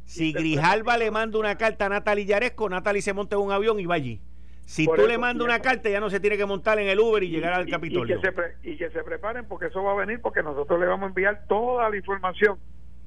Si 0.05 0.32
Grijalba 0.32 0.97
le 0.97 1.11
manda 1.11 1.38
una 1.38 1.57
carta 1.59 1.86
a 1.86 1.88
Natalie 1.88 2.26
Yaresco, 2.26 2.68
Natalie 2.68 3.03
se 3.03 3.12
monta 3.12 3.34
en 3.36 3.42
un 3.42 3.53
avión 3.53 3.80
y 3.80 3.86
va 3.86 3.97
allí. 3.97 4.20
Si 4.66 4.86
tú 4.86 5.07
le 5.07 5.18
mandas 5.18 5.45
una 5.45 5.61
carta, 5.61 5.90
ya 5.90 6.01
no 6.01 6.09
se 6.09 6.20
tiene 6.20 6.36
que 6.36 6.47
montar 6.47 6.78
en 6.78 6.88
el 6.88 6.99
Uber 6.99 7.22
y, 7.22 7.28
llegar 7.28 7.53
al 7.53 7.66
Capitolio. 7.66 8.16
Y 8.16 8.20
que, 8.20 8.32
se 8.32 8.70
y 8.70 8.76
que 8.76 8.90
se 8.90 9.03
preparen 9.03 9.47
porque 9.47 9.66
eso 9.66 9.82
va 9.82 9.92
a 9.92 9.97
venir 9.97 10.20
porque 10.22 10.42
nosotros 10.42 10.80
le 10.80 10.86
vamos 10.86 11.05
a 11.05 11.09
enviar 11.09 11.45
toda 11.49 11.90
la 11.90 11.97
información 11.97 12.59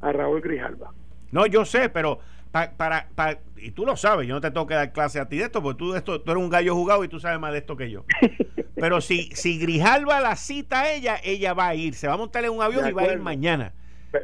a 0.01 0.11
Raúl 0.11 0.41
Grijalba. 0.41 0.93
No, 1.31 1.45
yo 1.45 1.65
sé, 1.65 1.89
pero 1.89 2.19
para, 2.77 3.07
para, 3.15 3.39
y 3.57 3.71
tú 3.71 3.85
lo 3.85 3.95
sabes, 3.95 4.27
yo 4.27 4.35
no 4.35 4.41
te 4.41 4.51
tengo 4.51 4.67
que 4.67 4.73
dar 4.73 4.91
clase 4.91 5.19
a 5.19 5.27
ti 5.27 5.37
de 5.37 5.45
esto, 5.45 5.61
porque 5.61 5.77
tú, 5.77 5.95
esto, 5.95 6.21
tú 6.21 6.31
eres 6.31 6.43
un 6.43 6.49
gallo 6.49 6.75
jugado 6.75 7.03
y 7.03 7.07
tú 7.07 7.19
sabes 7.19 7.39
más 7.39 7.51
de 7.51 7.59
esto 7.59 7.75
que 7.77 7.89
yo. 7.89 8.05
Pero 8.75 9.01
si, 9.01 9.29
si 9.33 9.57
Grijalva 9.57 10.19
la 10.19 10.35
cita 10.35 10.81
a 10.81 10.91
ella, 10.91 11.17
ella 11.23 11.53
va 11.53 11.67
a 11.67 11.75
ir, 11.75 11.95
se 11.95 12.07
va 12.07 12.13
a 12.13 12.17
montar 12.17 12.45
en 12.45 12.51
un 12.51 12.61
avión 12.61 12.87
y 12.87 12.91
va 12.91 13.03
a 13.03 13.11
ir 13.11 13.19
mañana. 13.19 13.73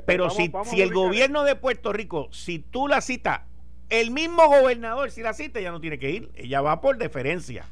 Pero, 0.05 0.29
si, 0.29 0.51
si 0.63 0.81
el 0.81 0.93
gobierno 0.93 1.43
de 1.43 1.55
Puerto 1.55 1.91
Rico, 1.91 2.29
si 2.31 2.59
tú 2.59 2.88
la 2.88 3.01
citas, 3.01 3.41
el 3.89 4.11
mismo 4.11 4.47
gobernador, 4.47 5.11
si 5.11 5.21
la 5.21 5.34
cita, 5.34 5.59
ya 5.59 5.71
no 5.71 5.81
tiene 5.81 5.99
que 5.99 6.09
ir, 6.09 6.29
ella 6.36 6.61
va 6.61 6.81
por 6.81 6.97
deferencia. 6.97 7.65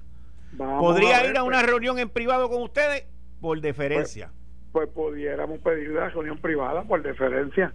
¿Podría 0.58 1.26
ir 1.26 1.38
a 1.38 1.44
una 1.44 1.60
pues. 1.60 1.70
reunión 1.70 2.00
en 2.00 2.10
privado 2.10 2.50
con 2.50 2.62
ustedes? 2.62 3.06
Por 3.40 3.62
deferencia. 3.62 4.32
Pues, 4.72 4.90
pues 4.94 5.12
pudiéramos 5.12 5.60
pedir 5.60 5.90
la 5.90 6.10
reunión 6.10 6.38
privada 6.38 6.84
por 6.84 7.02
deferencia 7.02 7.74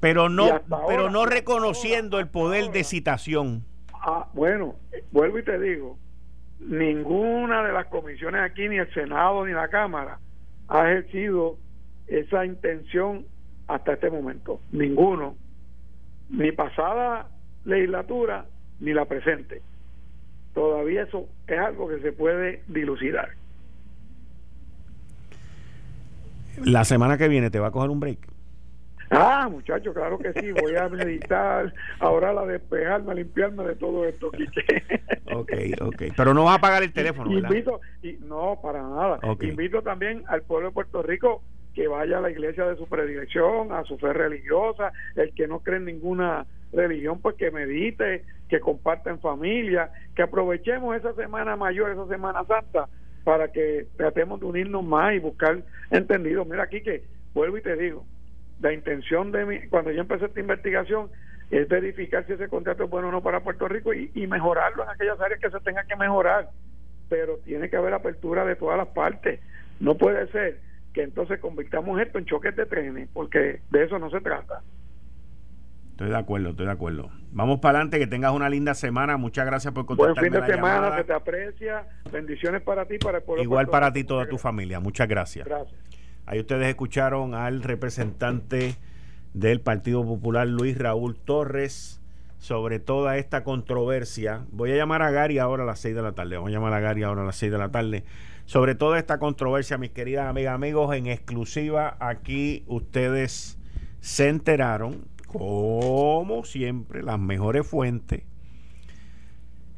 pero 0.00 0.28
no 0.28 0.62
pero 0.88 1.10
no 1.10 1.26
reconociendo 1.26 2.18
el 2.18 2.28
poder 2.28 2.70
de 2.72 2.84
citación. 2.84 3.64
Ah, 3.92 4.26
bueno, 4.32 4.76
vuelvo 5.12 5.38
y 5.38 5.44
te 5.44 5.58
digo, 5.58 5.98
ninguna 6.58 7.62
de 7.62 7.72
las 7.72 7.86
comisiones 7.86 8.40
aquí, 8.42 8.68
ni 8.68 8.78
el 8.78 8.92
Senado 8.92 9.44
ni 9.46 9.52
la 9.52 9.68
Cámara, 9.68 10.18
ha 10.68 10.90
ejercido 10.90 11.58
esa 12.06 12.44
intención 12.44 13.26
hasta 13.68 13.92
este 13.92 14.10
momento. 14.10 14.60
Ninguno, 14.72 15.36
ni 16.30 16.50
pasada 16.52 17.28
legislatura, 17.64 18.46
ni 18.80 18.92
la 18.92 19.04
presente. 19.04 19.62
Todavía 20.54 21.02
eso 21.02 21.28
es 21.46 21.58
algo 21.58 21.88
que 21.88 22.00
se 22.00 22.12
puede 22.12 22.62
dilucidar. 22.66 23.30
La 26.64 26.84
semana 26.84 27.16
que 27.16 27.28
viene 27.28 27.50
te 27.50 27.58
va 27.58 27.68
a 27.68 27.70
coger 27.70 27.90
un 27.90 28.00
break. 28.00 28.18
Ah, 29.10 29.48
muchacho, 29.50 29.92
claro 29.92 30.18
que 30.18 30.32
sí, 30.34 30.52
voy 30.52 30.76
a 30.76 30.88
meditar, 30.88 31.72
ahora 31.98 32.32
la 32.32 32.46
despejarme, 32.46 33.10
a 33.10 33.14
limpiarme 33.14 33.64
de 33.64 33.74
todo 33.74 34.04
esto, 34.04 34.30
Ok, 35.34 35.52
ok, 35.80 36.02
pero 36.16 36.32
no 36.32 36.44
vas 36.44 36.58
a 36.58 36.60
pagar 36.60 36.82
el 36.84 36.92
teléfono, 36.92 37.30
¿verdad? 37.30 37.50
Invito, 37.50 37.80
y, 38.02 38.12
no, 38.24 38.58
para 38.62 38.82
nada. 38.82 39.18
Invito 39.40 39.82
también 39.82 40.22
al 40.28 40.42
pueblo 40.42 40.68
de 40.68 40.74
Puerto 40.74 41.02
Rico 41.02 41.42
que 41.74 41.88
vaya 41.88 42.18
a 42.18 42.20
la 42.20 42.30
iglesia 42.30 42.64
de 42.66 42.76
su 42.76 42.86
predilección, 42.86 43.72
a 43.72 43.84
su 43.84 43.98
fe 43.98 44.12
religiosa, 44.12 44.92
el 45.16 45.32
que 45.34 45.46
no 45.46 45.60
cree 45.60 45.78
en 45.78 45.86
ninguna 45.86 46.46
religión, 46.72 47.20
pues 47.20 47.36
que 47.36 47.50
medite, 47.50 48.24
que 48.48 48.60
comparta 48.60 49.10
en 49.10 49.20
familia, 49.20 49.90
que 50.14 50.22
aprovechemos 50.22 50.96
esa 50.96 51.14
semana 51.14 51.56
mayor, 51.56 51.90
esa 51.90 52.06
semana 52.06 52.44
santa, 52.44 52.88
para 53.24 53.52
que 53.52 53.86
tratemos 53.96 54.40
de 54.40 54.46
unirnos 54.46 54.84
más 54.84 55.14
y 55.14 55.18
buscar 55.18 55.62
entendido. 55.90 56.44
Mira 56.44 56.64
aquí 56.64 56.82
que 56.82 57.04
vuelvo 57.34 57.58
y 57.58 57.62
te 57.62 57.76
digo, 57.76 58.04
la 58.60 58.72
intención 58.72 59.32
de 59.32 59.44
mí, 59.46 59.58
cuando 59.68 59.90
yo 59.90 60.00
empecé 60.00 60.26
esta 60.26 60.40
investigación, 60.40 61.10
es 61.50 61.68
verificar 61.68 62.24
si 62.26 62.34
ese 62.34 62.48
contrato 62.48 62.84
es 62.84 62.90
bueno 62.90 63.08
o 63.08 63.12
no 63.12 63.22
para 63.22 63.40
Puerto 63.40 63.66
Rico 63.66 63.92
y, 63.92 64.26
mejorarlo 64.26 64.84
en 64.84 64.90
aquellas 64.90 65.20
áreas 65.20 65.40
que 65.40 65.50
se 65.50 65.60
tengan 65.60 65.86
que 65.86 65.96
mejorar. 65.96 66.50
Pero 67.08 67.38
tiene 67.38 67.68
que 67.68 67.76
haber 67.76 67.92
apertura 67.92 68.44
de 68.44 68.54
todas 68.54 68.78
las 68.78 68.88
partes. 68.88 69.40
No 69.80 69.96
puede 69.96 70.30
ser 70.30 70.60
que 70.92 71.02
entonces 71.02 71.40
convirtamos 71.40 72.00
esto 72.00 72.18
en 72.18 72.26
choques 72.26 72.54
de 72.54 72.66
trenes, 72.66 73.08
porque 73.12 73.60
de 73.70 73.84
eso 73.84 73.98
no 73.98 74.10
se 74.10 74.20
trata. 74.20 74.62
Estoy 75.92 76.10
de 76.10 76.16
acuerdo, 76.16 76.50
estoy 76.50 76.66
de 76.66 76.72
acuerdo. 76.72 77.10
Vamos 77.32 77.58
para 77.60 77.78
adelante, 77.78 77.98
que 77.98 78.06
tengas 78.06 78.32
una 78.32 78.48
linda 78.48 78.74
semana. 78.74 79.16
Muchas 79.16 79.44
gracias 79.44 79.74
por 79.74 79.86
contestarme 79.86 80.30
Buen 80.30 80.32
fin 80.32 80.40
de 80.40 80.54
semana, 80.54 80.96
que 80.96 81.04
te 81.04 81.12
aprecia. 81.12 81.84
Bendiciones 82.12 82.62
para 82.62 82.86
ti, 82.86 82.98
para 82.98 83.18
el 83.18 83.24
pueblo. 83.24 83.42
Igual 83.42 83.66
para 83.66 83.92
ti 83.92 84.00
y 84.00 84.04
toda 84.04 84.26
tu 84.26 84.38
familia. 84.38 84.80
Muchas 84.80 85.08
gracias. 85.08 85.46
Gracias. 85.46 85.89
Ahí 86.30 86.38
ustedes 86.38 86.68
escucharon 86.68 87.34
al 87.34 87.60
representante 87.60 88.76
del 89.34 89.60
Partido 89.60 90.04
Popular, 90.04 90.46
Luis 90.46 90.78
Raúl 90.78 91.16
Torres, 91.16 92.00
sobre 92.38 92.78
toda 92.78 93.16
esta 93.16 93.42
controversia. 93.42 94.46
Voy 94.52 94.70
a 94.70 94.76
llamar 94.76 95.02
a 95.02 95.10
Gary 95.10 95.40
ahora 95.40 95.64
a 95.64 95.66
las 95.66 95.80
6 95.80 95.96
de 95.96 96.02
la 96.02 96.12
tarde. 96.12 96.36
Voy 96.36 96.52
a 96.52 96.54
llamar 96.54 96.72
a 96.72 96.78
Gary 96.78 97.02
ahora 97.02 97.22
a 97.22 97.24
las 97.24 97.34
6 97.34 97.50
de 97.50 97.58
la 97.58 97.72
tarde. 97.72 98.04
Sobre 98.44 98.76
toda 98.76 99.00
esta 99.00 99.18
controversia, 99.18 99.76
mis 99.76 99.90
queridas 99.90 100.28
amigas, 100.28 100.54
amigos, 100.54 100.94
en 100.94 101.08
exclusiva 101.08 101.96
aquí 101.98 102.62
ustedes 102.68 103.58
se 103.98 104.28
enteraron, 104.28 105.08
como 105.26 106.44
siempre, 106.44 107.02
las 107.02 107.18
mejores 107.18 107.66
fuentes. 107.66 108.22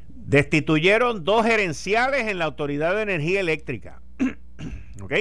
Destituyeron 0.09 1.23
dos 1.23 1.47
gerenciales 1.47 2.27
en 2.27 2.37
la 2.37 2.45
Autoridad 2.45 2.95
de 2.95 3.01
Energía 3.01 3.39
Eléctrica. 3.39 4.03
¿Ok? 5.01 5.13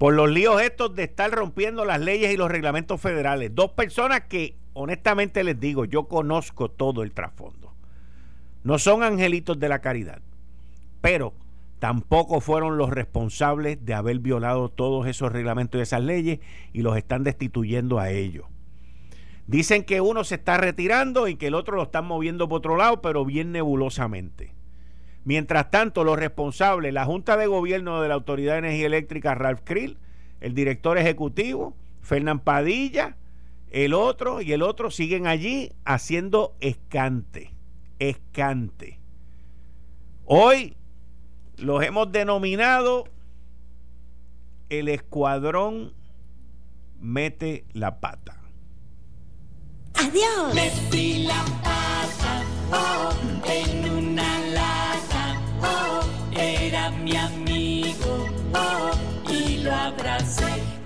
Por 0.00 0.14
los 0.14 0.30
líos 0.30 0.62
estos 0.62 0.94
de 0.94 1.02
estar 1.02 1.30
rompiendo 1.30 1.84
las 1.84 2.00
leyes 2.00 2.32
y 2.32 2.38
los 2.38 2.50
reglamentos 2.50 2.98
federales. 2.98 3.54
Dos 3.54 3.72
personas 3.72 4.22
que, 4.22 4.56
honestamente 4.72 5.44
les 5.44 5.60
digo, 5.60 5.84
yo 5.84 6.08
conozco 6.08 6.70
todo 6.70 7.02
el 7.02 7.12
trasfondo. 7.12 7.74
No 8.64 8.78
son 8.78 9.02
angelitos 9.02 9.58
de 9.60 9.68
la 9.68 9.82
caridad, 9.82 10.22
pero 11.02 11.34
tampoco 11.80 12.40
fueron 12.40 12.78
los 12.78 12.88
responsables 12.88 13.84
de 13.84 13.92
haber 13.92 14.20
violado 14.20 14.70
todos 14.70 15.06
esos 15.06 15.32
reglamentos 15.32 15.78
y 15.78 15.82
esas 15.82 16.02
leyes 16.02 16.40
y 16.72 16.80
los 16.80 16.96
están 16.96 17.22
destituyendo 17.22 17.98
a 17.98 18.08
ellos. 18.08 18.46
Dicen 19.48 19.84
que 19.84 20.00
uno 20.00 20.24
se 20.24 20.36
está 20.36 20.56
retirando 20.56 21.28
y 21.28 21.36
que 21.36 21.48
el 21.48 21.54
otro 21.54 21.76
lo 21.76 21.82
están 21.82 22.06
moviendo 22.06 22.48
por 22.48 22.60
otro 22.60 22.78
lado, 22.78 23.02
pero 23.02 23.26
bien 23.26 23.52
nebulosamente. 23.52 24.54
Mientras 25.24 25.70
tanto, 25.70 26.04
los 26.04 26.18
responsables, 26.18 26.92
la 26.92 27.04
Junta 27.04 27.36
de 27.36 27.46
Gobierno 27.46 28.00
de 28.00 28.08
la 28.08 28.14
Autoridad 28.14 28.54
de 28.54 28.60
Energía 28.60 28.86
Eléctrica, 28.86 29.34
Ralph 29.34 29.60
Krill, 29.64 29.98
el 30.40 30.54
director 30.54 30.96
ejecutivo, 30.98 31.76
Fernán 32.00 32.40
Padilla, 32.40 33.16
el 33.70 33.94
otro 33.94 34.40
y 34.40 34.52
el 34.52 34.62
otro 34.62 34.90
siguen 34.90 35.26
allí 35.26 35.72
haciendo 35.84 36.54
escante, 36.60 37.52
escante. 37.98 38.98
Hoy 40.24 40.76
los 41.56 41.82
hemos 41.84 42.10
denominado 42.10 43.04
el 44.70 44.88
escuadrón 44.88 45.92
mete 47.00 47.64
la 47.72 48.00
pata. 48.00 48.36
Adiós. 49.94 50.54
Metí 50.54 51.24
la 51.24 51.44
pata 51.62 52.44
oh, 52.72 53.12
en 53.44 53.99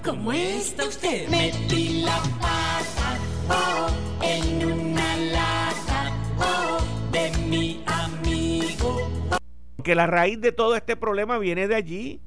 ¿Cómo 0.05 0.33
está 0.33 0.85
usted? 0.85 1.29
Metí 1.31 2.03
la 2.03 2.21
pata 2.39 3.19
oh, 3.49 4.23
en 4.23 4.71
una 4.71 5.17
lata 5.17 6.13
oh, 6.39 7.11
de 7.11 7.31
mi 7.49 7.83
amigo. 7.87 9.11
Que 9.83 9.95
la 9.95 10.07
raíz 10.07 10.39
de 10.43 10.53
todo 10.53 10.77
este 10.77 10.97
problema 10.97 11.39
viene 11.39 11.69
de 11.69 11.75
allí. 11.75 12.21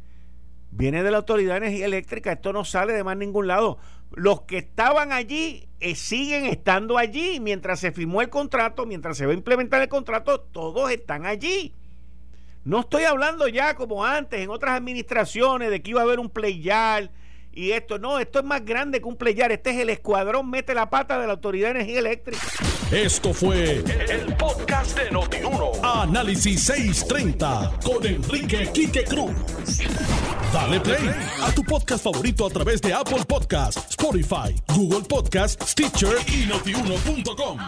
Viene 0.71 1.03
de 1.03 1.11
la 1.11 1.17
Autoridad 1.17 1.53
de 1.53 1.67
Energía 1.67 1.85
Eléctrica. 1.85 2.31
Esto 2.31 2.51
no 2.51 2.65
sale 2.65 2.93
de 2.93 3.03
más 3.03 3.15
ningún 3.15 3.45
lado. 3.45 3.77
Los 4.11 4.41
que 4.41 4.57
estaban 4.57 5.11
allí 5.11 5.69
eh, 5.79 5.93
siguen 5.93 6.45
estando 6.45 6.97
allí. 6.97 7.39
Mientras 7.39 7.79
se 7.79 7.91
firmó 7.91 8.23
el 8.23 8.29
contrato, 8.29 8.87
mientras 8.87 9.17
se 9.17 9.27
va 9.27 9.33
a 9.33 9.35
implementar 9.35 9.83
el 9.83 9.87
contrato, 9.87 10.39
todos 10.39 10.89
están 10.89 11.27
allí. 11.27 11.75
No 12.63 12.79
estoy 12.79 13.03
hablando 13.03 13.47
ya 13.47 13.75
como 13.75 14.03
antes 14.03 14.41
en 14.41 14.49
otras 14.49 14.75
administraciones 14.75 15.69
de 15.69 15.83
que 15.83 15.91
iba 15.91 16.01
a 16.01 16.05
haber 16.05 16.19
un 16.19 16.31
playal 16.31 17.11
y 17.51 17.71
esto. 17.71 17.97
No, 17.97 18.19
esto 18.19 18.39
es 18.39 18.45
más 18.45 18.63
grande 18.63 18.99
que 18.99 19.07
un 19.07 19.17
playar. 19.17 19.51
Este 19.51 19.71
es 19.71 19.77
el 19.77 19.89
escuadrón 19.89 20.49
mete 20.49 20.73
la 20.73 20.89
pata 20.89 21.19
de 21.19 21.27
la 21.27 21.33
Autoridad 21.33 21.73
de 21.73 21.81
Energía 21.81 21.99
Eléctrica. 21.99 22.41
Esto 22.91 23.33
fue 23.33 23.83
el, 24.09 24.35
podcast 24.37 24.97
de 24.97 25.11
Notiuno. 25.11 25.71
Análisis 25.83 26.63
630 26.63 27.79
con 27.83 28.05
Enrique 28.05 28.69
Quique 28.73 29.03
Cruz. 29.03 29.31
Dale 30.53 30.79
play 30.79 31.09
a 31.41 31.51
tu 31.51 31.63
podcast 31.63 32.03
favorito 32.03 32.45
a 32.45 32.49
través 32.49 32.81
de 32.81 32.93
Apple 32.93 33.25
Podcasts, 33.27 33.85
Spotify, 33.89 34.55
Google 34.73 35.01
Podcasts, 35.01 35.71
Stitcher 35.71 36.15
y 36.27 36.45
notiuno.com. 36.45 37.59